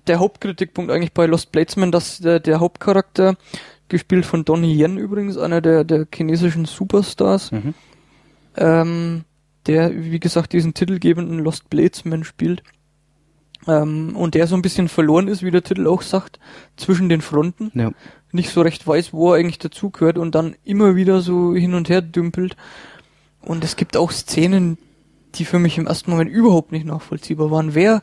[0.08, 3.36] der Hauptkritikpunkt eigentlich bei Lost Bladesman, dass der, der Hauptcharakter,
[3.88, 7.74] gespielt von Donnie Yen übrigens, einer der, der chinesischen Superstars, Mhm.
[8.56, 9.24] ähm,
[9.66, 12.64] der, wie gesagt, diesen titelgebenden Lost Bladesman spielt.
[13.68, 16.40] Ähm, und der so ein bisschen verloren ist, wie der Titel auch sagt,
[16.78, 17.72] zwischen den Fronten.
[17.74, 17.92] Ja.
[18.32, 21.90] Nicht so recht weiß, wo er eigentlich dazugehört und dann immer wieder so hin und
[21.90, 22.56] her dümpelt.
[23.42, 24.78] Und es gibt auch Szenen,
[25.36, 27.76] die für mich im ersten Moment überhaupt nicht nachvollziehbar waren.
[27.76, 28.02] Wer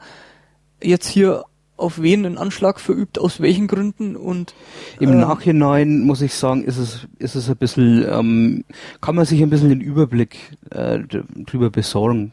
[0.82, 1.44] jetzt hier
[1.76, 4.54] auf wen einen Anschlag verübt, aus welchen Gründen und
[4.98, 8.64] Im ähm, Nachhinein muss ich sagen, ist es, ist es ein bisschen, ähm,
[9.00, 10.38] kann man sich ein bisschen den Überblick
[10.70, 12.32] äh, drüber besorgen,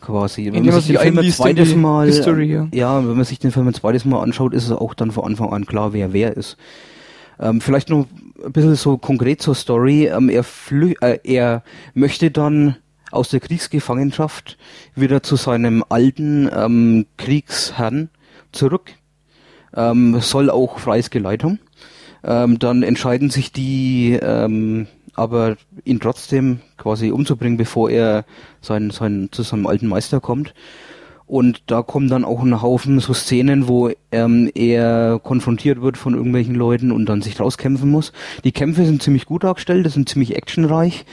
[0.00, 0.46] quasi.
[0.46, 2.68] Indem man sich den Film ein zweites Mal, History, ja.
[2.72, 5.24] ja, wenn man sich den Film ein zweites Mal anschaut, ist es auch dann von
[5.24, 6.56] Anfang an klar, wer wer ist.
[7.38, 8.06] Ähm, vielleicht noch
[8.44, 10.06] ein bisschen so konkret zur Story.
[10.06, 11.62] Ähm, er, flü äh, er
[11.94, 12.76] möchte dann
[13.10, 14.58] aus der Kriegsgefangenschaft
[14.94, 18.10] wieder zu seinem alten ähm, Kriegsherrn
[18.52, 18.92] zurück.
[19.74, 21.60] Ähm, soll auch freies Geleit haben.
[22.24, 28.24] Ähm, dann entscheiden sich die ähm, aber ihn trotzdem quasi umzubringen, bevor er
[28.60, 30.54] sein, sein, zu seinem alten Meister kommt.
[31.26, 36.14] Und da kommen dann auch ein Haufen so Szenen, wo ähm, er konfrontiert wird von
[36.14, 38.12] irgendwelchen Leuten und dann sich rauskämpfen muss.
[38.44, 41.04] Die Kämpfe sind ziemlich gut dargestellt, sind ziemlich actionreich,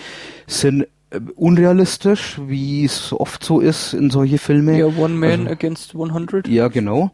[0.45, 4.77] sind äh, unrealistisch, wie es oft so ist in solche Filme.
[4.77, 6.47] ja, One Man Also- Against 100.
[6.47, 7.11] ja, genau.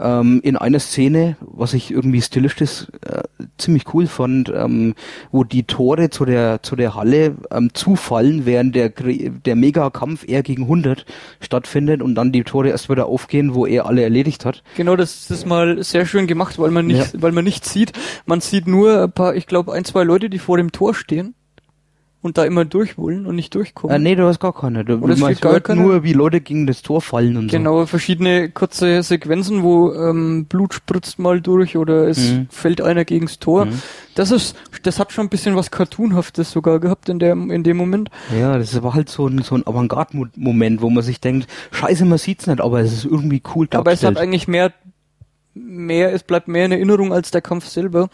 [0.00, 3.22] Ähm, in einer Szene, was ich irgendwie stilistisch äh,
[3.56, 4.94] ziemlich cool fand, ähm,
[5.32, 10.42] wo die Tore zu der zu der Halle ähm, zufallen, während der der Megakampf er
[10.42, 11.04] gegen 100
[11.40, 14.62] stattfindet und dann die Tore erst wieder aufgehen, wo er alle erledigt hat.
[14.76, 17.22] Genau, das ist mal sehr schön gemacht, weil man nicht, Ja.
[17.22, 17.92] weil man nicht sieht.
[18.26, 21.34] Man sieht nur ein paar, ich glaube, ein, zwei Leute, die vor dem Tor stehen
[22.20, 23.94] und da immer durch wollen und nicht durchkommen.
[23.94, 24.82] Äh, nee, da ist gar keiner.
[24.82, 25.82] Da, Oder man gar hört keiner?
[25.82, 30.74] nur, wie Leute gegen das Tor fallen und Genau, verschiedene kurze Sequenzen, wo ähm, Blut
[30.74, 32.46] spritzt mal durch oder es Mhm.
[32.50, 33.66] fällt einer gegens Tor.
[33.66, 33.80] Mhm.
[34.16, 37.76] Das ist, das hat schon ein bisschen was Cartoonhaftes sogar gehabt in der, in dem
[37.76, 38.10] Moment.
[38.30, 38.36] so.
[38.36, 42.18] Ja, das war halt so ein, so ein Avantgarde-Moment, wo man sich denkt, scheiße, man
[42.18, 44.72] sieht's nicht, aber es ist irgendwie cool Aber es hat eigentlich mehr
[45.66, 48.08] mehr, es bleibt mehr in Erinnerung als der Kampf selber.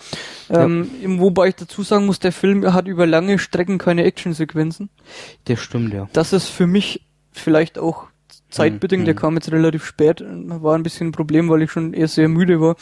[0.50, 4.88] Ähm, Wobei ich dazu sagen muss, der Film hat über lange Strecken keine Actionsequenzen.
[5.44, 6.08] Das stimmt, ja.
[6.12, 7.02] Das ist für mich
[7.32, 8.06] vielleicht auch
[8.50, 9.06] zeitbedingt, Mhm.
[9.06, 12.28] der kam jetzt relativ spät, war ein bisschen ein Problem, weil ich schon eher sehr
[12.28, 12.76] müde war.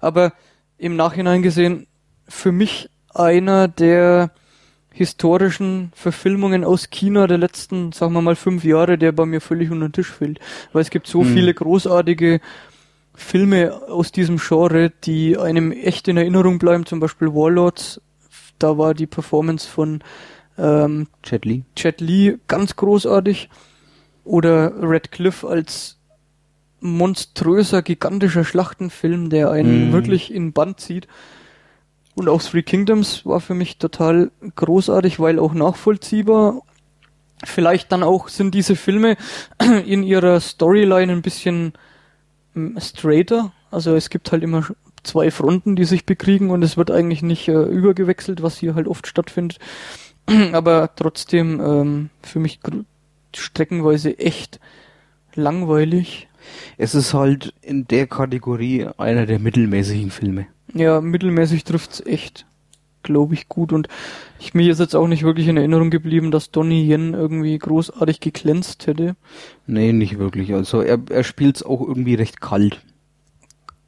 [0.00, 0.32] Aber
[0.78, 1.86] im Nachhinein gesehen,
[2.28, 4.30] für mich einer der
[4.92, 9.70] historischen Verfilmungen aus China der letzten, sagen wir mal, fünf Jahre, der bei mir völlig
[9.70, 10.40] unter den Tisch fällt.
[10.72, 11.34] Weil es gibt so Mhm.
[11.34, 12.40] viele großartige
[13.18, 18.00] Filme aus diesem Genre, die einem echt in Erinnerung bleiben, zum Beispiel Warlords,
[18.58, 20.02] da war die Performance von
[20.56, 21.64] ähm, Jet Li.
[21.76, 23.50] Jet Li ganz großartig.
[24.24, 25.98] Oder Red Cliff als
[26.80, 29.92] monströser, gigantischer Schlachtenfilm, der einen Mhm.
[29.92, 31.08] wirklich in Band zieht.
[32.14, 36.62] Und auch Three Kingdoms war für mich total großartig, weil auch nachvollziehbar.
[37.44, 39.16] Vielleicht dann auch sind diese Filme
[39.86, 41.72] in ihrer Storyline ein bisschen mm,
[42.78, 43.52] straighter.
[43.70, 44.66] Also es gibt halt immer
[45.02, 48.88] zwei Fronten, die sich bekriegen und es wird eigentlich nicht äh, übergewechselt, was hier halt
[48.88, 49.58] oft stattfindet.
[50.52, 52.60] Aber trotzdem ähm, für mich
[53.34, 54.60] streckenweise echt
[55.34, 56.28] langweilig.
[56.76, 60.46] Es ist halt in der Kategorie einer der mittelmäßigen Filme.
[60.74, 62.46] Ja, mittelmäßig trifft's echt,
[63.08, 63.72] glaube ich, gut.
[63.72, 63.88] Und
[64.38, 68.20] ich, mir ist jetzt auch nicht wirklich in Erinnerung geblieben, dass Donnie Yen irgendwie großartig
[68.20, 69.16] geglänzt hätte.
[69.66, 70.52] Nee, nicht wirklich.
[70.54, 72.80] Also er, er spielt's auch irgendwie recht kalt.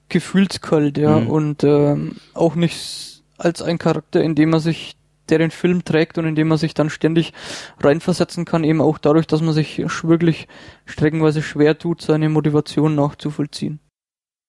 [0.08, 1.20] Gefühlskalt, ja.
[1.20, 1.26] Mhm.
[1.28, 4.96] Und ähm, auch nicht als ein Charakter, in dem man sich,
[5.28, 7.32] der den Film trägt und in dem man sich dann ständig
[7.78, 10.48] reinversetzen kann, eben auch dadurch, dass man sich wirklich
[10.86, 13.80] streckenweise schwer tut, seine Motivation nachzuvollziehen.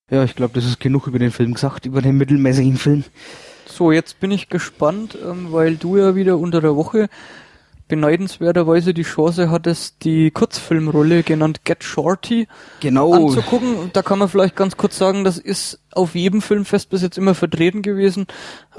[0.10, 3.03] Ja, ich glaube, das ist genug über den Film gesagt, über den mittelmäßigen Film.
[3.66, 7.10] So, jetzt bin ich gespannt, ähm, weil du ja wieder unter der Woche
[7.88, 12.48] beneidenswerterweise die Chance hattest, die Kurzfilmrolle genannt Get Shorty
[12.80, 13.14] Genau.
[13.28, 13.76] anzugucken.
[13.76, 17.18] Und Da kann man vielleicht ganz kurz sagen, das ist auf jedem Filmfest bis jetzt
[17.18, 18.28] immer vertreten gewesen.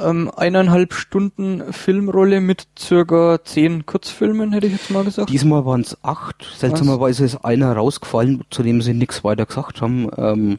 [0.01, 5.29] Ähm, eineinhalb Stunden Filmrolle mit circa zehn Kurzfilmen, hätte ich jetzt mal gesagt.
[5.29, 6.47] Diesmal waren es acht.
[6.57, 10.09] Seltsamerweise ist einer rausgefallen, zu dem sie nichts weiter gesagt haben.
[10.17, 10.59] Ähm,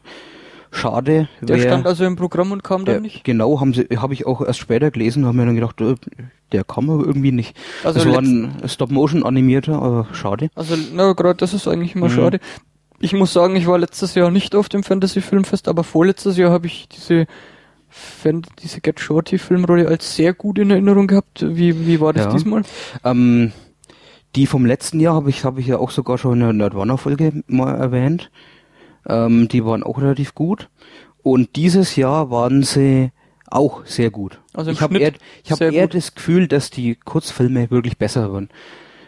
[0.74, 1.30] schade.
[1.42, 3.24] Der stand also im Programm und kam dann nicht.
[3.24, 5.96] Genau, habe ich auch erst später gelesen, haben mir dann gedacht, äh,
[6.52, 7.56] der kam aber irgendwie nicht.
[7.84, 10.50] Also das war ein Stop-Motion animierter, aber schade.
[10.56, 12.12] Also, na, gerade das ist eigentlich immer Mhm.
[12.14, 12.40] schade.
[13.00, 16.52] Ich muss sagen, ich war letztes Jahr nicht auf dem Fantasy Filmfest, aber vorletztes Jahr
[16.52, 17.26] habe ich diese
[17.90, 21.46] Fan diese Get Shorty Filmrolle als sehr gut in Erinnerung gehabt.
[21.48, 22.32] Wie, wie war das Ja.
[22.32, 22.64] diesmal?
[23.04, 23.52] Ähm,
[24.36, 27.44] die vom letzten Jahr habe ich, habe ich ja auch sogar schon in der Nerdwanner-Folge
[27.48, 28.32] mal erwähnt.
[29.08, 30.70] Ähm, die waren auch relativ gut.
[31.22, 33.12] Und dieses Jahr waren sie
[33.48, 34.40] auch sehr gut.
[34.54, 35.14] Also ich habe eher,
[35.44, 35.96] ich hab eher gut.
[35.96, 38.50] das Gefühl, dass die Kurzfilme wirklich besser waren.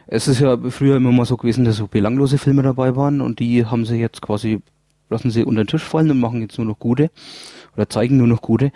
[0.08, 3.40] Es ist ja früher immer mal so gewesen, dass so belanglose Filme dabei waren und
[3.40, 4.62] die haben sie jetzt quasi,
[5.10, 7.10] lassen sie unter den Tisch fallen und machen jetzt nur noch gute
[7.76, 8.72] oder zeigen nur noch gute.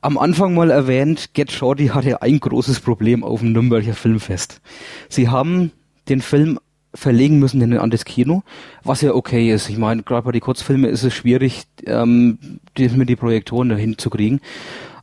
[0.00, 4.60] Am Anfang mal erwähnt, Get Shorty hatte ein großes Problem auf dem Nürnberger Filmfest.
[5.08, 5.72] Sie haben
[6.08, 6.58] den Film
[6.94, 8.42] verlegen müssen in ein anderes Kino,
[8.84, 9.68] was ja okay ist.
[9.68, 12.38] Ich meine, gerade bei den Kurzfilmen ist es schwierig, ähm,
[12.76, 14.40] die, mit die Projektoren dahin zu kriegen.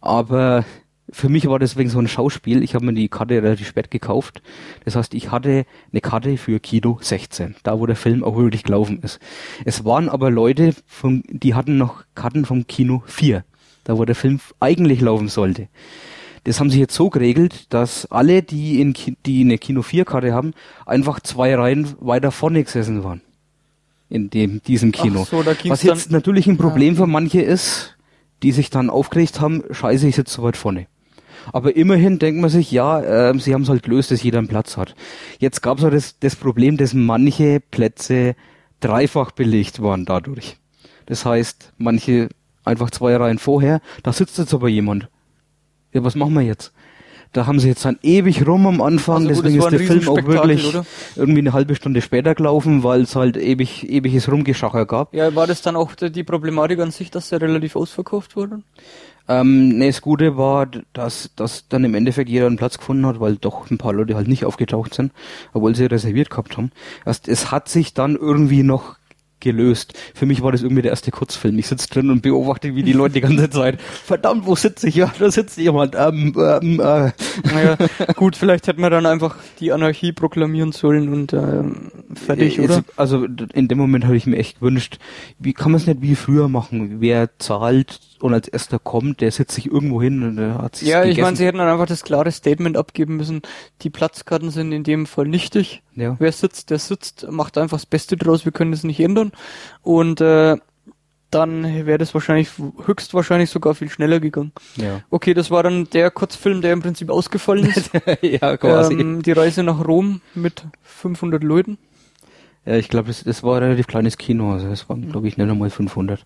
[0.02, 0.66] Aber
[1.12, 2.64] für mich war das wegen so ein Schauspiel.
[2.64, 4.42] Ich habe mir die Karte relativ spät gekauft.
[4.86, 8.64] Das heißt, ich hatte eine Karte für Kino 16, da wo der Film auch wirklich
[8.64, 9.20] gelaufen ist.
[9.66, 13.44] Es waren aber Leute, von, die hatten noch Karten vom Kino 4,
[13.84, 15.68] da wo der Film eigentlich laufen sollte.
[16.44, 20.06] Das haben sie jetzt so geregelt, dass alle, die, in, Ki- die eine Kino 4
[20.06, 20.54] Karte haben,
[20.86, 23.22] einfach zwei Reihen weiter vorne gesessen waren.
[24.10, 25.26] In dem, diesem Kino.
[25.26, 27.96] So, Was jetzt natürlich ein Problem für manche ist,
[28.42, 30.88] die sich dann aufgeregt haben, scheiße, ich sitze so weit vorne.
[31.54, 34.48] Aber immerhin denkt man sich, ja, ähm, sie haben es halt gelöst, dass jeder einen
[34.48, 34.96] Platz hat.
[35.40, 38.36] Jetzt gab es halt das, das Problem, dass manche Plätze
[38.80, 40.58] dreifach belegt waren dadurch.
[41.06, 42.30] Das heißt, manche
[42.66, 45.08] einfach zwei Reihen vorher, da sitzt jetzt aber jemand.
[45.94, 46.72] Ja, was machen wir jetzt?
[47.32, 50.10] Da haben sie jetzt dann ewig rum am Anfang, Also gut, deswegen ist der Film
[50.10, 50.84] auch wirklich oder?
[51.16, 55.14] irgendwie eine halbe Stunde später gelaufen, weil es halt ewig, ewiges Rumgeschacher gab.
[55.14, 58.64] Ja, war das dann auch die Problematik an sich, dass der relativ ausverkauft wurde?
[59.28, 63.20] Ähm, nee, das Gute war, dass, dass dann im Endeffekt jeder einen Platz gefunden hat,
[63.20, 65.12] weil doch ein paar Leute halt nicht aufgetaucht sind,
[65.54, 66.72] obwohl sie reserviert gehabt haben.
[67.06, 68.96] Erst, es hat sich dann irgendwie noch
[69.40, 69.94] gelöst.
[70.14, 71.58] Für mich war das irgendwie der erste Kurzfilm.
[71.60, 74.96] Ich sitze drin und beobachte, wie die Leute die ganze Zeit, verdammt, wo sitze ich?
[74.96, 75.96] Ja, da sitzt jemand.
[75.96, 77.12] Ähm, ähm, äh.
[77.54, 77.78] Naja,
[78.16, 82.84] gut, vielleicht hätte man dann einfach die Anarchie proklamieren sollen und ähm, fertig, Äh, oder?
[82.96, 84.98] Also in dem Moment habe ich mir echt gewünscht,
[85.40, 87.00] wie kann man es nicht wie früher machen?
[87.00, 90.88] Wer zahlt und als erster kommt, der setzt sich irgendwo hin und der hat sich
[90.88, 91.24] Ja, ich gegessen.
[91.24, 93.42] meine, sie hätten dann einfach das klare Statement abgeben müssen,
[93.82, 95.82] die Platzkarten sind in dem Fall nichtig.
[95.96, 96.16] Ja.
[96.20, 99.32] Wer sitzt, der sitzt, macht einfach das Beste draus, wir können das nicht ändern.
[99.82, 100.58] Und äh,
[101.32, 102.50] dann wäre das wahrscheinlich
[102.86, 104.52] höchstwahrscheinlich sogar viel schneller gegangen.
[104.78, 105.02] Ja.
[105.10, 107.92] Okay, das war dann der Kurzfilm, der im Prinzip ausgefallen ist.
[108.22, 108.94] ja, quasi.
[108.96, 111.78] Ähm, die Reise nach Rom mit 500 Leuten.
[112.66, 115.38] Ja, ich glaube, das, das war ein relativ kleines Kino, also das waren, glaube ich,
[115.38, 116.26] nicht einmal 500.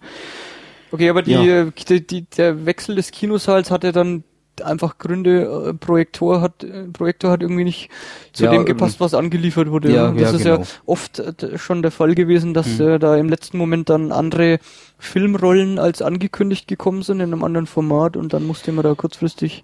[0.94, 1.66] Okay, aber die, Ja.
[1.72, 4.24] die, die, der Wechsel des Kinosaals hatte dann
[4.64, 7.90] einfach Gründe, äh, Projektor hat, äh, Projektor hat irgendwie nicht
[8.32, 9.92] zu Ja, dem gepasst, was angeliefert wurde.
[9.92, 10.58] ja, Und das ja, ist genau.
[10.60, 14.60] ja oft äh, schon der Fall gewesen, dass äh, da im letzten Moment dann andere
[15.00, 19.64] Filmrollen als angekündigt gekommen sind in einem anderen Format und dann musste man da kurzfristig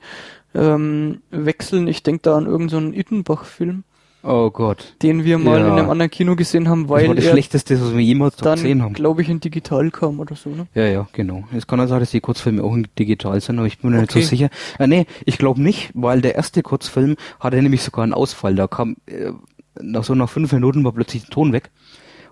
[0.55, 1.87] ähm, wechseln.
[1.87, 3.83] Ich denke da an irgendeinen so Ittenbach-Film,
[4.21, 4.95] Oh Gott.
[5.01, 5.67] den wir mal Ja.
[5.67, 8.55] in einem anderen Kino gesehen haben, Das weil war das Schlechteste, was wir jemals dort
[8.57, 8.93] gesehen dann, haben.
[8.93, 10.49] glaube ich, in digital kam oder so.
[10.49, 10.67] Ne?
[10.75, 11.43] Ja, ja, genau.
[11.55, 14.01] Es kann auch sein, dass die Kurzfilme auch in digital sind, aber ich bin mir
[14.01, 14.25] nicht so Okay.
[14.27, 14.49] sicher.
[14.77, 18.55] Äh, nee, ich glaube nicht, weil der erste Kurzfilm hatte nämlich sogar einen Ausfall.
[18.55, 19.31] Da kam, äh,
[19.81, 21.69] nach so nach fünf Minuten war plötzlich der Ton weg.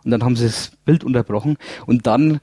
[0.03, 1.57] Und dann haben sie das Bild unterbrochen.
[1.85, 2.39] Und dann,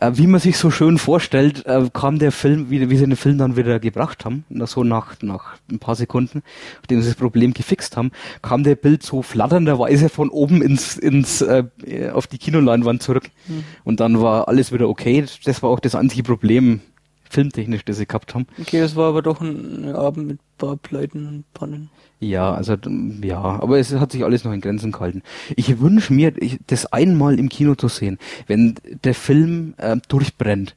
[0.00, 3.16] äh, wie man sich so schön vorstellt, äh, kam der Film, wie, wie sie den
[3.16, 6.42] Film dann wieder gebracht haben, so nach, nach ein paar Sekunden,
[6.80, 8.12] nachdem sie das Problem gefixt haben,
[8.42, 11.64] kam der Bild so flatternderweise von oben ins, ins, äh,
[12.12, 13.30] auf die Kinoleinwand zurück.
[13.48, 13.64] Mhm.
[13.84, 15.24] Und dann war alles wieder okay.
[15.44, 16.80] Das war auch das einzige Problem,
[17.30, 18.46] filmtechnisch, das sie gehabt haben.
[18.60, 21.90] Okay, das war aber doch ein Abend mit paar Pleiten und Pannen.
[22.20, 22.76] Ja, also
[23.22, 25.22] ja, aber es hat sich alles noch in Grenzen gehalten.
[25.54, 26.32] Ich wünsche mir,
[26.66, 28.18] das einmal im Kino zu sehen,
[28.48, 28.74] wenn
[29.04, 30.74] der Film ähm, durchbrennt.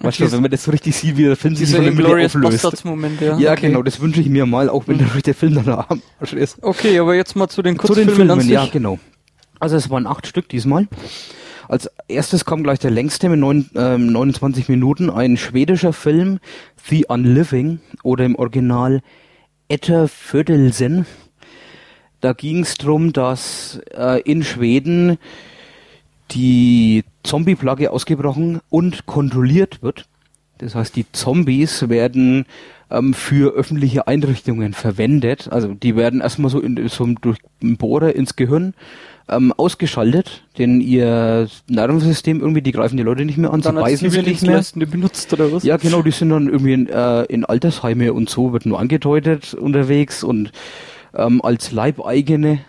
[0.00, 2.02] Weißt du, wenn man das so richtig sieht, wie der Film sich von der Mitte
[2.02, 2.62] Inglourious auflöst.
[2.62, 3.38] Bastards-Moment, ja.
[3.38, 3.68] Ja, Okay.
[3.68, 6.62] genau, das wünsche ich mir mal, auch wenn dadurch der Film dann am Arsch ist.
[6.62, 8.98] Okay, aber jetzt mal zu den Zu den Kurzfilmen Filmen, ja, genau.
[9.60, 10.88] Also es waren acht Stück diesmal.
[11.68, 16.38] Als erstes kam gleich der längste mit neun, ähm, 29 Minuten, ein schwedischer Film,
[16.88, 19.00] The Unliving, oder im Original
[19.68, 21.06] Etter Födelsen.
[22.20, 25.18] Da ging es darum, dass äh, in Schweden
[26.30, 30.06] die Zombie-Plage ausgebrochen und kontrolliert wird.
[30.58, 32.46] Das heißt, die Zombies werden
[32.90, 35.48] ähm, für öffentliche Einrichtungen verwendet.
[35.50, 38.74] Also die werden erstmal so, in, so durch einen Bohrer ins Gehirn
[39.28, 43.82] ähm, ausgeschaltet, denn ihr Nervensystem irgendwie, die greifen die Leute nicht mehr an, Dann sie
[43.82, 44.22] beißen sie nicht mehr.
[44.22, 45.64] Zivildienstleistende benutzt oder was?
[45.64, 49.54] Ja, genau, die sind dann irgendwie in, äh, in Altersheime und so, wird nur angedeutet
[49.54, 50.52] unterwegs und
[51.14, 52.60] ähm, als Leibeigene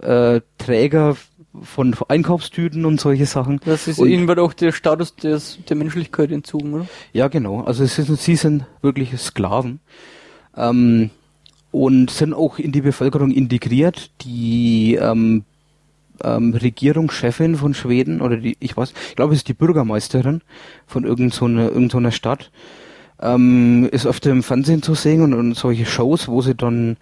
[0.00, 1.16] äh, Träger
[1.62, 3.60] von Einkaufstüten und solche Sachen.
[3.64, 6.86] Das ist, und, ihnen wird auch der Status des, der Menschlichkeit entzogen, oder?
[7.12, 7.62] ja, genau.
[7.62, 9.80] Also es sind, sie sind wirklich Sklaven.
[10.56, 11.10] Ähm,
[11.70, 14.12] und sind auch in die Bevölkerung integriert.
[14.22, 15.44] Die ähm,
[16.22, 20.42] ähm, Regierungschefin von Schweden, oder die, ich weiß, ich glaube, es ist die Bürgermeisterin
[20.86, 22.50] von irgendeiner so einer- irgend so Stadt,
[23.20, 26.96] ähm, ist öfter im Fernsehen zu sehen und, und solche Shows, wo sie dann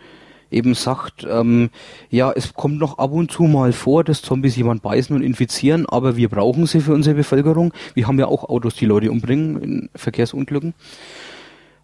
[0.51, 1.71] eben sagt, ähm,
[2.11, 5.87] ja, es kommt noch ab und zu mal vor, dass Zombies jemand beißen und infizieren,
[5.87, 7.73] aber wir brauchen sie für unsere Bevölkerung.
[7.95, 10.75] Wir haben ja auch Autos, die Leute umbringen in Verkehrsunglücken.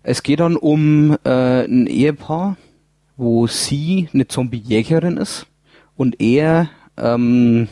[0.02, 2.56] Es geht dann um äh, ein Ehepaar,
[3.16, 5.46] wo sie eine Zombie-Jägerin ist
[5.96, 6.68] und er
[6.98, 7.68] ähm,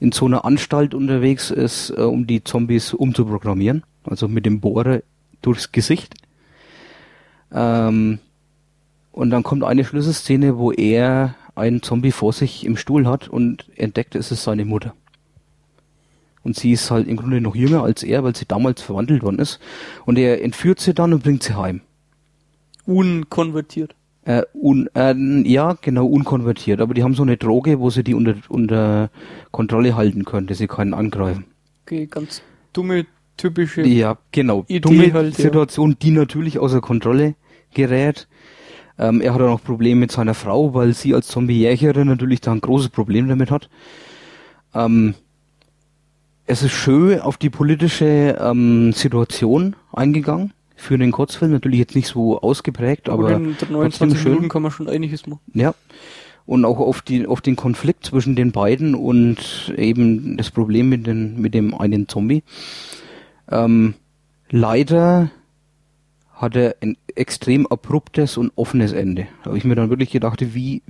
[0.00, 5.02] in so einer Anstalt unterwegs ist, äh, um die Zombies umzuprogrammieren, also mit dem Bohrer
[5.42, 6.14] durchs Gesicht.
[7.52, 8.18] Ähm,
[9.12, 13.66] und dann kommt eine Schlüsselszene, wo er einen Zombie vor sich im Stuhl hat und
[13.76, 14.94] entdeckt, es ist seine Mutter.
[16.42, 19.38] Und sie ist halt im Grunde noch jünger als er, weil sie damals verwandelt worden
[19.38, 19.60] ist.
[20.06, 21.82] Und er entführt sie dann und bringt sie heim.
[22.86, 23.94] Unkonvertiert.
[24.24, 25.14] Äh, un, äh,
[25.48, 26.80] ja, genau, unkonvertiert.
[26.80, 29.10] Aber die haben so eine Droge, wo sie die unter, unter
[29.50, 31.46] Kontrolle halten können, dass sie keinen angreifen.
[31.84, 32.42] Okay, ganz
[32.72, 33.06] dumme,
[33.36, 34.64] typische Ja, genau.
[34.68, 35.44] Idee Dumme halt, ja.
[35.44, 37.34] Situation, die natürlich außer Kontrolle
[37.72, 38.28] gerät.
[38.98, 42.52] Ähm, er hat auch noch Probleme mit seiner Frau, weil sie als Zombie-Jägerin natürlich da
[42.52, 43.70] ein großes Problem damit hat.
[44.74, 45.14] Ähm,
[46.46, 50.52] es ist schön auf die politische ähm, Situation eingegangen.
[50.80, 54.32] Für den Kurzfilm natürlich jetzt nicht so ausgeprägt, aber, Aber in trotzdem 29 schön.
[54.32, 55.42] Minuten kann man schon einiges machen.
[55.52, 55.74] Ja.
[56.46, 61.06] Und auch auf, die, auf den Konflikt zwischen den beiden und eben das Problem mit,
[61.06, 62.42] den, mit dem einen Zombie.
[63.50, 63.92] Ähm,
[64.48, 65.30] leider
[66.32, 69.26] hat er ein extrem abruptes und offenes Ende.
[69.42, 70.82] Da habe ich mir dann wirklich gedacht, wie,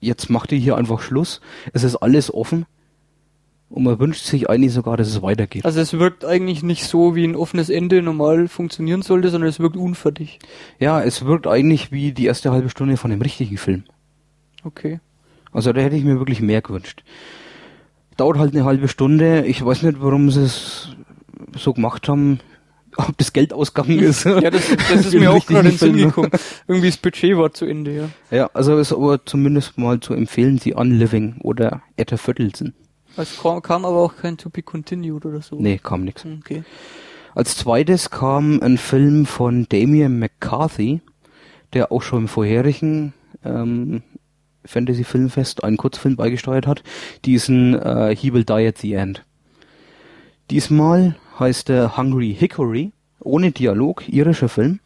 [0.00, 1.42] jetzt macht ihr hier einfach Schluss.
[1.74, 2.64] Es ist alles offen.
[3.68, 5.64] Und man wünscht sich eigentlich sogar, dass es weitergeht.
[5.64, 9.58] Also es wirkt eigentlich nicht so, wie ein offenes Ende normal funktionieren sollte, sondern es
[9.58, 10.38] wirkt unfertig.
[10.78, 13.84] Ja, es wirkt eigentlich wie die erste halbe Stunde von dem richtigen Film.
[14.62, 15.00] Okay.
[15.52, 17.02] Also da hätte ich mir wirklich mehr gewünscht.
[18.16, 19.44] Dauert halt eine halbe Stunde.
[19.46, 20.90] Ich weiß nicht, warum sie es
[21.56, 22.38] so gemacht haben.
[22.96, 24.24] Ob das Geld ausgegangen ist.
[24.26, 26.08] Ja, das, das ist mir auch gerade in Sinn Film.
[26.08, 26.30] gekommen.
[26.66, 28.08] Irgendwie das Budget war zu Ende, ja.
[28.30, 32.74] Ja, also ist aber zumindest mal zu empfehlen, die Unliving oder Etta Viertelsen.
[33.16, 35.56] Es kam, kam aber auch kein To Be Continued oder so.
[35.56, 36.24] Nee, kam nix.
[36.24, 36.64] Okay.
[37.34, 41.00] Als zweites kam ein Film von Damien McCarthy,
[41.72, 43.12] der auch schon im vorherigen
[43.44, 44.02] ähm,
[44.64, 46.82] Fantasy Filmfest einen Kurzfilm beigesteuert hat.
[47.24, 49.24] Diesen äh, He Will Die at the End.
[50.50, 54.80] Diesmal heißt er Hungry Hickory, ohne Dialog, irischer Film.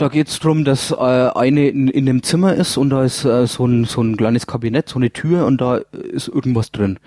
[0.00, 3.46] Da geht's drum, dass äh, eine in, in dem Zimmer ist und da ist äh,
[3.46, 6.98] so, ein, so ein kleines Kabinett, so eine Tür und da ist irgendwas drin.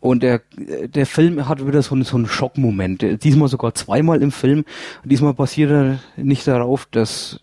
[0.00, 3.22] Und der, der Film hat wieder so, einen- so einen Schockmoment.
[3.22, 4.64] Diesmal sogar zweimal im Film.
[5.04, 7.38] Diesmal basiert er nicht darauf, dass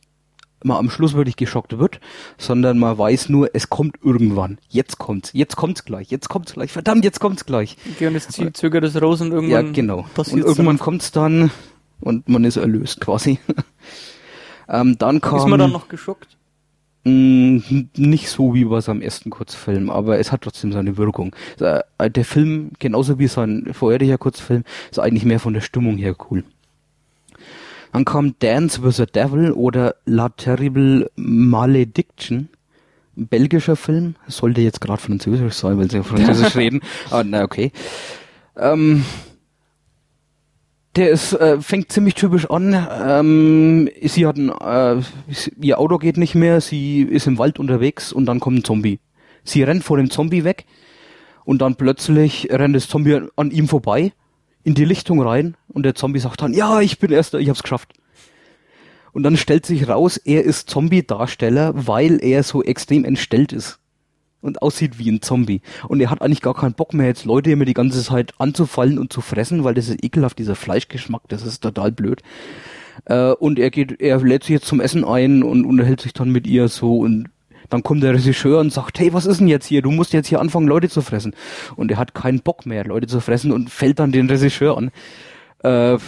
[0.61, 2.01] man am Schluss wirklich geschockt wird,
[2.37, 4.57] sondern man weiß nur, es kommt irgendwann.
[4.67, 5.29] Jetzt kommt's.
[5.31, 6.09] Jetzt kommt's gleich.
[6.11, 6.73] Jetzt kommt's gleich.
[6.73, 7.77] Verdammt, jetzt kommt's gleich.
[7.95, 10.05] Okay, und jetzt zögert es raus und irgendwann Ja, genau.
[10.17, 11.51] Und irgendwann kommt's dann
[12.01, 13.39] und man ist erlöst quasi.
[14.69, 16.37] ähm, dann kam Ist man dann noch geschockt?
[17.05, 17.59] Mm,
[17.95, 21.35] nicht so wie bei seinem ersten Kurzfilm, aber es hat trotzdem seine Wirkung.
[21.59, 26.15] Äh, Der Film, genauso wie sein vorheriger Kurzfilm, ist eigentlich mehr von der Stimmung her
[26.29, 26.43] cool.
[27.93, 32.49] Dann kam Dance with the Devil oder La Terrible Malediction.
[33.17, 34.15] Ein belgischer Film.
[34.27, 36.81] Sollte jetzt gerade französisch sein, weil sie französisch reden.
[37.09, 37.71] Aber na okay.
[38.55, 39.05] Ähm,
[40.95, 42.87] der ist, äh, fängt ziemlich typisch an.
[43.03, 45.01] Ähm, sie hat ein, äh,
[45.61, 48.99] ihr Auto geht nicht mehr, sie ist im Wald unterwegs und dann kommt ein Zombie.
[49.43, 50.65] Sie rennt vor dem Zombie weg
[51.45, 54.13] und dann plötzlich rennt das Zombie an ihm vorbei
[54.63, 57.63] in die Lichtung rein und der Zombie sagt dann, ja, ich bin erster, ich hab's
[57.63, 57.93] geschafft.
[59.11, 63.78] Und dann stellt sich raus, er ist Zombie-Darsteller, weil er so extrem entstellt ist
[64.41, 65.61] und aussieht wie ein Zombie.
[65.87, 68.97] Und er hat eigentlich gar keinen Bock mehr, jetzt Leute immer die ganze Zeit anzufallen
[68.97, 72.21] und zu fressen, weil das ist ekelhaft, dieser Fleischgeschmack, das ist total blöd.
[73.05, 76.29] Äh, und er geht, er lädt sich jetzt zum Essen ein und unterhält sich dann
[76.29, 77.29] mit ihr so und
[77.69, 79.81] dann kommt der Regisseur und sagt, hey, was ist denn jetzt hier?
[79.81, 81.35] Du musst jetzt hier anfangen, Leute zu fressen.
[81.75, 84.91] Und er hat keinen Bock mehr, Leute zu fressen und fällt dann den Regisseur an.
[85.59, 85.99] Äh,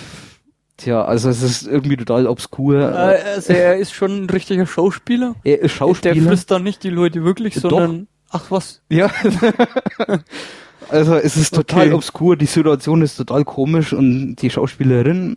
[0.77, 2.79] tja, also es ist irgendwie total obskur.
[2.79, 5.35] Äh, also er ist schon ein richtiger Schauspieler.
[5.43, 6.15] Er ist Schauspieler.
[6.15, 8.81] Der frisst dann nicht die Leute wirklich, sondern ach was.
[8.89, 9.09] Ja.
[10.89, 11.93] also es ist total Okay.
[11.93, 15.35] obskur, die Situation ist total komisch und die Schauspielerin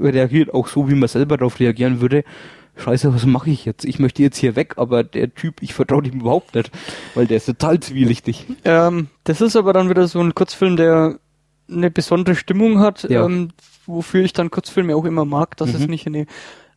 [0.00, 2.24] reagiert auch so, wie man selber darauf reagieren würde.
[2.78, 3.84] Scheiße, was mache ich jetzt?
[3.86, 6.70] Ich möchte jetzt hier weg, aber der Typ, ich vertraue ihm überhaupt nicht,
[7.14, 8.46] weil der ist total zwielichtig.
[8.64, 11.18] Ähm, das ist aber dann wieder so ein Kurzfilm, der
[11.70, 13.24] eine besondere Stimmung hat, Ja.
[13.24, 13.48] ähm,
[13.86, 15.86] wofür ich dann Kurzfilme auch immer mag, dass es Mhm.
[15.86, 16.26] nicht eine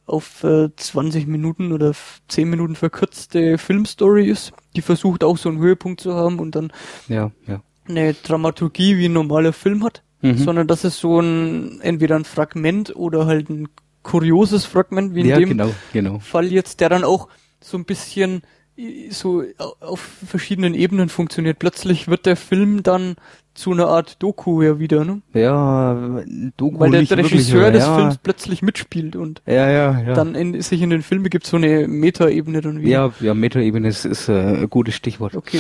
[0.10, 4.52] auf äh, 20 Minuten oder f- 10 Minuten verkürzte Filmstory ist.
[4.76, 6.72] Die versucht auch so einen Höhepunkt zu haben und dann
[7.08, 7.62] Ja, ja.
[7.88, 10.38] eine Dramaturgie wie ein normaler Film hat, Mhm.
[10.38, 13.70] sondern das ist so ein entweder ein Fragment oder halt ein
[14.04, 16.20] kurioses Fragment, wie in Ja, dem genau, genau.
[16.20, 17.28] Fall jetzt, der dann auch
[17.62, 18.42] so ein bisschen
[18.78, 21.60] äh, so au- auf verschiedenen Ebenen funktioniert.
[21.60, 23.16] Plötzlich wird der Film dann
[23.60, 25.22] zu einer Art Doku ja wieder, ne?
[25.34, 26.22] Ja,
[26.56, 27.96] Doku Weil der, der wirklich, Regisseur aber des ja.
[27.96, 30.14] Films plötzlich mitspielt und Ja, ja, ja.
[30.14, 32.90] dann in, sich in den Filmen gibt so eine Metaebene dann wieder.
[32.90, 35.36] Ja, ja, Metaebene ist, ist äh, ein gutes Stichwort.
[35.36, 35.60] Okay.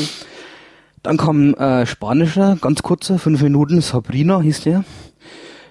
[1.04, 4.86] Dann kam äh, spanischer, ganz kurzer, fünf Minuten, Sabrina hieß der.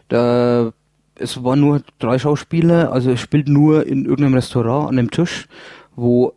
[0.09, 0.73] Da,
[1.17, 5.49] es waren nur drei Schauspieler, also es spielt nur in irgendeinem Restaurant an einem Tisch,
[5.97, 6.35] wo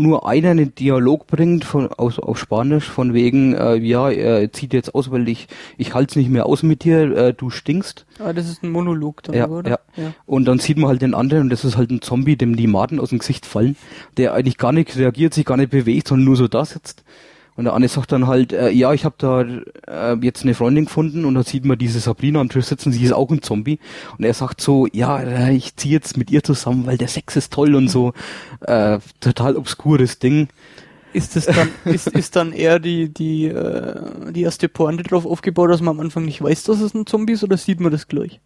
[0.00, 4.72] nur einer einen Dialog bringt von aus auf Spanisch von wegen äh, ja er zieht
[4.72, 8.32] jetzt aus weil ich ich halt's nicht mehr aus mit dir äh, du stinkst Ah,
[8.32, 9.70] das ist ein Monolog dann, ja, oder?
[9.70, 9.78] ja.
[9.96, 10.14] ja.
[10.24, 12.66] Und dann sieht man halt den anderen und das ist halt ein Zombie, dem die
[12.66, 13.76] Maden aus dem Gesicht fallen,
[14.16, 17.04] der eigentlich gar nicht reagiert, sich gar nicht bewegt, sondern nur so da sitzt.
[17.56, 20.84] Und der eine sagt dann halt, äh, ja, ich habe da äh, jetzt eine Freundin
[20.84, 23.78] gefunden und da sieht man diese Sabrina am Tisch sitzen, sie ist auch ein Zombie.
[24.18, 27.36] Und er sagt so, ja, äh, ich ziehe jetzt mit ihr zusammen, weil der Sex
[27.36, 28.12] ist toll und so.
[28.60, 30.48] Äh, total obskures Ding.
[31.12, 35.70] Ist es dann, ist, ist dann eher die, die, äh, die erste Pointe drauf aufgebaut,
[35.70, 38.06] dass man am Anfang nicht weiß, dass es ein Zombie ist, oder sieht man das
[38.06, 38.40] gleich?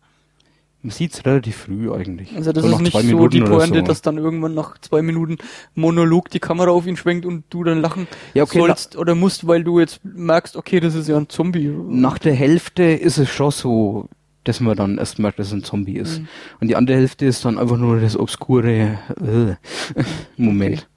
[0.82, 2.35] Man sieht's relativ früh eigentlich.
[2.35, 3.85] Also das So ist nicht so Minuten die Pointe, so.
[3.85, 5.36] dass dann irgendwann nach zwei Minuten
[5.74, 9.47] Monolog die Kamera auf ihn schwenkt und du dann lachen Ja, okay, sollst oder musst,
[9.47, 11.69] weil du jetzt merkst, okay, das ist ja ein Zombie.
[11.69, 14.09] Nach der Hälfte ist es schon so,
[14.44, 16.20] dass man dann erst merkt, dass es ein Zombie ist.
[16.20, 16.28] Mhm.
[16.61, 19.55] Und die andere Hälfte ist dann einfach nur das obskure äh,
[20.39, 20.89] Moment.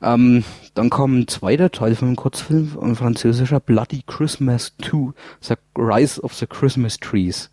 [0.00, 5.54] Ähm, dann kam ein zweiter Teil von einem Kurzfilm, ein französischer Bloody Christmas 2, The
[5.76, 7.50] Rise of the Christmas Trees.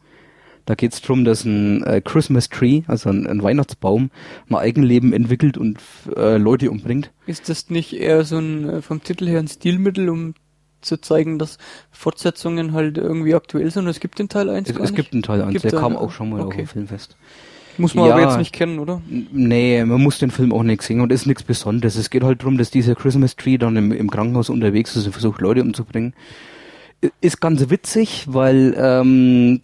[0.69, 4.11] Da geht's drum, dass ein äh, Christmas Tree, also ein, ein Weihnachtsbaum,
[4.51, 5.79] ein Eigenleben entwickelt und
[6.15, 7.09] äh, Leute umbringt.
[7.25, 10.35] Ist das nicht eher so ein, äh, vom Titel her ein Stilmittel, um
[10.81, 11.57] zu zeigen, dass
[11.89, 13.87] Fortsetzungen halt irgendwie aktuell sind?
[13.87, 16.11] Es gibt den Teil 1 Es, es gibt einen Teil 1, Gibt der kam auch
[16.11, 16.57] schon mal auf okay.
[16.57, 17.17] dem Filmfest.
[17.79, 19.01] Muss man aber jetzt nicht kennen, oder?
[19.07, 21.95] Nee, man muss den Film auch nicht sehen und ist nichts Besonderes.
[21.95, 25.13] Es geht halt darum, dass dieser Christmas Tree dann im, im Krankenhaus unterwegs ist und
[25.13, 26.13] versucht, Leute umzubringen.
[27.21, 29.61] Ist ganz witzig, weil ähm,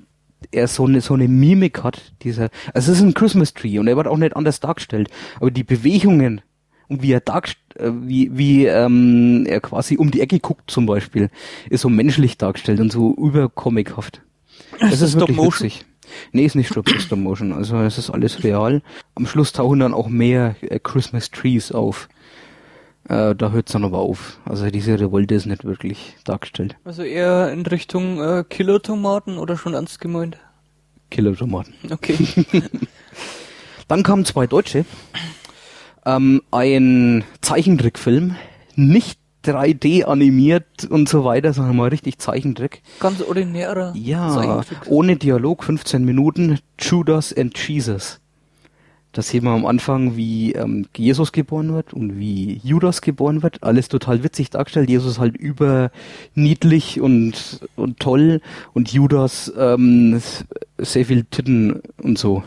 [0.51, 3.87] er so eine, so eine Mimik hat, dieser, also es ist ein Christmas Tree und
[3.87, 5.09] er wird auch nicht anders dargestellt,
[5.39, 6.41] aber die Bewegungen
[6.87, 10.85] und wie er dargestellt, äh, wie, wie ähm, er quasi um die Ecke guckt zum
[10.85, 11.29] Beispiel,
[11.69, 14.21] ist so menschlich dargestellt und so übercomichaft.
[14.79, 15.69] Das ist, ist wirklich Motion?
[15.69, 15.85] witzig.
[16.31, 17.51] Nee, ist nicht Stop, Stop Motion.
[17.51, 18.81] Also es ist alles real.
[19.15, 22.07] Am Schluss tauchen dann auch mehr äh, Christmas Trees auf.
[23.07, 24.39] Äh, da hört es dann aber auf.
[24.45, 26.75] Also diese Revolte ist nicht wirklich dargestellt.
[26.83, 30.37] Also eher in Richtung äh, Killer-Tomaten oder schon ernst gemeint?
[31.11, 31.73] Killer-Tomaten.
[31.91, 32.17] Okay.
[33.87, 34.85] dann kamen zwei Deutsche.
[36.05, 38.35] Ähm, ein Zeichentrickfilm,
[38.75, 42.81] nicht 3D animiert und so weiter, sondern mal richtig Zeichentrick.
[42.99, 48.19] Ganz ordinärer Ja, ohne Dialog, 15 Minuten, Judas and Jesus.
[49.15, 53.63] Da sehen wir am Anfang, wie ähm, Jesus geboren wird und wie Judas geboren wird.
[53.63, 54.89] Alles total witzig dargestellt.
[54.89, 58.41] Jesus halt überniedlich und, und toll
[58.73, 60.21] und Judas ähm,
[60.77, 62.43] sehr viel Titten und so.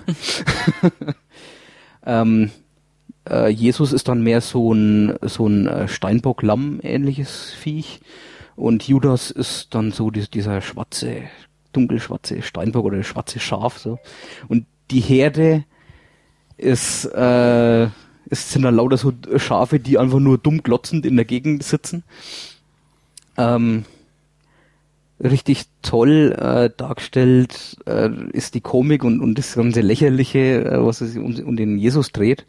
[2.06, 2.50] ähm,
[3.30, 8.00] äh, Jesus ist dann mehr so ein, so ein äh, Steinbock-Lamm-ähnliches Viech.
[8.56, 11.22] Und Judas ist dann so die, dieser schwarze,
[11.72, 13.78] dunkelschwarze Steinbock oder schwarze Schaf.
[13.78, 13.98] so.
[14.48, 15.64] Und die Herde
[16.58, 17.84] ist, äh,
[18.30, 22.04] es sind dann lauter so Schafe, die einfach nur dumm glotzend in der Gegend sitzen.
[23.36, 23.84] Ähm,
[25.22, 31.00] richtig toll äh, dargestellt äh, ist die Komik und, und das ganze Lächerliche, äh, was
[31.00, 32.46] es um, um den Jesus dreht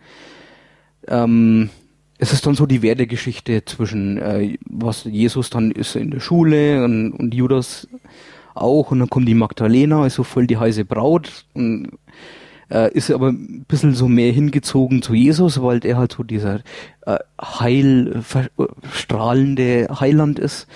[1.07, 1.69] ähm,
[2.17, 6.83] es ist dann so die Werdegeschichte zwischen äh, was Jesus dann ist in der Schule
[6.83, 7.87] und, und Judas
[8.53, 11.91] auch und dann kommt die Magdalena, ist so voll die heiße Braut und
[12.69, 16.61] äh, ist aber ein bisschen so mehr hingezogen zu Jesus, weil er halt so dieser
[17.05, 18.23] äh, heil
[18.91, 20.67] strahlende Heiland ist.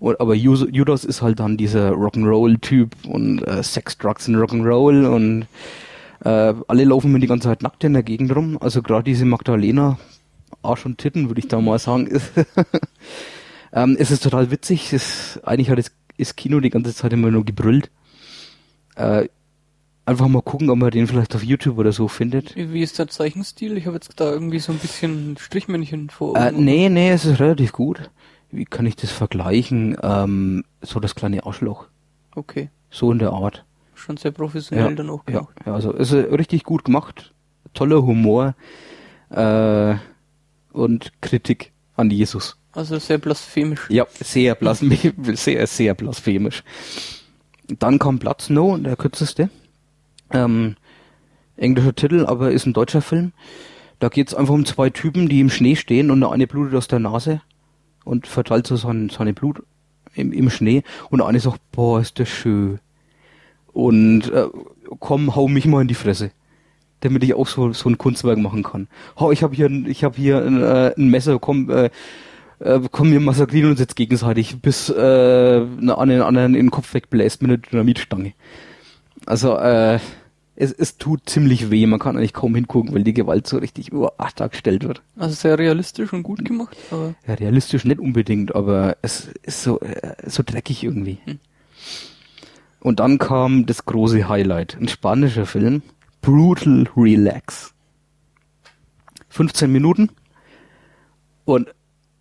[0.00, 5.46] Und, aber Judas ist halt dann dieser Rock'n'Roll-Typ und äh, Sex, Drugs und Rock'n'Roll und
[6.24, 8.58] äh, alle laufen mir die ganze Zeit nackt in der Gegend rum.
[8.60, 9.98] Also gerade diese Magdalena,
[10.62, 12.08] Arsch und Titten, würde ich da mal sagen.
[13.72, 14.92] ähm, es ist total witzig.
[14.92, 17.90] Es, eigentlich hat das, das Kino die ganze Zeit immer nur gebrüllt.
[18.96, 19.28] Äh,
[20.04, 22.56] einfach mal gucken, ob man den vielleicht auf YouTube oder so findet.
[22.56, 23.76] Wie ist der Zeichenstil?
[23.76, 26.36] Ich habe jetzt da irgendwie so ein bisschen Strichmännchen vor.
[26.36, 28.10] Äh, nee, nee, es ist relativ gut.
[28.50, 29.96] Wie kann ich das vergleichen?
[30.02, 31.86] Ähm, so das kleine Arschloch.
[32.34, 32.70] Okay.
[32.90, 33.64] So in der Art
[34.02, 35.54] schon sehr professionell ja, dann auch gemacht.
[35.60, 37.32] Ja, ja, also ist richtig gut gemacht,
[37.72, 38.54] toller Humor
[39.30, 39.94] äh,
[40.72, 42.56] und Kritik an Jesus.
[42.72, 43.88] Also sehr blasphemisch.
[43.90, 46.64] Ja, sehr blasphemisch, sehr, sehr blasphemisch.
[47.68, 49.50] Dann kam Blood Snow, der kürzeste.
[50.32, 50.76] Ähm,
[51.56, 53.32] englischer Titel, aber ist ein deutscher Film.
[53.98, 56.74] Da geht es einfach um zwei Typen, die im Schnee stehen und der eine blutet
[56.74, 57.40] aus der Nase
[58.04, 59.62] und verteilt so sein, seine Blut
[60.14, 62.80] im, im Schnee und der eine sagt, boah, ist das schön
[63.72, 64.48] und äh,
[65.00, 66.30] komm, hau mich mal in die Fresse,
[67.00, 68.88] damit ich auch so so ein Kunstwerk machen kann.
[69.18, 71.90] Hau, ich habe hier ich habe hier ein, äh, ein Messer, komm äh,
[72.58, 76.92] äh, komm wir massakrieren uns jetzt gegenseitig, bis äh, eine anderen anderen in den Kopf
[76.94, 78.34] wegbläst mit einer Dynamitstange.
[79.26, 79.98] Also äh,
[80.62, 83.88] es, es tut ziemlich weh, man kann eigentlich kaum hingucken, weil die Gewalt so richtig
[83.88, 85.02] über acht Tage gestellt wird.
[85.16, 86.76] Also sehr realistisch und gut gemacht.
[86.92, 91.18] Aber ja, realistisch nicht unbedingt, aber es ist so, äh, so dreckig irgendwie.
[91.24, 91.40] Hm.
[92.78, 95.82] Und dann kam das große Highlight, ein spanischer Film,
[96.20, 97.74] Brutal Relax.
[99.30, 100.10] 15 Minuten
[101.44, 101.74] und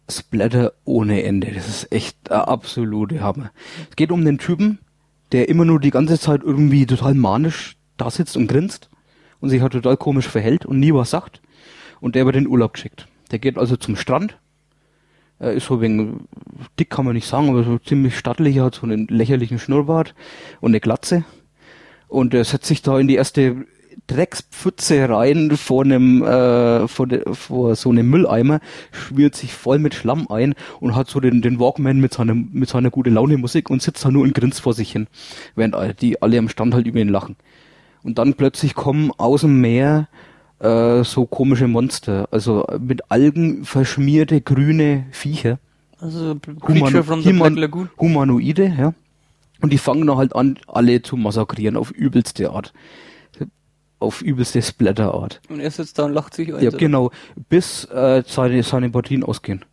[0.10, 1.52] Splatter ohne Ende.
[1.52, 3.52] Das ist echt der absolute Hammer.
[3.90, 4.80] Es geht um den Typen,
[5.32, 8.90] der immer nur die ganze Zeit irgendwie total manisch da sitzt und grinst
[9.40, 11.42] und sich halt total komisch verhält und nie was sagt.
[12.00, 13.08] Und der wird in den Urlaub geschickt.
[13.32, 14.38] Der geht also zum Strand,
[15.42, 16.28] er ist so wegen
[16.80, 20.14] dick kann man nicht sagen, aber so ziemlich stattlich, hat so einen lächerlichen Schnurrbart
[20.60, 21.24] und eine Glatze.
[22.08, 23.66] Und er setzt sich da in die erste
[24.06, 28.60] Dreckspfütze rein vor einem äh, vor, de, vor so einem Mülleimer,
[28.92, 32.70] schmiert sich voll mit Schlamm ein und hat so den, den Walkman mit seiner mit
[32.70, 35.08] seiner gute Laune Musik und sitzt da nur und grinst vor sich hin,
[35.56, 37.36] während die alle am Stand halt über ihn lachen.
[38.04, 40.08] Und dann plötzlich kommen aus dem Meer
[40.60, 45.60] äh, so komische Monster, also mit Algen verschmierte grüne Viecher.
[46.00, 46.36] Also
[46.68, 47.90] Humano from the Human Lagoon.
[48.00, 48.94] Humanoide, ja.
[49.62, 52.74] Und die fangen dann halt an, alle zu massakrieren auf übelste Art.
[54.00, 55.42] Auf übelste Splatter-Art.
[55.50, 56.64] Und er sitzt da und lacht sich ein.
[56.64, 57.12] Ja, genau.
[57.50, 59.64] Bis äh, seine, seine Batterien ausgehen.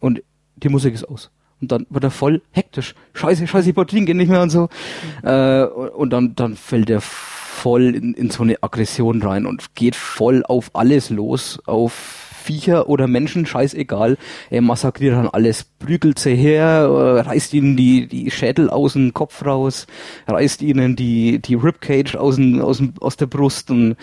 [0.00, 0.22] Und
[0.56, 1.30] die Musik ist aus.
[1.60, 2.96] Und dann wird er voll hektisch.
[3.14, 4.68] Scheiße, scheiße, die Batterien gehen nicht mehr und so.
[5.22, 5.28] Mhm.
[5.28, 7.00] Äh, und dann, dann fällt er
[7.62, 11.92] voll in, in so eine Aggression rein und geht voll auf alles los, auf
[12.42, 14.18] Viecher oder Menschen, scheißegal.
[14.50, 19.14] Er massakriert dann alles, prügelt sie her, äh, reißt ihnen die, die Schädel aus dem
[19.14, 19.86] Kopf raus,
[20.26, 23.94] reißt ihnen die, die Ribcage aus, dem, aus, dem, aus der Brust und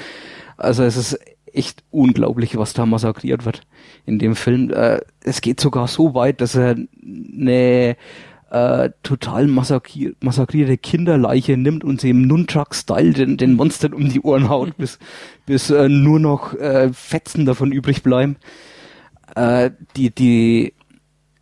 [0.55, 1.19] also es ist
[1.51, 3.63] echt unglaublich, was da massakriert wird
[4.05, 4.71] in dem Film.
[4.71, 7.97] Äh, es geht sogar so weit, dass er eine
[8.51, 14.21] äh, total massakri massakrierte Kinderleiche nimmt und sie im Nunchuck-Style den, den Monstern um die
[14.21, 14.99] Ohren haut, bis,
[15.45, 18.37] bis äh, nur noch äh, Fetzen davon übrig bleiben.
[19.35, 20.73] Äh, die, die,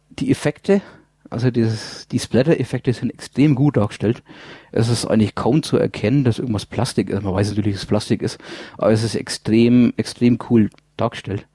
[0.09, 0.81] die Effekte,
[1.29, 4.23] also dieses, die Splatter-Effekte sind extrem gut dargestellt.
[4.71, 7.23] Es ist eigentlich kaum zu erkennen, dass irgendwas Plastik ist.
[7.23, 8.37] Man weiß natürlich, dass es Plastik ist,
[8.77, 11.47] aber es ist extrem, extrem cool dargestellt.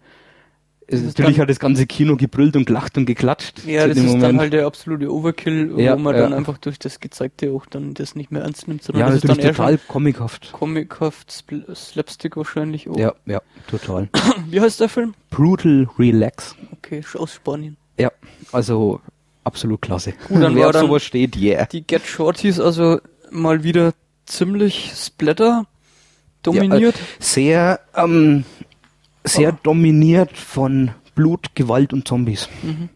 [0.93, 3.65] Ist natürlich hat das ganze Kino gebrüllt und gelacht und geklatscht.
[3.65, 4.23] Ja, das ist Moment.
[4.23, 6.23] dann halt der absolute Overkill, ja, wo man ja.
[6.23, 9.25] dann einfach durch das Gezeigte auch dann das nicht mehr ernst nimmt, sondern ja, das
[9.25, 10.53] ist dann total comichaft.
[10.53, 11.45] Comichaft,
[11.75, 12.97] Slapstick wahrscheinlich auch.
[12.97, 14.09] Ja, ja, total.
[14.51, 15.15] Wie heißt der Film?
[15.31, 16.55] Brutal Relax.
[16.73, 17.77] Okay, aus Spanien.
[17.99, 18.11] Ja,
[18.53, 19.01] also
[19.45, 20.13] absolut klasse.
[20.29, 21.67] Gut, dann Wer war auf dann sowas steht, yeah.
[21.67, 23.01] Die Get Shorties also
[23.31, 23.95] mal wieder
[24.27, 25.67] ziemlich Splatter
[26.43, 26.97] dominiert.
[26.97, 28.45] Ja, äh, sehr, ähm,
[29.25, 29.59] sehr oh.
[29.63, 32.49] dominiert von Blut, Gewalt und Zombies.
[32.63, 32.89] Mhm.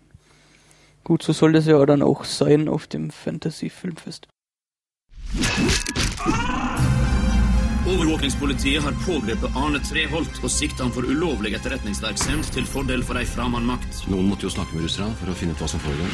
[1.05, 4.27] Gut, so soll das ja dann auch sein auf dem Fantasy-Filmfest.
[7.86, 13.27] Overvåkingspolitiet har pågrepet Arne Treholt og sikta han for ulovlig etterretningsvirksomhet til fordel for ei
[13.31, 14.03] fremmedmakt.
[14.11, 16.11] Noen måtte jo snakke med russerne for å finne ut hva som foregår.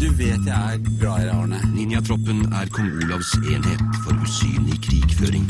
[0.00, 1.60] Du vet jeg er glad i deg, Arne.
[1.88, 5.46] Ninjatroppen er kong Olavs enhet for usynlig krigføring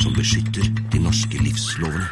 [0.00, 2.08] som beskytter de norske livslovene.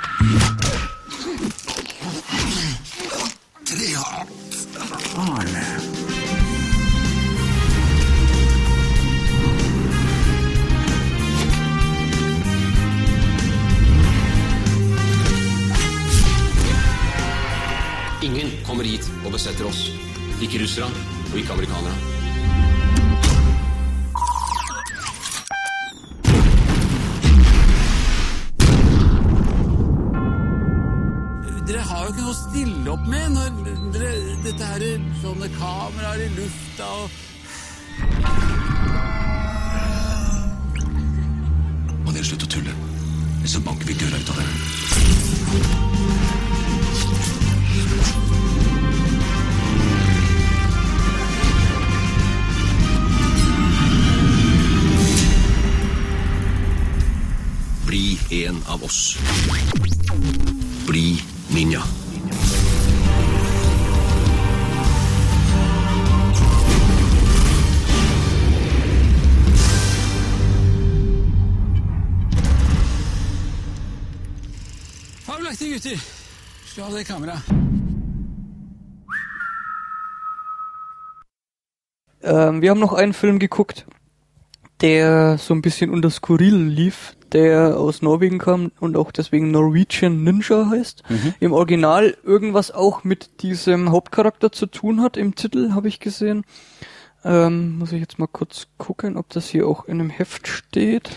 [18.20, 19.86] Ingen kommer hit og besetter oss.
[20.44, 20.92] Ikke russere
[21.32, 22.19] og ikke amerikanere.
[32.30, 33.48] Å stille opp med når
[33.90, 34.10] dere,
[34.44, 37.10] dette her er sånne kameraer i lufta og
[42.04, 42.74] Må dere slutte å tulle,
[43.50, 44.54] så banker vi døra ut av dere.
[57.90, 58.04] Bli
[58.44, 59.18] en av oss.
[60.86, 61.18] Bli
[61.50, 61.82] ninja.
[75.60, 76.02] Fabelaktige gutter.
[76.66, 77.42] Skal ha det kameraet.
[82.22, 83.86] Ähm, wir haben noch einen Film geguckt,
[84.80, 90.22] der so ein bisschen unter Skurril lief, der aus Norwegen kam und auch deswegen Norwegian
[90.24, 91.02] Ninja heißt.
[91.08, 91.34] Mhm.
[91.40, 96.44] Im Original irgendwas auch mit diesem Hauptcharakter zu tun hat im Titel, habe ich gesehen.
[97.22, 101.10] Ähm, muss ich jetzt mal kurz gucken, ob das hier auch in einem Heft steht.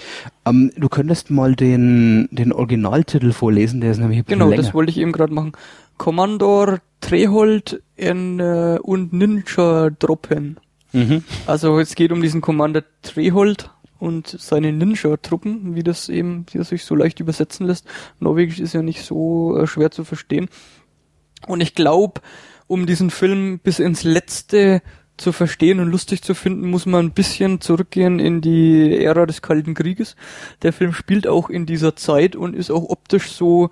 [0.46, 4.62] Ähm, du könntest mal den, den Originaltitel vorlesen, der ist nämlich ein Genau, länger.
[4.62, 5.54] das wollte ich eben gerade machen.
[5.98, 10.60] Kommandor Trehold in, äh, und Ninja Droppen.
[10.92, 11.24] Mhm.
[11.48, 16.70] Also es geht um diesen Commander Trehold und seine Ninja-Truppen, wie das eben, wie das
[16.70, 17.88] sich so leicht übersetzen lässt.
[18.20, 20.50] Norwegisch ist ja nicht so äh, schwer zu verstehen.
[21.48, 22.22] Und ich glaube,
[22.68, 24.82] um diesen Film bis ins Letzte
[25.18, 29.42] zu verstehen und lustig zu finden, muss man ein bisschen zurückgehen in die Ära des
[29.42, 30.16] Kalten Krieges.
[30.64, 33.70] Der Film spielt auch in dieser Zeit und ist auch optisch so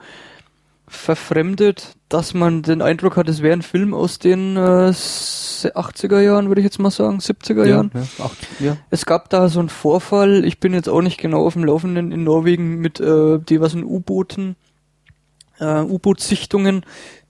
[0.88, 6.50] verfremdet, dass man den Eindruck hat, es wäre ein Film aus den äh, 80er Jahren,
[6.50, 7.92] würde ich jetzt mal sagen, 70er Ja, Jahren.
[7.94, 8.78] ja, acht, ja.
[8.90, 12.12] Es gab da so einen Vorfall, ich bin jetzt auch nicht genau auf dem Laufenden
[12.12, 14.58] in Norwegen mit äh, diversen U-Booten,
[15.62, 16.86] äh, U-Boot-Sichtungen,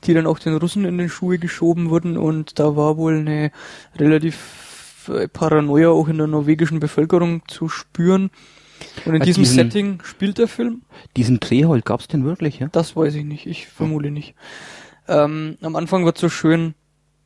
[0.06, 3.52] die dann auch den Russen in den Schuhe geschoben wurden und da war wohl eine
[3.98, 8.32] relativ äh, Paranoia auch in der norwegischen Bevölkerung zu spüren.
[9.06, 10.82] Und in Ja, diesem diesen- Setting spielt der Film.
[11.16, 12.68] Diesen Trehold gab's den wirklich, ja?
[12.72, 14.34] Das weiß ich nicht, ich vermute nicht.
[15.08, 16.74] Ähm, am Anfang wird so schön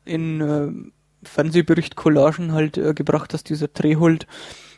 [0.03, 0.71] in äh,
[1.27, 4.27] Fernsehbericht-Collagen halt äh, gebracht, dass dieser Trehold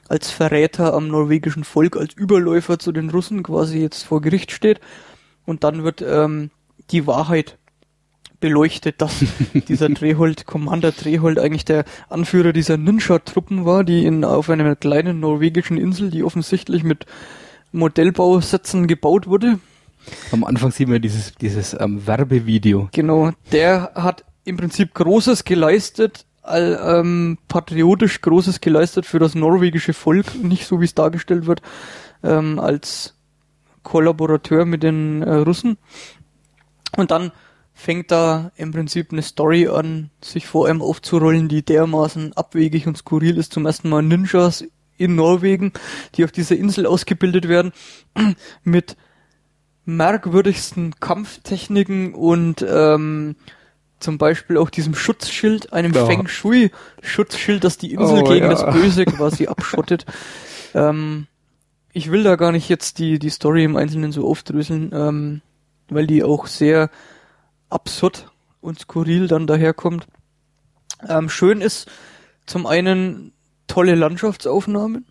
[0.10, 4.80] als Verräter am norwegischen Volk, als Überläufer zu den Russen quasi jetzt vor Gericht steht.
[5.48, 6.52] Und dann wird ähm,
[6.92, 7.58] die Wahrheit
[8.40, 9.24] beleuchtet, dass
[9.68, 15.20] dieser Trehold, Commander Trehold eigentlich der Anführer dieser Ninja-Truppen war, die in, auf einer kleinen
[15.20, 17.06] norwegischen Insel, die offensichtlich mit
[17.72, 19.60] Modellbausätzen gebaut wurde.
[20.32, 22.90] Am Anfang sieht man dieses, dieses ähm, Werbevideo.
[22.92, 29.94] Genau, der hat im Prinzip Großes geleistet, all, ähm, patriotisch Großes geleistet für das norwegische
[29.94, 31.62] Volk, nicht so wie es dargestellt wird,
[32.24, 33.17] ähm, als
[33.88, 35.78] Kollaborateur mit den äh, Russen.
[36.98, 37.32] Und dann
[37.74, 42.98] fängt da im Prinzip eine Story an, sich vor allem aufzurollen, die dermaßen abwegig und
[42.98, 43.54] skurril ist.
[43.54, 44.66] Zum ersten Mal Ninjas
[44.98, 45.72] in Norwegen,
[46.16, 47.72] die auf dieser Insel ausgebildet werden,
[48.64, 48.98] mit
[49.86, 53.38] merkwürdigsten Kampftechniken und ähm,
[54.02, 56.06] zum Beispiel auch diesem Schutzschild, einem Ja.
[56.06, 58.52] Feng Shui Schutzschild, das die Insel Oh, gegen ja.
[58.52, 60.06] das Böse quasi abschottet.
[60.74, 61.28] Ähm,
[61.98, 65.42] ich will da gar nicht jetzt die, die Story im Einzelnen so aufdröseln, ähm,
[65.90, 66.90] weil die auch sehr
[67.70, 70.08] absurd und skurril dann daherkommt.
[71.10, 71.90] Ähm, schön ist
[72.46, 73.34] zum einen
[73.68, 75.06] tolle Landschaftsaufnahmen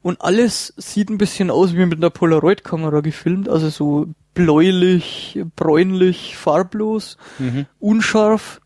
[0.00, 6.36] und alles sieht ein bisschen aus wie mit einer Polaroid-Kamera gefilmt, also so bläulich, bräunlich,
[6.36, 7.66] farblos, Mhm.
[7.80, 8.60] unscharf,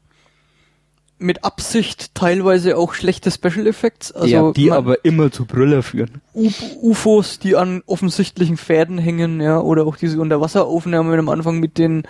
[1.22, 5.82] mit Absicht teilweise auch schlechte Special Effects, also ja, die man- aber immer zu Brüller
[5.82, 6.20] führen.
[6.34, 6.50] U
[6.82, 12.02] UFOs, die an offensichtlichen Fäden hängen, ja, oder auch diese Unterwasseraufnahmen am Anfang mit den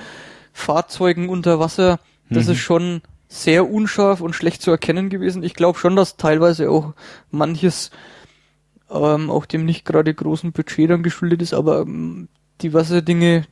[0.52, 1.98] Fahrzeugen unter Wasser,
[2.30, 2.52] das Mhm.
[2.52, 5.42] ist schon sehr unscharf und schlecht zu erkennen gewesen.
[5.42, 6.92] Ich glaube schon, dass teilweise auch
[7.30, 7.90] manches
[8.90, 12.28] ähm, auch dem nicht gerade großen Budget dann geschuldet ist, aber ähm,
[12.60, 13.46] diverse Dinge,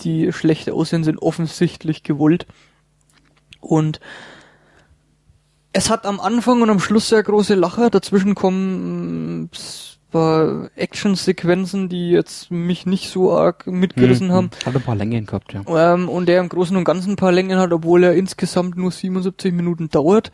[0.00, 2.46] die schlecht aussehen, sind offensichtlich gewollt.
[3.60, 4.00] Und
[5.72, 7.90] es hat am Anfang und am Schluss sehr große Lacher.
[7.90, 9.50] Dazwischen kommen mm,
[10.10, 14.32] paar Actionsequenzen, die jetzt mich nicht so arg mitgerissen Mhm.
[14.32, 14.50] haben.
[14.64, 15.62] Hat ein paar Längen gehabt, ja.
[15.94, 18.90] Ähm, und der im Großen und Ganzen ein paar Längen hat, obwohl er insgesamt nur
[18.90, 20.32] 77 Minuten dauert.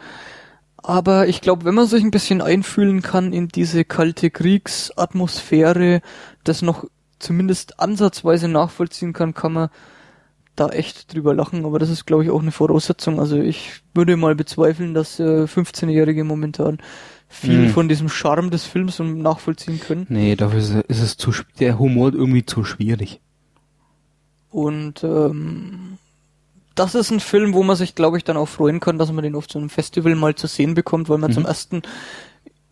[0.76, 6.02] Aber ich glaube, wenn man sich ein bisschen einfühlen kann in diese kalte Kriegsatmosphäre,
[6.44, 6.84] das noch
[7.18, 9.68] zumindest ansatzweise nachvollziehen kann, kann man
[10.56, 11.64] da echt drüber lachen.
[11.64, 13.18] Aber das ist, glaube ich, auch eine Voraussetzung.
[13.20, 16.78] Also ich würde mal bezweifeln, dass äh, 15-Jährige momentan
[17.28, 17.70] viel Mhm.
[17.70, 20.06] von diesem Charme des Films nachvollziehen können.
[20.08, 23.20] Nee, dafür ist, ist es zu, der Humor irgendwie zu schwierig.
[24.50, 25.98] Und ähm,
[26.76, 29.24] das ist ein Film, wo man sich, glaube ich, dann auch freuen kann, dass man
[29.24, 31.34] den auf so einem Festival mal zu sehen bekommt, weil man Mhm.
[31.34, 31.82] zum ersten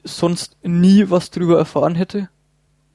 [0.05, 2.29] sonst nie was drüber erfahren hätte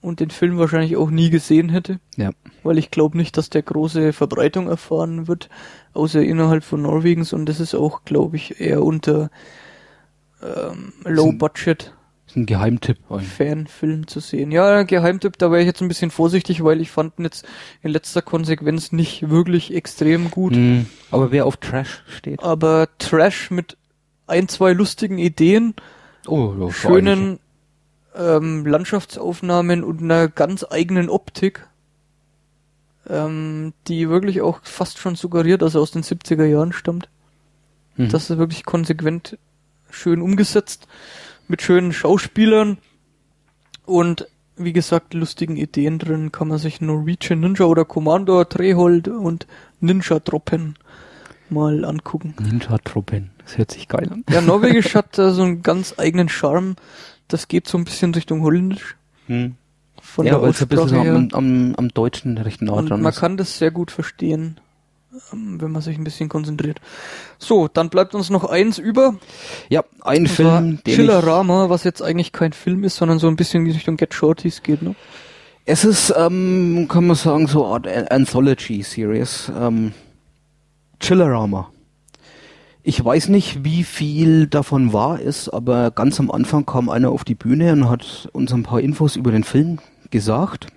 [0.02, 2.00] und den Film wahrscheinlich auch nie gesehen hätte.
[2.16, 2.32] Ja.
[2.64, 5.50] Weil ich glaube nicht, dass der große Verbreitung erfahren wird,
[5.94, 9.30] außer innerhalb von Norwegens und das ist auch, glaube ich, eher unter
[10.42, 11.94] ähm, Low Budget
[12.28, 12.98] Ist ein Geheimtipp.
[13.10, 14.52] Fanfilm zu sehen.
[14.52, 17.48] Ja, Geheimtipp, da wäre ich jetzt ein bisschen vorsichtig, weil ich fand ihn jetzt
[17.82, 20.56] in letzter Konsequenz nicht wirklich extrem gut.
[20.56, 20.86] Mhm.
[21.10, 22.44] Aber wer auf Trash steht.
[22.44, 23.78] Aber Trash mit
[24.28, 25.74] ein, zwei lustigen Ideen,
[26.28, 27.40] Oh, schönen
[28.18, 31.68] ähm, Landschaftsaufnahmen und einer ganz eigenen Optik,
[33.10, 37.10] ähm, die wirklich auch fast schon suggeriert, dass er aus den 70er Jahren stammt.
[37.96, 38.10] Mhm.
[38.10, 39.38] Das ist wirklich konsequent
[39.90, 40.88] schön umgesetzt,
[41.48, 42.78] mit schönen Schauspielern
[43.86, 44.28] und
[44.60, 49.46] wie gesagt, lustigen Ideen drin, kann man sich Norwegian Ninja oder Commander Trehold und
[49.80, 50.76] Ninja Troppen
[51.50, 52.36] mal angucken.
[52.40, 53.32] Ninja-Truppen.
[53.44, 54.24] Das hört sich geil an.
[54.30, 56.76] Ja, Norwegisch hat äh, so einen ganz eigenen Charme.
[57.28, 58.96] Das geht so ein bisschen Richtung Holländisch.
[59.28, 59.56] Hm.
[60.02, 63.02] Von ja, der weil es ein bisschen am, am, am Deutschen recht nah Und dran
[63.02, 63.20] man ist.
[63.20, 64.60] kann das sehr gut verstehen,
[65.34, 66.80] ähm, wenn man sich ein bisschen konzentriert.
[67.40, 69.16] So, dann bleibt uns noch eins über.
[69.70, 73.72] Ja, ein Film, Chillerama, was jetzt eigentlich kein Film ist, sondern so ein bisschen in
[73.74, 74.96] Richtung Get Shorties geht, ne?
[75.66, 79.52] Es ist, ähm, kann man sagen, so eine Art Anthology-Series.
[79.60, 79.92] Ähm,
[81.02, 81.70] Chillerama.
[82.90, 87.26] Ich weiß nicht, wie viel davon wahr ist, aber ganz am Anfang kam einer auf
[87.26, 90.68] die Bühne und hat uns ein paar Infos über den Film gesagt.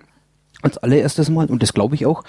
[0.61, 2.25] Als allererstes Mal, und das glaube ich auch.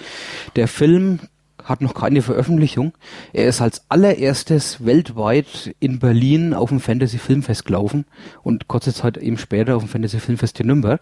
[0.55, 1.19] Der Film
[1.61, 2.93] hat noch keine Veröffentlichung.
[3.33, 8.05] Er ist als allererstes weltweit in Berlin auf dem Fantasy Filmfest gelaufen
[8.41, 11.01] und kurze Zeit eben später auf dem Fantasy Filmfest in Nürnberg.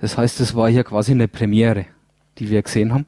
[0.00, 1.86] Das heißt, es war hier quasi eine Premiere,
[2.40, 3.06] die wir gesehen haben.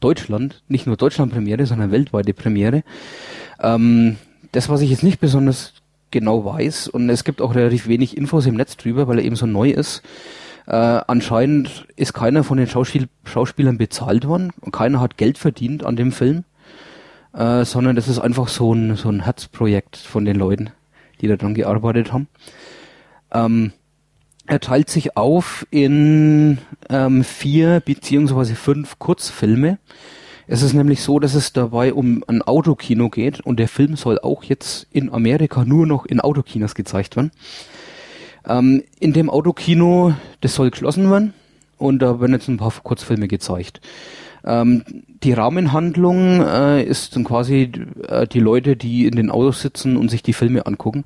[0.00, 2.82] Deutschland, nicht nur Deutschland-Premiere, sondern weltweite Premiere.
[3.60, 4.16] Ähm,
[4.52, 5.74] das, was ich jetzt nicht besonders
[6.10, 9.36] genau weiß, und es gibt auch relativ wenig Infos im Netz drüber, weil er eben
[9.36, 10.02] so neu ist.
[10.66, 15.84] Äh, anscheinend ist keiner von den Schauspiel Schauspielern bezahlt worden und keiner hat Geld verdient
[15.84, 16.44] an dem Film,
[17.34, 20.70] äh, sondern das ist einfach so ein, so ein Herzprojekt von den Leuten,
[21.20, 22.26] die daran gearbeitet haben.
[23.32, 23.72] Ähm,
[24.46, 26.58] er teilt sich auf in
[26.88, 29.78] ähm, vier beziehungsweise fünf Kurzfilme.
[30.48, 34.20] Es ist nämlich so, dass es dabei um ein Autokino geht und der Film soll
[34.20, 37.32] auch jetzt in Amerika nur noch in Autokinos gezeigt werden.
[38.46, 41.34] Ähm, in dem Autokino, das soll geschlossen werden
[41.78, 43.80] und da werden jetzt ein paar Kurzfilme gezeigt.
[44.44, 44.84] Ähm,
[45.24, 47.72] die Rahmenhandlung äh, ist dann quasi
[48.06, 51.04] äh, die Leute, die in den Autos sitzen und sich die Filme angucken.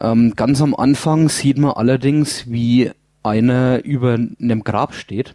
[0.00, 2.90] Ähm, ganz am Anfang sieht man allerdings, wie
[3.22, 5.34] einer über einem Grab steht,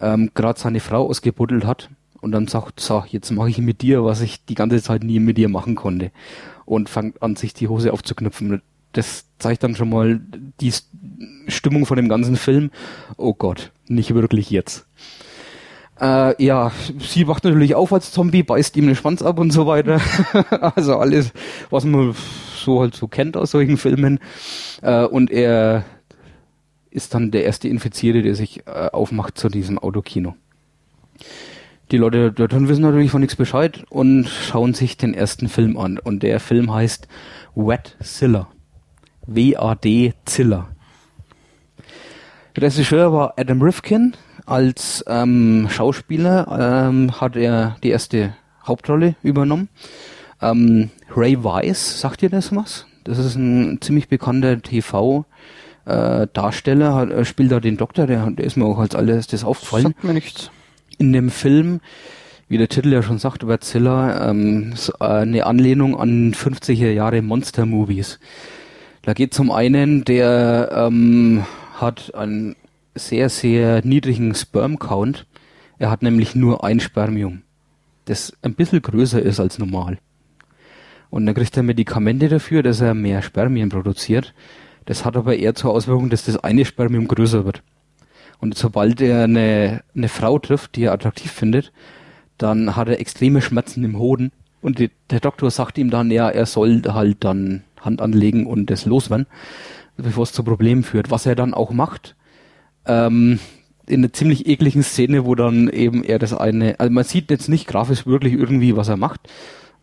[0.00, 1.90] ähm, gerade seine Frau ausgebuddelt hat
[2.20, 5.20] und dann sagt, so, jetzt mache ich mit dir, was ich die ganze Zeit nie
[5.20, 6.10] mit dir machen konnte
[6.64, 8.62] und fängt an, sich die Hose aufzuknüpfen.
[8.92, 10.20] Das zeigt dann schon mal
[10.60, 10.72] die
[11.48, 12.70] Stimmung von dem ganzen Film.
[13.16, 14.86] Oh Gott, nicht wirklich jetzt.
[16.00, 19.66] Äh, ja, sie wacht natürlich auf als Zombie, beißt ihm den Schwanz ab und so
[19.66, 20.00] weiter.
[20.76, 21.32] also alles,
[21.70, 22.14] was man
[22.56, 24.18] so halt so kennt aus solchen Filmen.
[24.82, 25.84] Äh, und er
[26.94, 30.36] ist dann der erste Infizierte, der sich äh, aufmacht zu diesem Autokino.
[31.90, 35.98] Die Leute dort wissen natürlich von nichts Bescheid und schauen sich den ersten Film an.
[35.98, 37.08] Und der Film heißt
[37.54, 38.48] Wet Zilla.
[39.26, 40.68] W-A-D Zilla.
[42.56, 44.14] Regisseur war Adam Rifkin.
[44.46, 48.34] Als ähm, Schauspieler ähm, hat er die erste
[48.64, 49.68] Hauptrolle übernommen.
[50.40, 52.86] Ähm, Ray Weiss, sagt ihr das was?
[53.04, 55.24] Das ist ein ziemlich bekannter TV-
[55.86, 59.26] äh, Darsteller, hat, äh, spielt da den Doktor, der, der ist mir auch als alles
[59.26, 59.84] das aufgefallen.
[59.84, 60.50] Sagt mir nichts.
[60.98, 61.80] In dem Film,
[62.48, 67.22] wie der Titel ja schon sagt, Godzilla, ähm, so, äh, eine Anlehnung an 50er Jahre
[67.22, 68.20] Monster-Movies.
[69.02, 71.44] Da geht zum einen, der ähm,
[71.74, 72.56] hat einen
[72.94, 75.26] sehr, sehr niedrigen Sperm-Count.
[75.78, 77.42] Er hat nämlich nur ein Spermium,
[78.04, 79.98] das ein bisschen größer ist als normal.
[81.10, 84.32] Und dann kriegt er Medikamente dafür, dass er mehr Spermien produziert.
[84.86, 87.62] Das hat aber eher zur Auswirkung, dass das eine Spermium größer wird.
[88.38, 91.72] Und sobald er eine, eine Frau trifft, die er attraktiv findet,
[92.36, 94.32] dann hat er extreme Schmerzen im Hoden.
[94.60, 98.70] Und die, der Doktor sagt ihm dann, ja, er soll halt dann Hand anlegen und
[98.70, 99.26] das loswerden,
[99.96, 101.10] bevor es zu Problemen führt.
[101.10, 102.16] Was er dann auch macht,
[102.86, 103.38] ähm,
[103.86, 107.48] in einer ziemlich ekligen Szene, wo dann eben er das eine, also man sieht jetzt
[107.48, 109.20] nicht grafisch wirklich irgendwie, was er macht,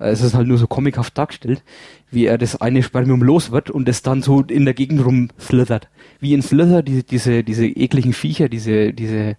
[0.10, 1.64] es ist halt nur so comichaft dargestellt,
[2.10, 5.90] wie er das eine Spermium los wird und es dann so in der Gegend rumslithert.
[6.20, 9.38] Wie in Slither, diese, diese, diese ekligen Viecher, diese, diese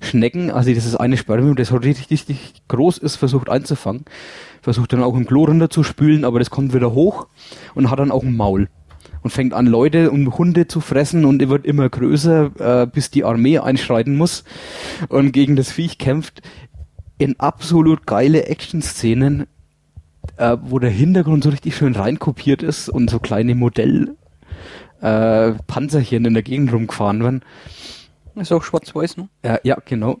[0.00, 4.04] Schnecken, also dieses eine Spermium, das halt richtig, richtig groß ist, versucht einzufangen,
[4.62, 7.28] versucht dann auch im Klo runter zu spülen, aber das kommt wieder hoch
[7.74, 8.68] und hat dann auch ein Maul
[9.22, 13.24] und fängt an, Leute und Hunde zu fressen und wird immer größer, äh, bis die
[13.24, 14.44] Armee einschreiten muss
[15.08, 16.42] und gegen das Viech kämpft.
[17.18, 19.46] In absolut geile Action-Szenen,
[20.38, 24.16] äh, wo der Hintergrund so richtig schön reinkopiert ist und so kleine Modell
[25.00, 27.42] äh, Panzerchen in der Gegend rumgefahren werden.
[28.36, 29.28] Ist auch schwarz-weiß, ne?
[29.44, 30.20] Ja, ja, genau.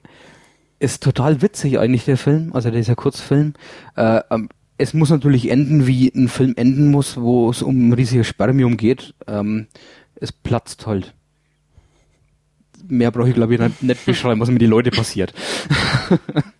[0.80, 3.54] Ist total witzig eigentlich der Film, also dieser Kurzfilm.
[3.96, 7.92] Äh, ähm, es muss natürlich enden, wie ein Film enden muss, wo es um ein
[7.92, 9.14] riesiges Spermium geht.
[9.26, 9.66] Ähm,
[10.16, 11.14] es platzt halt.
[12.86, 15.34] Mehr brauche ich glaube ich nicht beschreiben, was mit den Leuten passiert.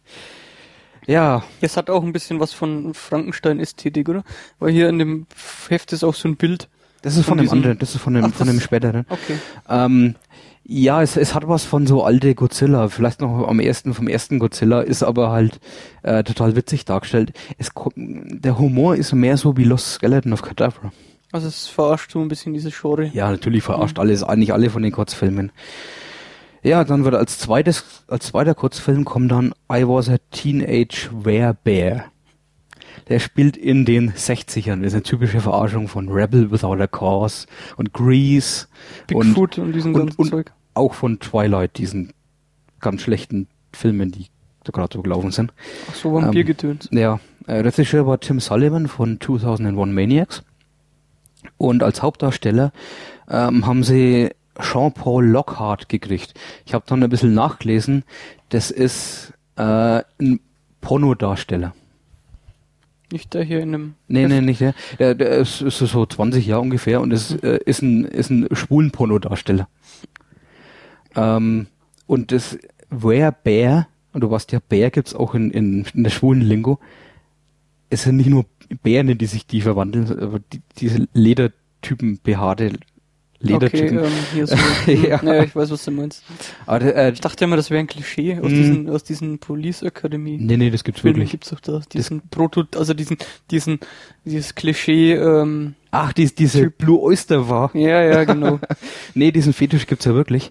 [1.09, 1.43] ja.
[1.61, 4.23] Es hat auch ein bisschen was von Frankenstein-Ästhetik, oder?
[4.61, 5.27] Weil hier in dem
[5.69, 6.69] Heft ist auch so ein Bild.
[7.03, 9.07] Das ist von, von dem anderen, das ist von dem, Ach, von dem späteren.
[9.09, 9.39] Okay.
[9.69, 10.15] Ähm,
[10.65, 14.39] ja, es, es hat was von so alte Godzilla, vielleicht noch am ersten vom ersten
[14.39, 15.61] Godzilla, ist aber halt
[16.03, 17.33] äh, total witzig dargestellt.
[17.57, 20.93] Es, der Humor ist mehr so wie Lost Skeleton of Cadaver.
[21.33, 23.11] Also es verarscht so ein bisschen diese Genre.
[23.15, 24.03] Ja, natürlich verarscht mhm.
[24.03, 25.53] alles, eigentlich alle von den Kurzfilmen.
[26.63, 32.07] Ja, dann wird als zweites, als zweiter Kurzfilm kommt dann I Was a Teenage Werebear.
[33.09, 34.79] Der spielt in den 60ern.
[34.79, 38.67] Das ist eine typische Verarschung von Rebel Without a Cause und Grease.
[39.07, 42.13] Bigfoot und, und diesen ganzen und, Zeug auch von Twilight, diesen
[42.81, 44.27] ganz schlechten Filmen, die
[44.65, 45.53] da gerade so gelaufen sind.
[45.91, 46.89] Ach so, Vampirgetöns.
[46.93, 50.45] Ähm, ja, äh, Regisseur war Tim Sullivan von 2001 Maniacs.
[51.57, 52.73] Und als Hauptdarsteller
[53.29, 54.31] ähm, haben sie
[54.61, 56.35] Jean-Paul Lockhart gekriegt.
[56.67, 58.05] Ich habe dann ein bisschen nachgelesen.
[58.49, 60.41] Das ist äh, ein
[60.81, 61.75] Pornodarsteller.
[63.11, 63.95] Nicht der hier in einem.
[64.07, 64.75] Nee, nee, nicht der.
[64.99, 68.49] Der, der ist, ist so 20 Jahre ungefähr und ist, äh, ist ein, ist ein
[68.53, 69.69] schwulen Pornodarsteller.
[71.17, 71.67] Ähm,
[72.07, 72.59] und das
[72.91, 76.79] Where Bear, und du weißt ja, Bär gibt's auch in, in, in der schwulen Lingo.
[77.91, 78.45] Es sind nicht nur
[78.83, 82.73] Bären, die sich die verwandeln, aber die, diese Ledertypen, behaarte
[83.41, 83.99] Ledertypen.
[83.99, 84.57] Okay, ähm, hier so,
[84.91, 85.23] ja.
[85.23, 86.25] ja, ich weiß, was du meinst.
[86.67, 90.39] Aber, äh, ich dachte immer, das wäre ein Klischee aus diesen, aus diesen Police Academy.
[90.41, 91.31] Nee, nee, das gibt's wirklich.
[91.31, 93.17] Gibt's doch da, diesen Proto, also diesen,
[93.51, 93.79] diesen,
[94.25, 96.79] dieses Klischee, ähm, Ach, dies, diese typ.
[96.79, 97.71] Blue Oyster war.
[97.75, 98.59] Ja, ja, genau.
[99.15, 100.51] nee, diesen Fetisch gibt's ja wirklich.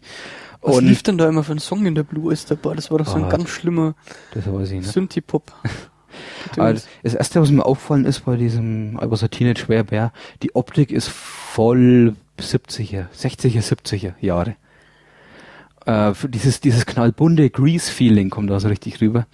[0.62, 2.76] Was Und- lief denn da immer für ein Song in der Blue Oyster Bar?
[2.76, 3.96] Das war doch so ein Ah, ganz schlimmer
[4.34, 4.92] Das weiß ich nicht.
[4.92, 5.52] Synthie-Pop.
[6.58, 10.56] Aber das erste, was mir aufgefallen ist bei diesem I was a Teenage Bear, die
[10.56, 14.56] Optik ist voll 70er, 60er, 70er Jahre.
[15.86, 19.26] Äh, für dieses, dieses knallbunte Grease-Feeling kommt da so richtig rüber.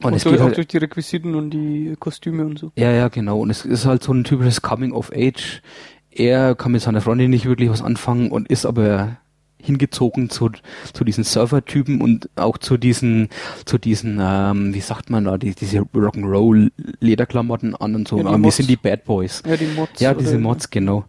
[0.00, 2.72] Und Und es durch, geht auch halt, durch die Requisiten und die Kostüme und so.
[2.76, 3.40] ja, ja, genau.
[3.40, 5.62] Und es ist halt so ein typisches Coming of Age.
[6.10, 9.18] Er kann mit seiner Freundin nicht wirklich was anfangen und ist aber
[9.62, 10.50] hingezogen zu,
[10.92, 13.28] zu diesen Surfer-Typen und auch zu diesen,
[13.66, 18.16] zu diesen, ähm, wie sagt man da, die, diese Rock'n'Roll-Lederklamotten an und so.
[18.16, 19.42] Ja, die Aber wir sind die Bad Boys.
[19.46, 20.00] Ja, die Mods.
[20.00, 21.04] Ja, diese Mods, genau.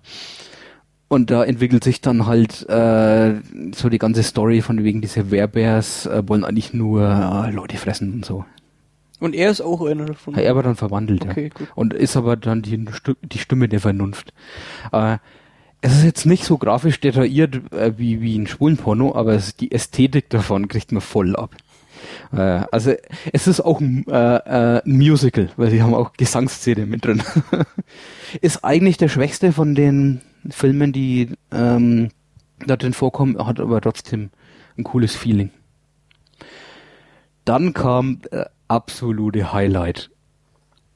[1.12, 3.42] Und da entwickelt sich dann halt äh,
[3.76, 8.14] so die ganze Story von wegen diese Wehrbears äh, wollen eigentlich nur äh, Leute fressen
[8.14, 8.46] und so.
[9.20, 10.36] Und er ist auch einer davon.
[10.36, 11.50] Er aber dann verwandelt, Okay, ja.
[11.50, 11.68] gut.
[11.76, 12.86] Und ist aber dann die,
[13.24, 14.32] die Stimme der Vernunft.
[14.94, 15.18] Äh,
[15.82, 19.74] es ist jetzt nicht so grafisch detailliert äh, wie, wie ein Schwulenporno, aber es, die
[19.74, 21.58] Ästhetik davon kriegt man voll ab.
[22.32, 22.94] Äh, also
[23.34, 27.22] es ist auch ein, äh, äh, ein Musical, weil sie haben auch Gesangsszene mit drin.
[28.42, 32.10] ist eigentlich der schwächste von den Filmen, die ähm,
[32.66, 34.30] da drin vorkommen, hat aber trotzdem
[34.78, 35.52] ein cooles Feeling.
[37.46, 40.12] Dann kam äh, absolute Highlight.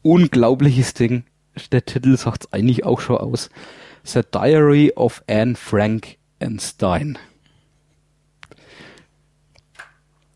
[0.01, 1.23] Unglaubliches Ding.
[1.71, 3.49] Der Titel sagt's eigentlich auch schon aus.
[4.03, 7.17] The Diary of Anne Frank and Stein.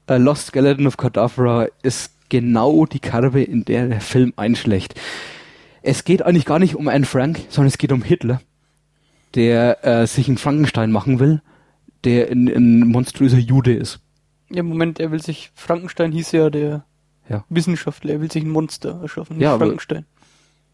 [0.08, 5.00] A Lost Skeleton of Cadavra ist genau die Kerbe, in der der Film einschlägt.
[5.84, 8.42] Es geht eigentlich gar nicht um Anne Frank, sondern es geht um Hitler,
[9.36, 11.42] der äh, sich einen Frankenstein machen will,
[12.04, 14.00] der ein, ein monströser Jude ist.
[14.50, 16.84] Ja, Moment, er will sich, Frankenstein hieß ja der
[17.30, 17.46] Ja.
[17.50, 20.06] Wissenschaftler, er will sich ein Monster erschaffen, nicht Ja, aber- Frankenstein.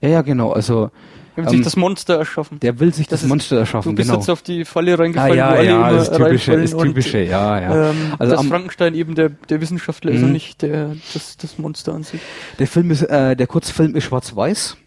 [0.01, 0.51] Ja, ja, genau.
[0.51, 0.91] Also
[1.35, 2.59] Er will ähm, sich das Monster erschaffen.
[2.59, 4.19] der will sich das, ist- Monster erschaffen, Du bist genau.
[4.19, 7.21] jetzt auf die Falle Ah, reingefallen, ja, wo alle ja, immer das typische, das typische,
[7.23, 7.89] und, ja, ja.
[7.89, 10.27] Ähm, Also dass Frankenstein eben der, der Wissenschaftler ist Mhm.
[10.27, 12.21] und nicht der, das, das Monster an sich.
[12.59, 14.77] Der Film ist, äh, der Kurzfilm ist schwarz-weiß,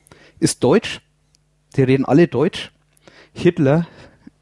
[0.40, 1.00] ist deutsch,
[1.76, 2.70] die reden alle deutsch.
[3.38, 3.86] Hitler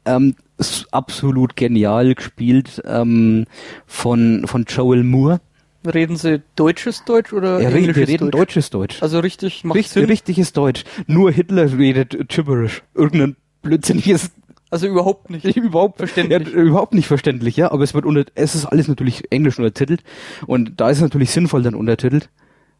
[0.05, 3.45] ähm, ist absolut genial gespielt ähm,
[3.85, 5.39] von von Joel Moore.
[5.85, 8.39] Reden sie deutsches Deutsch oder Er redet, englisches wir reden Deutsch?
[8.39, 9.01] deutsches Deutsch.
[9.03, 10.05] Also richtig, macht Richtig, Sinn.
[10.05, 10.83] richtiges Deutsch.
[11.05, 12.81] Nur Hitler redet gibberish.
[12.93, 14.31] Irgendein blödsinniges
[14.69, 15.45] Also überhaupt nicht.
[15.55, 16.41] überhaupt Verständlich.
[16.41, 17.71] Ja, überhaupt nicht verständlich, ja.
[17.71, 20.03] Aber es wird unter, es ist alles natürlich englisch untertitelt
[20.45, 22.29] und da ist es natürlich sinnvoll dann untertitelt.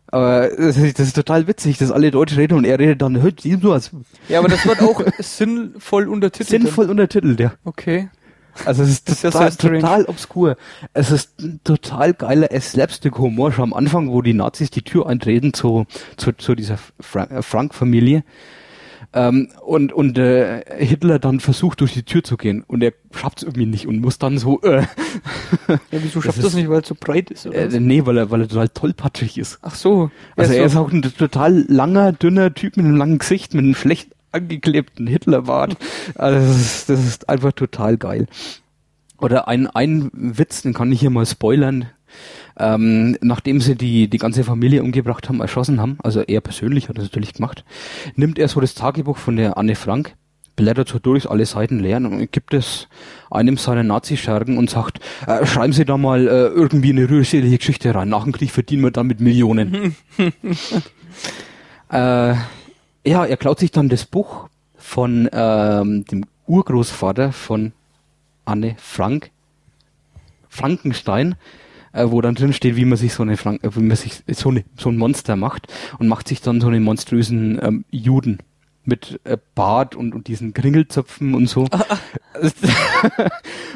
[0.09, 3.57] Aber das ist, total witzig, dass alle Deutsch reden und er redet dann hört sie
[3.61, 3.91] so als
[4.29, 6.53] Ja, aber das wird auch sinnvoll untertitelt.
[6.53, 6.61] dann.
[6.61, 7.53] sinnvoll untertitelt, ja.
[7.65, 8.09] Okay.
[8.65, 9.79] Also es ist Das ist total, strange.
[9.81, 10.57] total obskur.
[10.93, 15.53] Es ist ein total geiler Slapstick-Humor schon am Anfang, wo die Nazis die Tür eintreten
[15.53, 15.85] zu,
[16.15, 18.23] zu, zu dieser Fra- äh, Frank-Familie.
[19.13, 23.37] Ähm, und und äh, Hitler dann versucht durch die Tür zu gehen und er schafft
[23.39, 24.81] es irgendwie nicht und muss dann so äh,
[25.67, 27.47] Ja, wieso schafft Das das ist- nicht, weil es so breit ist?
[27.47, 27.57] Oder?
[27.57, 27.79] äh, was?
[27.79, 29.59] nee, weil er weil er total tollpatschig ist.
[29.61, 30.11] Ach so.
[30.35, 30.79] Also Ja, er so.
[30.79, 35.07] ist auch ein total langer, dünner Typ mit einem langen Gesicht, mit einem schlecht angeklebten
[35.07, 35.77] Hitlerbart.
[36.15, 38.27] Also das ist, das ist einfach total geil.
[39.19, 41.85] Oder ein, ein Witz, den kann ich hier mal spoilern.
[42.59, 46.97] Ähm, nachdem sie die, die ganze Familie umgebracht haben, erschossen haben, also er persönlich hat
[46.97, 47.63] das natürlich gemacht,
[48.15, 50.15] nimmt er so das Tagebuch von der Anne Frank,
[50.55, 52.87] blättert so durch, alle Seiten leer und gibt es
[53.29, 57.93] einem seiner Nazischergen und sagt, äh, schreiben Sie da mal äh, irgendwie eine rührselige Geschichte
[57.93, 58.09] rein.
[58.09, 59.95] Nach dem Krieg verdienen wir damit Millionen.
[61.91, 62.33] äh,
[63.05, 67.73] ja, er klaut sich dann das Buch von ähm, dem Urgroßvater von
[68.45, 69.29] Anne Frank,
[70.49, 71.35] Frankenstein,
[71.97, 74.23] äh, wo dann drin steht, wie man sich so eine Frank äh, wie man sich
[74.27, 75.67] so, eine, so ein Monster macht
[75.99, 78.39] und macht sich dann so einen monströsen ähm, Juden
[78.87, 81.63] mit äh, Bart und, und diesen Kringelzöpfen und so.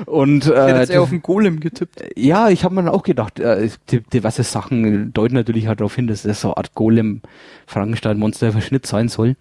[0.05, 2.01] und Ich hätte äh, jetzt eher auf den Golem getippt.
[2.15, 5.95] ja, ich habe mir dann auch gedacht, äh, die, diverse Sachen deuten natürlich halt darauf
[5.95, 7.21] hin, dass das so eine Art Golem
[7.67, 9.35] Frankenstein Monster Verschnitt sein soll.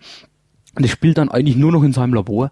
[0.75, 2.51] Und es spielt dann eigentlich nur noch in seinem Labor.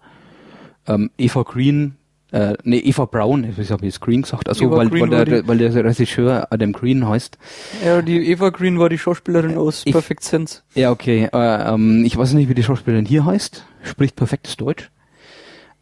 [0.87, 1.95] Ähm, Eva Green,
[2.31, 5.47] äh, nee, Eva Brown, ich habe jetzt Green gesagt, also Eva weil, Green weil, der,
[5.47, 7.37] weil der Regisseur Adam Green heißt.
[7.83, 10.61] Ja, die Eva Green war die Schauspielerin aus Ich- Perfect Sense.
[10.75, 11.29] Ja, okay.
[11.33, 13.65] Äh, ähm, ich weiß nicht, wie die Schauspielerin hier heißt.
[13.83, 14.91] Spricht perfektes Deutsch.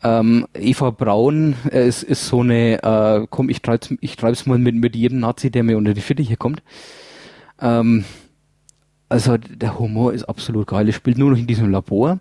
[0.03, 4.59] Ähm, Eva Braun äh, ist, ist so eine, äh, komm, ich treib's, ich treib's mal
[4.59, 6.61] mit, mit jedem Nazi, der mir unter die Fittiche kommt.
[7.59, 8.05] Ähm,
[9.09, 10.87] also der Humor ist absolut geil.
[10.87, 12.19] Er spielt nur noch in diesem Labor.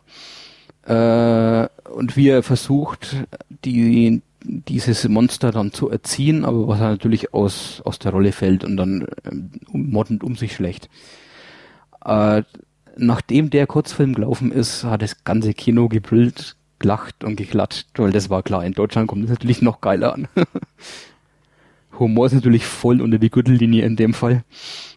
[0.86, 3.16] Äh, und wie er versucht,
[3.64, 8.64] die, dieses Monster dann zu erziehen, aber was er natürlich aus, aus der Rolle fällt
[8.64, 10.88] und dann ähm, moddend um sich schlägt.
[12.04, 12.42] Äh,
[12.96, 18.30] nachdem der Kurzfilm gelaufen ist, hat das ganze Kino gebrüllt, gelacht und geklatscht, weil das
[18.30, 20.28] war klar, in Deutschland kommt es natürlich noch geiler an.
[21.98, 24.44] Humor ist natürlich voll unter die Gürtellinie in dem Fall.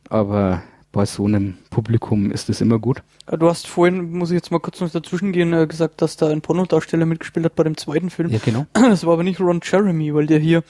[0.09, 0.61] Aber
[0.91, 3.03] bei so einem Publikum ist es immer gut.
[3.31, 6.27] Du hast vorhin, muss ich jetzt mal kurz noch dazwischen gehen, äh, gesagt, dass da
[6.29, 8.29] ein Pornodarsteller mitgespielt hat bei dem zweiten Film.
[8.31, 8.65] Ja, genau.
[8.73, 10.63] Das war aber nicht Ron Jeremy, weil der hier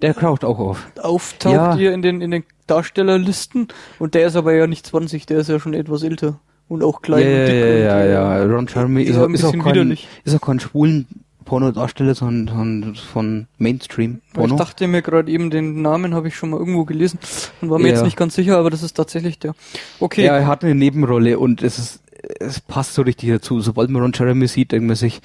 [0.00, 0.86] Der kraucht auch auf.
[1.00, 1.76] auftaucht Ja.
[1.76, 3.68] hier in den, in den Darstellerlisten
[3.98, 7.02] und der ist aber ja nicht 20, der ist ja schon etwas älter und auch
[7.02, 7.54] klein ja, und ja, dick.
[7.54, 8.44] ja, ja, äh, ja.
[8.54, 10.08] Ron Jeremy ist, ja, auch- ein ist, auch bisschen kein, widerlich.
[10.24, 11.06] ist auch kein schwulen
[11.42, 16.58] Pornodarsteller, sondern, von Mainstream Ich dachte mir gerade eben, den Namen habe ich schon mal
[16.58, 17.18] irgendwo gelesen
[17.60, 17.94] und war mir Ja.
[17.94, 19.54] jetzt nicht ganz sicher, aber das ist tatsächlich der.
[20.00, 20.24] Okay.
[20.24, 22.02] Ja, er hat eine Nebenrolle und es ist,
[22.40, 23.60] es passt so richtig dazu.
[23.60, 25.20] Sobald man Ron Jeremy sieht, denkt man sich,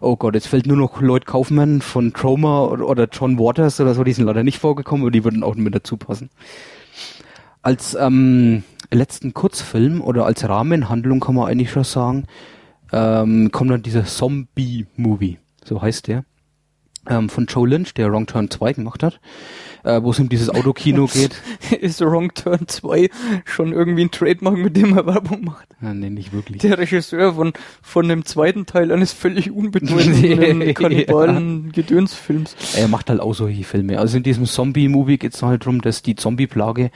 [0.00, 3.94] oh Gott, jetzt fällt nur noch Lloyd Kaufman von Troma oder, oder John Waters oder
[3.94, 6.30] so, die sind leider nicht vorgekommen, aber die würden auch mit dazu passen.
[7.62, 12.24] Als ähm, letzten Kurzfilm oder als Rahmenhandlung kann man eigentlich schon sagen,
[12.92, 16.24] ähm, kommt dann dieser Zombie-Movie, so heißt der,
[17.08, 19.20] ähm, von Joe Lynch, der Wrong Turn 2 gemacht hat,
[19.84, 21.40] äh, wo es um dieses Autokino geht.
[21.80, 23.10] ist Wrong Turn 2
[23.44, 25.66] schon irgendwie ein Trademark, mit dem er Werbung macht.
[25.82, 26.58] Ja, nee, nicht wirklich.
[26.62, 27.52] Der Regisseur von,
[27.82, 30.72] von dem zweiten Teil eines völlig unbedeutenden Ja.
[30.74, 32.54] kannibalen Gedönsfilms.
[32.76, 33.98] Er macht halt auch solche Filme.
[33.98, 36.90] Also in diesem Zombie-Movie geht es halt darum, dass die Zombie-Plage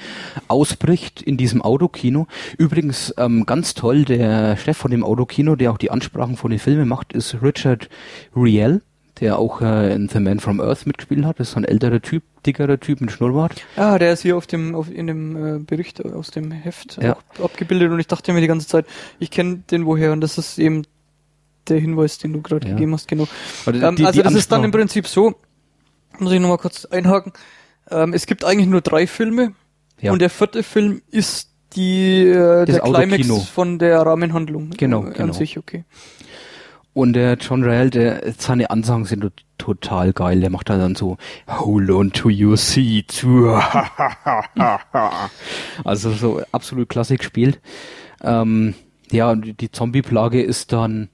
[0.48, 2.26] ausbricht in diesem Autokino.
[2.58, 6.60] Übrigens ähm, ganz toll, der Chef von dem Autokino, der auch die Ansprachen von den
[6.60, 7.88] Filmen macht, ist Richard
[8.36, 8.82] Riel,
[9.20, 11.38] der auch äh, in The Man from Earth mitgespielt hat.
[11.38, 13.64] Das ist so ein älterer Typ, dickerer Typ mit Schnurrbart.
[13.76, 17.16] Ah, der ist hier auf dem, auf, in dem äh, Bericht aus dem Heft Ja.
[17.42, 18.86] abgebildet und ich dachte mir die ganze Zeit,
[19.20, 20.82] ich kenne den woher und das ist eben
[21.68, 22.74] der Hinweis, den du gerade Ja.
[22.74, 23.26] gegeben hast, genau.
[23.66, 25.34] Die- ähm, die- also die das ist dann im Prinzip so,
[26.18, 27.32] muss ich nochmal kurz einhaken,
[27.90, 29.52] ähm, es gibt eigentlich nur drei Filme
[30.00, 30.12] Ja.
[30.12, 35.10] und der vierte Film ist die, äh, Das der Climax von der Rahmenhandlung Genau, äh,
[35.12, 35.24] genau.
[35.28, 35.84] an sich, okay.
[36.94, 40.40] Und der John Rael, der, seine Ansagen sind tot- total geil.
[40.40, 41.16] Der macht dann so,
[41.48, 43.24] hold on to your seat.
[45.84, 47.60] also so absolut klasse gespielt.
[48.22, 48.74] Ähm,
[49.10, 51.08] ja, und die Zombie-Plage ist dann,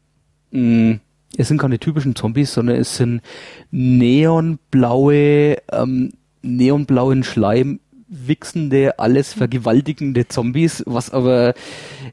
[0.50, 0.98] mh,
[1.36, 3.22] es sind keine typischen Zombies, sondern es sind
[3.70, 6.12] neonblaue, ähm,
[6.42, 7.80] neonblauen Schleim
[8.10, 11.54] wichsende, alles vergewaltigende Zombies, was aber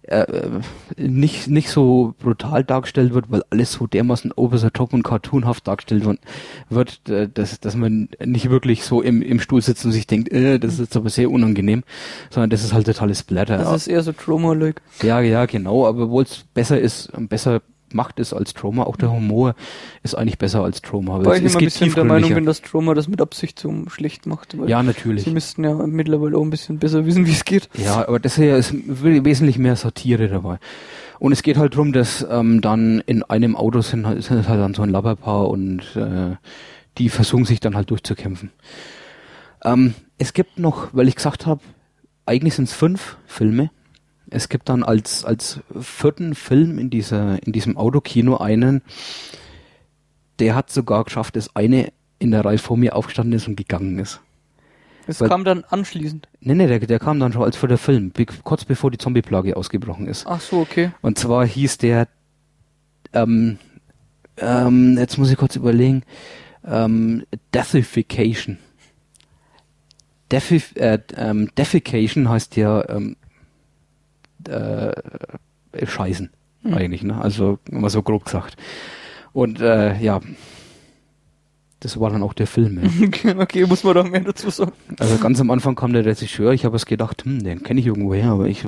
[0.04, 0.26] äh,
[0.96, 5.68] nicht, nicht so brutal dargestellt wird, weil alles so dermaßen over the top und cartoonhaft
[5.68, 6.08] dargestellt
[6.70, 10.32] wird, äh, dass, dass man nicht wirklich so im, im Stuhl sitzt und sich denkt,
[10.32, 11.84] äh, das ist jetzt aber sehr unangenehm,
[12.30, 13.58] sondern das ist halt totales Blätter.
[13.58, 14.82] Das ist eher so Trauma-like.
[15.02, 17.62] Ja, ja, genau, aber obwohl es besser ist, besser
[17.94, 19.56] macht es als Trauma, auch der Humor
[20.04, 21.24] ist eigentlich besser als Trauma.
[21.24, 23.74] Weil ich es immer ein bisschen der Meinung bin, dass Trauma das mit Absicht so
[23.90, 24.56] schlecht macht.
[24.68, 25.24] Ja, natürlich.
[25.24, 27.70] Sie müssten ja mittlerweile auch ein bisschen besser wissen, wie es geht.
[27.76, 30.58] Ja, aber das hier ist we- wesentlich mehr Satire dabei.
[31.20, 34.60] Und es geht halt drum, dass ähm, dann in einem Auto sind, halt- sind halt
[34.60, 36.36] dann so ein Laberpaar und äh,
[36.98, 38.52] die versuchen sich dann halt durchzukämpfen.
[39.64, 41.62] Ähm, es gibt noch, weil ich gesagt habe,
[42.26, 43.72] eigentlich sind es fünf Filme.
[44.30, 48.82] Es gibt dann als als vierten Film in dieser in diesem Autokino einen,
[50.40, 54.00] der hat sogar geschafft, dass eine in der Reihe vor mir aufgestanden ist und gegangen
[54.00, 54.20] ist.
[55.06, 56.28] Es Weil- kam dann anschließend.
[56.42, 58.98] Nee, nee, der, der kam dann schon als für der Film, be- kurz bevor die
[58.98, 60.26] Zombie-Plage ausgebrochen ist.
[60.28, 60.92] Ach so, okay.
[61.02, 62.10] Und zwar hieß der,
[63.14, 63.58] ähm,
[64.36, 66.04] ähm, jetzt muss ich kurz überlegen,
[66.66, 67.24] ähm,
[67.54, 68.58] Deathification.
[70.32, 73.16] Defi äh, ähm, Defecation heißt ja ähm,
[74.48, 74.92] äh,
[75.86, 76.32] Scheißen
[76.64, 76.74] Hm.
[76.74, 77.20] eigentlich, ne?
[77.20, 78.58] Also immer so grob gesagt.
[79.34, 80.22] Und äh, ja,
[81.80, 82.82] das war dann auch der Film.
[82.82, 83.38] Ja.
[83.40, 84.72] okay, muss man da mehr dazu sagen.
[85.00, 87.86] Also ganz am Anfang kam der Regisseur, ich habe es gedacht, hm, den kenne ich
[87.86, 88.66] irgendwo her, aber ich,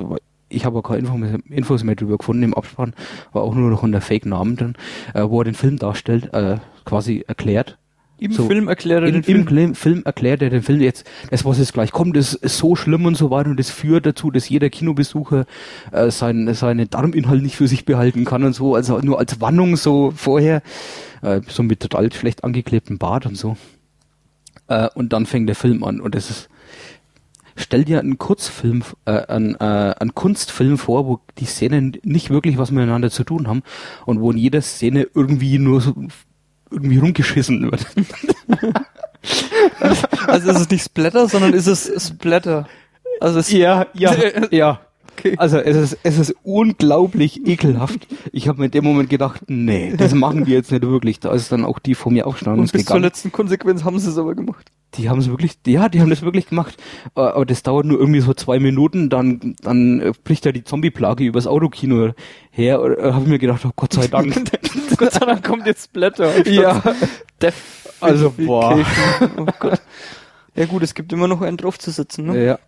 [0.48, 2.44] ich habe auch keine Info mehr, Infos mehr drüber gefunden.
[2.44, 2.94] Im Abspann
[3.32, 4.74] war auch nur noch ein Fake-Namen drin,
[5.14, 7.78] äh, wo er den Film darstellt, äh, quasi erklärt.
[8.20, 9.40] Im Film erklärt er den Film.
[9.40, 12.58] Im Film, Film erklärt er den Film jetzt, das was jetzt gleich kommt, ist, ist
[12.58, 15.46] so schlimm und so weiter und das führt dazu, dass jeder Kinobesucher
[15.90, 19.76] äh, sein, seine Darminhalt nicht für sich behalten kann und so, also nur als Warnung
[19.76, 20.62] so vorher,
[21.22, 23.56] äh, so mit total schlecht angeklebtem Bart und so.
[24.68, 26.50] Äh, und dann fängt der Film an und das ist
[27.56, 32.58] stell dir einen Kurzfilm, äh, einen, äh, einen Kunstfilm vor, wo die Szenen nicht wirklich
[32.58, 33.62] was miteinander zu tun haben
[34.06, 35.94] und wo in jeder Szene irgendwie nur so
[36.70, 37.86] irgendwie rumgeschissen wird.
[40.26, 42.66] Also ist es nicht Splatter, sondern ist es Splatter.
[43.20, 44.14] Also es ja, ja,
[44.50, 44.80] ja.
[45.18, 45.34] Okay.
[45.36, 48.06] Also es ist, es ist unglaublich ekelhaft.
[48.32, 51.20] Ich habe mir in dem Moment gedacht, nee, das machen die jetzt nicht wirklich.
[51.20, 53.02] Da ist dann auch die vor mir aufgestanden und bis zur gegangen.
[53.04, 54.70] letzten Konsequenz haben sie es aber gemacht.
[54.94, 56.76] Die haben es wirklich, ja, die haben das wirklich gemacht.
[57.16, 60.64] Äh, Aber das dauert nur irgendwie so zwei Minuten, dann, dann äh, bricht da die
[60.64, 62.12] Zombie-Plage übers Autokino
[62.50, 62.80] her.
[62.80, 64.34] Äh, habe ich mir gedacht, oh Gott sei Dank.
[64.96, 66.48] Gott sei Dank kommt jetzt Splatter.
[66.48, 66.82] Ja.
[67.40, 68.84] Def Also, boah.
[69.36, 69.80] Oh Gott.
[70.56, 72.44] Ja gut, es gibt immer noch einen draufzusetzen, ne?
[72.44, 72.58] Ja.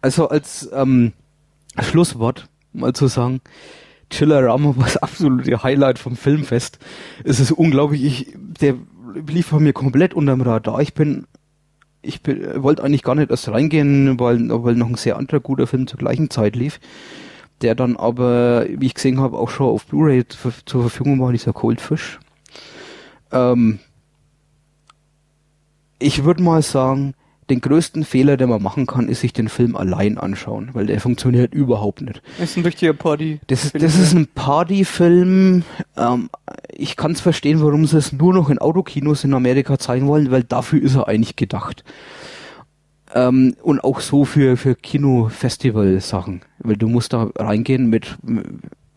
[0.00, 1.12] Also als ähm,
[1.82, 3.40] Schlusswort mal zu sagen,
[4.10, 6.78] Chillerama war das absolute Highlight vom Filmfest.
[7.24, 8.74] Es ist unglaublich, ich, der
[9.26, 10.80] lief bei mir komplett unterm Radar.
[10.80, 11.26] Ich bin,
[12.02, 15.66] ich bin, wollte eigentlich gar nicht erst reingehen, weil, weil noch ein sehr anderer guter
[15.66, 16.80] Film zur gleichen Zeit lief.
[17.60, 21.52] Der dann aber, wie ich gesehen habe, auch schon auf Blu-ray zur, Verfügung war, dieser
[21.52, 22.20] Cold Fish.
[23.32, 23.80] Ähm,
[25.98, 27.14] ich würde mal sagen,
[27.50, 31.00] den größten Fehler, den man machen kann, ist sich den Film allein anschauen, weil der
[31.00, 32.22] funktioniert überhaupt nicht.
[32.38, 33.40] Das ist ein richtiger Party.
[33.46, 35.62] Das ist, das ist ein Partyfilm.
[35.96, 36.30] Ähm,
[36.70, 40.30] ich kann es verstehen, warum sie es nur noch in Autokinos in Amerika zeigen wollen,
[40.30, 41.84] weil dafür ist er eigentlich gedacht.
[43.14, 46.42] Ähm, und auch so für, für Kinofestival-Sachen.
[46.58, 48.18] Weil du musst da reingehen mit,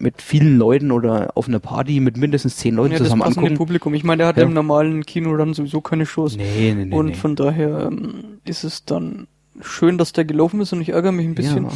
[0.01, 3.55] mit vielen Leuten oder auf einer Party mit mindestens zehn Leuten ja, zusammen das angucken.
[3.57, 3.93] Publikum.
[3.93, 4.43] Ich meine, der hat Ja.
[4.43, 6.35] im normalen Kino dann sowieso keine Shows.
[6.37, 7.13] Nee, nee, nee, Und nee.
[7.13, 9.27] von daher ähm, ist es dann
[9.61, 11.71] schön, dass der gelaufen ist und ich ärgere mich ein bisschen, Ja.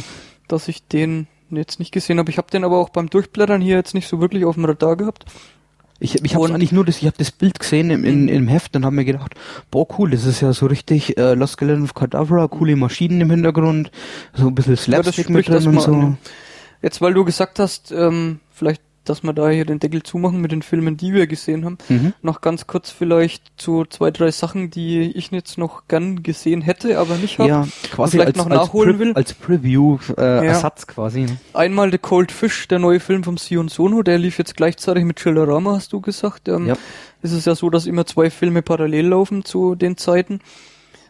[0.48, 2.30] dass ich den jetzt nicht gesehen habe.
[2.30, 4.96] Ich habe den aber auch beim Durchblättern hier jetzt nicht so wirklich auf dem Radar
[4.96, 5.24] gehabt.
[5.98, 8.76] Ich, ich habe eigentlich nur das, ich habe das Bild gesehen im, in, im Heft
[8.76, 9.34] und habe mir gedacht,
[9.70, 13.30] boah cool, das ist ja so richtig äh, Lost Skeleton of Cadavra, coole Maschinen im
[13.30, 13.90] Hintergrund,
[14.34, 15.92] so ein bisschen Ja, Slapstick mit spricht drin und so.
[15.94, 16.18] an.
[16.82, 20.50] Jetzt, weil du gesagt hast, ähm, vielleicht, dass wir da hier den Deckel zumachen mit
[20.50, 22.12] den Filmen, die wir gesehen haben, Mhm.
[22.22, 26.98] noch ganz kurz vielleicht zu zwei, drei Sachen, die ich jetzt noch gern gesehen hätte,
[26.98, 27.48] aber nicht habe.
[27.48, 29.12] Ja, quasi vielleicht als, noch als, nachholen Pre will.
[29.14, 30.70] als Preview äh, Ja.
[30.88, 31.20] Quasi.
[31.22, 31.36] Ne?
[31.54, 35.16] Einmal The Cold Fish, der neue Film vom Sion Sono, der lief jetzt gleichzeitig mit
[35.20, 36.48] Chillerama, hast du gesagt.
[36.48, 36.74] Ähm, Ja.
[37.22, 40.40] Es ist ja so, dass immer zwei Filme parallel laufen zu den Zeiten.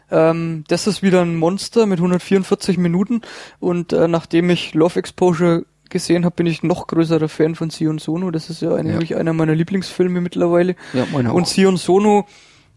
[0.09, 3.21] Ähm, das ist wieder ein Monster mit 144 Minuten
[3.59, 7.97] und äh, nachdem ich Love Exposure gesehen habe, bin ich noch größerer Fan von Sion
[7.97, 8.31] Sono.
[8.31, 10.75] Das ist ja eigentlich einer meiner Lieblingsfilme mittlerweile.
[10.93, 11.47] Ja, meiner und.
[11.47, 12.27] Sion Sono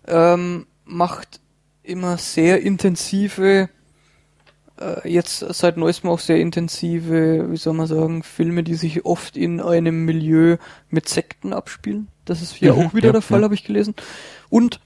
[0.07, 1.41] ähm, macht
[1.83, 3.69] immer sehr intensive
[4.81, 9.37] äh, jetzt seit neuestem auch sehr intensive, wie soll man sagen, Filme, die sich oft
[9.37, 10.57] in einem Milieu
[10.89, 12.09] mit Sekten abspielen.
[12.25, 13.45] Das ist hier Mhm, auch wieder ja, der Fall, ja.
[13.45, 13.95] habe ich gelesen.
[14.49, 14.81] Und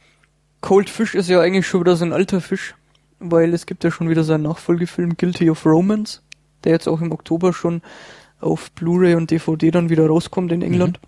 [0.64, 2.74] Cold Fish ist ja eigentlich schon wieder so ein alter Fisch,
[3.18, 6.22] weil es gibt ja schon wieder seinen Nachfolgefilm Guilty of Romance,
[6.64, 7.82] der jetzt auch im Oktober schon
[8.40, 11.00] auf Blu-ray und DVD dann wieder rauskommt in England,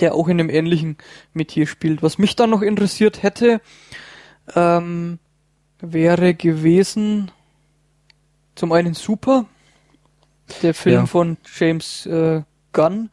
[0.00, 0.96] der auch in einem ähnlichen
[1.34, 2.02] Metier spielt.
[2.02, 3.60] Was mich dann noch interessiert hätte,
[4.54, 5.18] ähm,
[5.82, 7.30] wäre gewesen
[8.54, 9.44] zum einen Super,
[10.62, 11.06] der Film Ja.
[11.06, 12.40] von James äh,
[12.72, 13.10] Gunn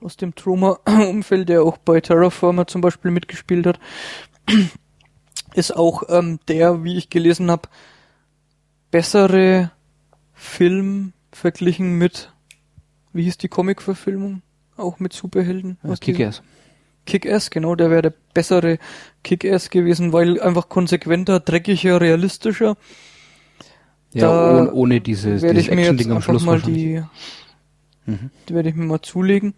[0.00, 3.78] aus dem Troma-Umfeld, der auch bei Terraformer zum Beispiel mitgespielt hat,
[5.54, 7.68] ist auch ähm, der, wie ich gelesen habe,
[8.90, 9.70] bessere
[10.32, 12.32] Film verglichen mit,
[13.12, 14.42] wie hieß die Comic-Verfilmung?
[14.76, 15.78] Auch mit Superhelden?
[15.82, 16.42] Ja, Kick-Ass.
[17.06, 18.78] Kick-Ass, genau, der wäre der bessere
[19.22, 22.76] Kick-Ass gewesen, weil einfach konsequenter, dreckiger, realistischer.
[24.12, 27.02] Ja, Da ohne, ohne dieses, werde dieses Action-Ding am Schluss mal die,
[28.06, 28.30] Mhm.
[28.48, 29.54] die werde ich mir mal zulegen.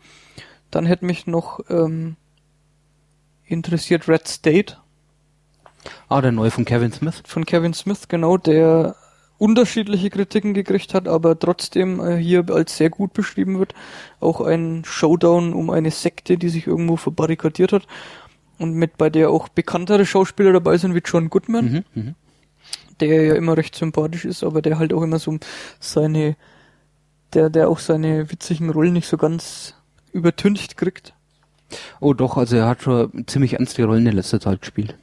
[0.70, 2.16] Dann hätte mich noch ähm,
[3.44, 4.76] interessiert Red State
[6.08, 7.22] Ah, der neue von Kevin Smith.
[7.26, 8.96] von Kevin Smith, genau, der
[9.38, 13.74] unterschiedliche Kritiken gekriegt hat, aber trotzdem äh, hier als sehr gut beschrieben wird.
[14.20, 17.86] Auch ein Showdown um eine Sekte, die sich irgendwo verbarrikadiert hat
[18.58, 22.14] und mit bei der auch bekanntere Schauspieler dabei sind wie John Goodman, Mhm, mhm.
[23.00, 25.36] der ja immer recht sympathisch ist, aber der halt auch immer so
[25.80, 26.36] seine,
[27.34, 29.74] der, der auch seine witzigen Rollen nicht so ganz
[30.12, 31.12] übertüncht kriegt.
[32.00, 34.96] Oh doch, also er hat schon ziemlich ernste Rollen in letzter Zeit gespielt.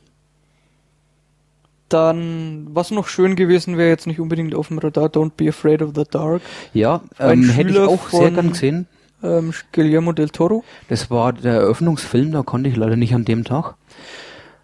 [1.94, 5.82] Dann, was noch schön gewesen wäre, jetzt nicht unbedingt auf dem Radar, Don't Be Afraid
[5.84, 6.42] of the Dark.
[6.74, 8.88] Ja, ähm, hätte ich auch sehr von- gern gesehen.
[9.22, 10.64] Ähm, Guillermo del Toro.
[10.90, 13.76] Das war der Eröffnungsfilm, da konnte ich leider nicht an dem Tag.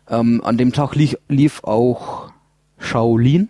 [0.10, 2.31] Ähm, an dem Tag lief, lief auch
[2.80, 3.49] Shaolin,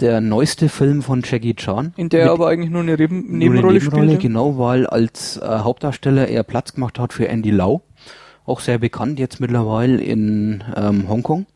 [0.00, 1.94] der neueste Film von Jackie Chan.
[1.96, 4.10] In der er aber eigentlich nur eine Reben Nur eine Nebenrolle spielt.
[4.10, 4.16] ja.
[4.18, 7.82] Genau, weil als äh, Hauptdarsteller er Platz gemacht hat für Andy Lau,
[8.44, 11.46] auch sehr bekannt jetzt mittlerweile in ähm, Hongkong.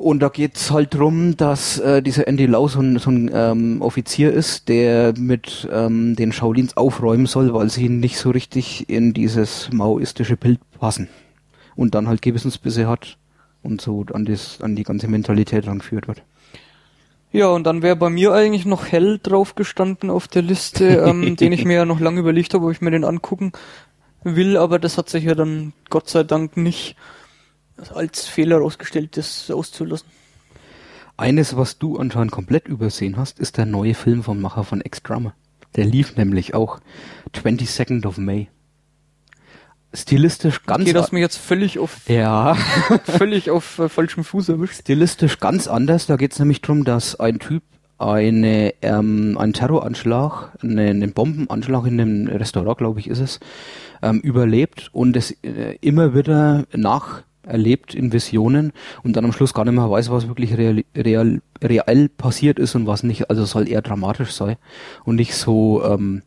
[0.00, 3.82] Und da geht's halt drum, dass äh, dieser Andy Lau so ein, so ein ähm,
[3.82, 9.12] Offizier ist, der mit ähm, den Shaolins aufräumen soll, weil sie nicht so richtig in
[9.12, 11.10] dieses maoistische Bild passen.
[11.76, 13.18] Und dann halt Gewissensbisse hat
[13.62, 16.22] und so an, das, an die ganze Mentalität rangeführt wird.
[17.30, 21.36] Ja, und dann wäre bei mir eigentlich noch Hell drauf gestanden auf der Liste, ähm,
[21.40, 23.52] den ich mir ja noch lange überlegt habe, ob ich mir den angucken
[24.24, 26.96] will, aber das hat sich ja dann Gott sei Dank nicht
[27.94, 30.08] als Fehler herausgestellt, das auszulassen.
[31.16, 35.34] Eines, was du anscheinend komplett übersehen hast, ist der neue Film vom Macher von Ex-Drummer.
[35.76, 36.80] Der lief nämlich auch
[37.34, 38.48] 22nd of May.
[39.92, 40.82] stilistisch ganz...
[40.82, 42.54] Okay, du hast mich jetzt völlig auf, ja.
[43.04, 44.80] völlig auf äh, falschem Fuß erwischt.
[44.80, 46.06] Stilistisch ganz anders.
[46.06, 47.62] Da geht es nämlich darum, dass ein Typ
[47.98, 53.40] eine, ähm, einen Terroranschlag, eine, einen Bombenanschlag in einem Restaurant, glaube ich, ist es,
[54.00, 56.64] ähm, überlebt und es äh, immer wieder
[57.44, 58.72] nacherlebt in Visionen
[59.02, 62.74] und dann am Schluss gar nicht mehr weiß, was wirklich real, real, real passiert ist
[62.74, 63.30] und was nicht.
[63.30, 64.56] Also soll eher dramatisch sein
[65.04, 66.22] und nicht so ähm,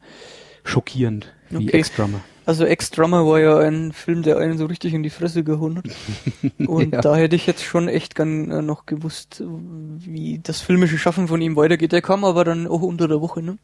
[0.63, 1.77] schockierend wie Okay.
[1.77, 2.21] Ex-Drummer.
[2.45, 5.85] Also Ex-Drummer war ja ein Film, der einen so richtig in die Fresse gehauen hat.
[6.67, 7.01] Und Ja.
[7.01, 9.41] da hätte ich jetzt schon echt gern äh, noch gewusst,
[9.97, 11.91] wie das filmische Schaffen von ihm weitergeht.
[11.91, 13.57] Der kam aber dann auch unter der Woche, ne?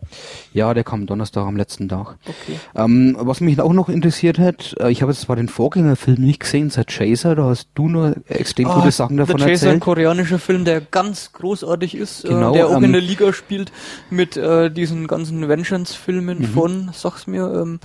[0.54, 2.18] Ja, der kam Donnerstag am letzten Tag.
[2.26, 2.60] Okay.
[2.76, 6.40] Ähm, was mich auch noch interessiert hat, äh, ich habe jetzt zwar den Vorgängerfilm nicht
[6.40, 9.74] gesehen, seit Chaser, da hast du nur extrem Ah, gute Sachen davon The Chaser, ein
[9.74, 9.84] erzählt.
[9.84, 13.72] koreanischer Film, der ganz großartig ist, Genau, äh, der auch ähm, in der Liga spielt
[14.10, 16.44] mit äh, diesen ganzen Vengeance-Filmen Mhm.
[16.46, 17.80] von, sag's mir, ähm,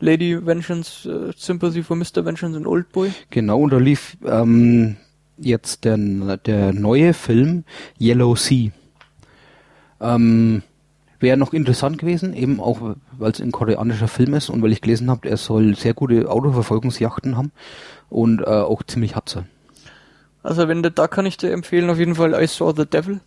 [0.00, 2.24] Lady Vengeance, äh, Sympathy for Mr.
[2.24, 3.12] Vengeance und Oldboy.
[3.30, 4.96] Genau, und da lief ähm,
[5.36, 5.96] jetzt der,
[6.38, 7.64] der neue Film
[8.00, 8.70] Yellow Sea.
[10.00, 10.62] Ähm,
[11.20, 14.80] Wäre noch interessant gewesen, eben auch, weil es ein koreanischer Film ist und weil ich
[14.80, 17.50] gelesen habe, er soll sehr gute Autoverfolgungsjachten haben
[18.08, 19.48] und äh, auch ziemlich hart sein.
[20.44, 23.20] Also wenn du, da kann ich dir empfehlen, auf jeden Fall I Saw the Devil.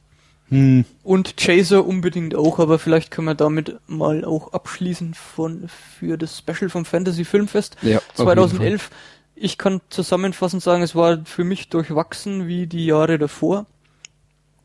[0.51, 0.83] Hm.
[1.01, 6.37] Und Chaser unbedingt auch, aber vielleicht können wir damit mal auch abschließen von für das
[6.37, 8.89] Special vom Fantasy Filmfest Ja, auf jeden 2011.
[9.33, 13.65] Ich kann zusammenfassend sagen, es war für mich durchwachsen wie die Jahre davor.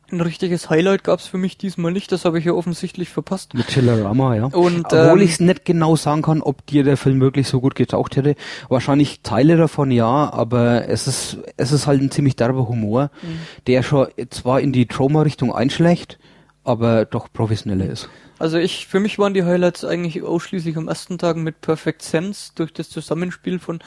[0.09, 3.53] Ein richtiges Highlight gab es für mich diesmal nicht, das habe ich ja offensichtlich verpasst.
[3.53, 4.45] Mit Chillerama, ja.
[4.45, 7.59] Und, Obwohl ähm, ich es nicht genau sagen kann, ob dir der Film wirklich so
[7.59, 8.35] gut getaucht hätte.
[8.69, 13.39] Wahrscheinlich Teile davon ja, aber es ist, es ist halt ein ziemlich derber Humor, Mhm.
[13.67, 16.19] der schon zwar in die Trauma-Richtung einschlägt,
[16.63, 18.09] aber doch professioneller ist.
[18.39, 22.51] Also ich, für mich waren die Highlights eigentlich ausschließlich am ersten Tag mit Perfect Sense
[22.55, 23.79] durch das Zusammenspiel von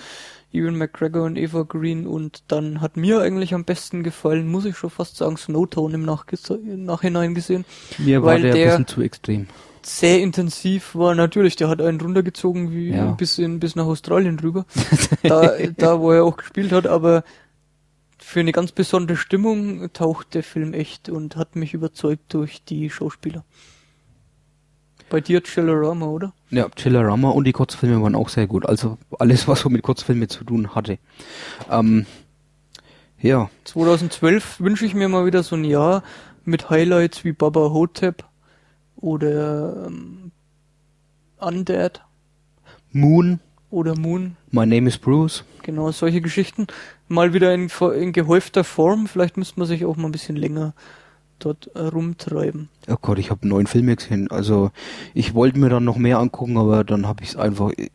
[0.52, 4.76] Ewan McGregor und Eva Green und dann hat mir eigentlich am besten gefallen, muss ich
[4.76, 7.64] schon fast sagen, Snowtown im, Nachhinein gesehen.
[7.98, 9.46] Mir war weil der, der ein bisschen zu extrem.
[9.82, 11.14] sehr intensiv war.
[11.14, 13.12] Natürlich, der hat einen runtergezogen wie Ja.
[13.12, 14.66] bis in, bis nach Australien rüber.
[15.22, 17.22] da, da, wo er auch gespielt hat, aber
[18.18, 22.90] für eine ganz besondere Stimmung taucht der Film echt und hat mich überzeugt durch die
[22.90, 23.44] Schauspieler.
[25.10, 26.32] Bei dir Chillerama, oder?
[26.50, 28.64] Ja, Chillerama und die Kurzfilme waren auch sehr gut.
[28.64, 30.98] Also alles, was so mit Kurzfilmen zu tun hatte.
[31.68, 32.06] Ähm,
[33.20, 36.02] ja, 2012 wünsche ich mir mal wieder so ein Jahr
[36.44, 38.24] mit Highlights wie Baba Hotep
[38.96, 40.30] oder ähm,
[41.38, 42.00] Undead
[42.92, 44.36] Moon, oder Moon.
[44.50, 45.44] My Name is Bruce.
[45.62, 46.66] Genau, solche Geschichten.
[47.08, 49.06] Mal wieder in, in gehäufter Form.
[49.06, 50.74] Vielleicht müsste man sich auch mal ein bisschen länger
[51.44, 52.68] dort äh, rumtreiben.
[52.88, 54.30] Oh Gott, ich habe neun Filme gesehen.
[54.30, 54.70] Also
[55.14, 57.90] ich wollte mir dann noch mehr angucken, aber dann habe ich es einfach äh,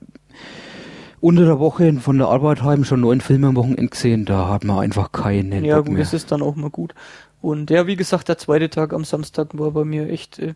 [1.20, 4.26] unter der Woche von der Arbeit heim schon neun Filme am Wochenende gesehen.
[4.26, 6.04] Da hat man einfach keinen ja, Bock gut, mehr.
[6.04, 6.94] das ist dann auch mal gut.
[7.42, 10.56] Und ja, wie gesagt, der zweite Tag am Samstag war bei mir echt äh,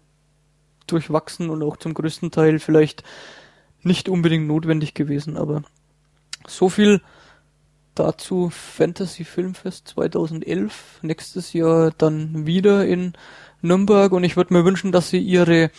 [0.87, 3.03] durchwachsen und auch zum größten Teil vielleicht
[3.83, 5.63] nicht unbedingt notwendig gewesen, aber
[6.47, 7.01] so viel
[7.99, 10.99] dazu Fantasy Filmfest 2011.
[11.01, 13.13] Nächstes Jahr dann wieder in
[13.61, 15.69] Nürnberg und ich würde mir wünschen, dass sie ihre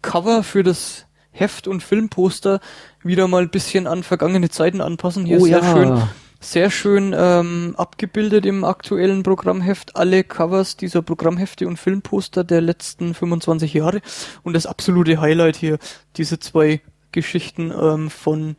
[0.00, 2.60] Cover für das Heft und Filmposter
[3.02, 5.26] wieder mal ein bisschen an vergangene Zeiten anpassen.
[5.26, 5.72] Hier Oh sehr ja.
[5.72, 6.02] schön,
[6.40, 13.12] sehr schön ähm, abgebildet im aktuellen Programmheft alle Covers dieser Programmhefte und Filmposter der letzten
[13.12, 14.00] 25 Jahre
[14.42, 15.78] und das absolute Highlight hier
[16.16, 16.80] diese zwei
[17.12, 18.56] Geschichten ähm, von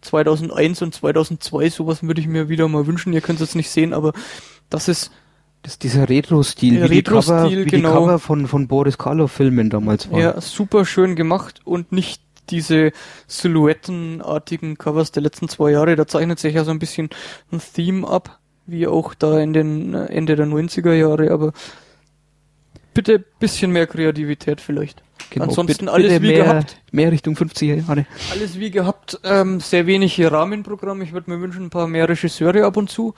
[0.00, 3.12] 2001 und 2002, sowas würde ich mir wieder mal wünschen.
[3.12, 4.12] Ihr könnt es jetzt nicht sehen, aber
[4.68, 5.10] das ist
[5.62, 7.88] Das ist dieser Retro-Stil, wie, die Cover, wie genau.
[7.88, 10.20] die Cover von, von Boris Karloff-Filmen damals waren.
[10.20, 12.92] ja super schön gemacht und nicht diese
[13.26, 15.96] silhouettenartigen Covers der letzten zwei Jahre.
[15.96, 17.10] Da zeichnet sich ja so ein bisschen
[17.52, 21.52] ein Theme ab, wie auch da in den äh, Ende der 90er Jahre, aber
[23.00, 25.02] bitte bisschen mehr Kreativität vielleicht.
[25.30, 26.76] Genau, Ansonsten bitte- alles bitte wie mehr, gehabt.
[26.92, 28.04] Mehr Richtung 50er Jahre.
[28.30, 31.00] Alles wie gehabt, ähm, sehr wenig Rahmenprogramm.
[31.02, 33.14] Ich würde mir wünschen, ein paar mehr Regisseure ab und zu.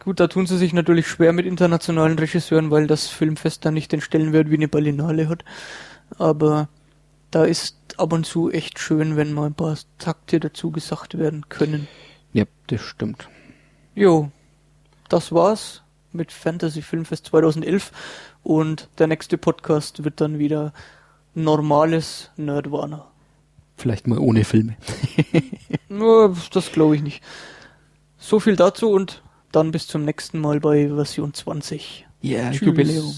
[0.00, 3.92] Gut, da tun sie sich natürlich schwer mit internationalen Regisseuren, weil das Filmfest dann nicht
[3.92, 5.44] den Stellenwert wie eine Berlinale hat.
[6.18, 6.68] Aber
[7.30, 11.48] da ist ab und zu echt schön, wenn mal ein paar Takte dazu gesagt werden
[11.48, 11.86] können.
[12.34, 13.28] Ja, das stimmt.
[13.94, 14.30] Jo,
[15.08, 15.82] das war's
[16.12, 17.92] mit Fantasy Filmfest 2011
[18.42, 20.72] und der nächste Podcast wird dann wieder
[21.34, 23.06] normales Nerdwana.
[23.76, 24.76] Vielleicht mal ohne Filme.
[25.88, 27.22] Nur, das glaube ich nicht.
[28.18, 32.06] So viel dazu und dann bis zum nächsten Mal bei Version 20.
[32.20, 32.66] Ja, Tschüss.
[32.66, 33.12] Jubiläum.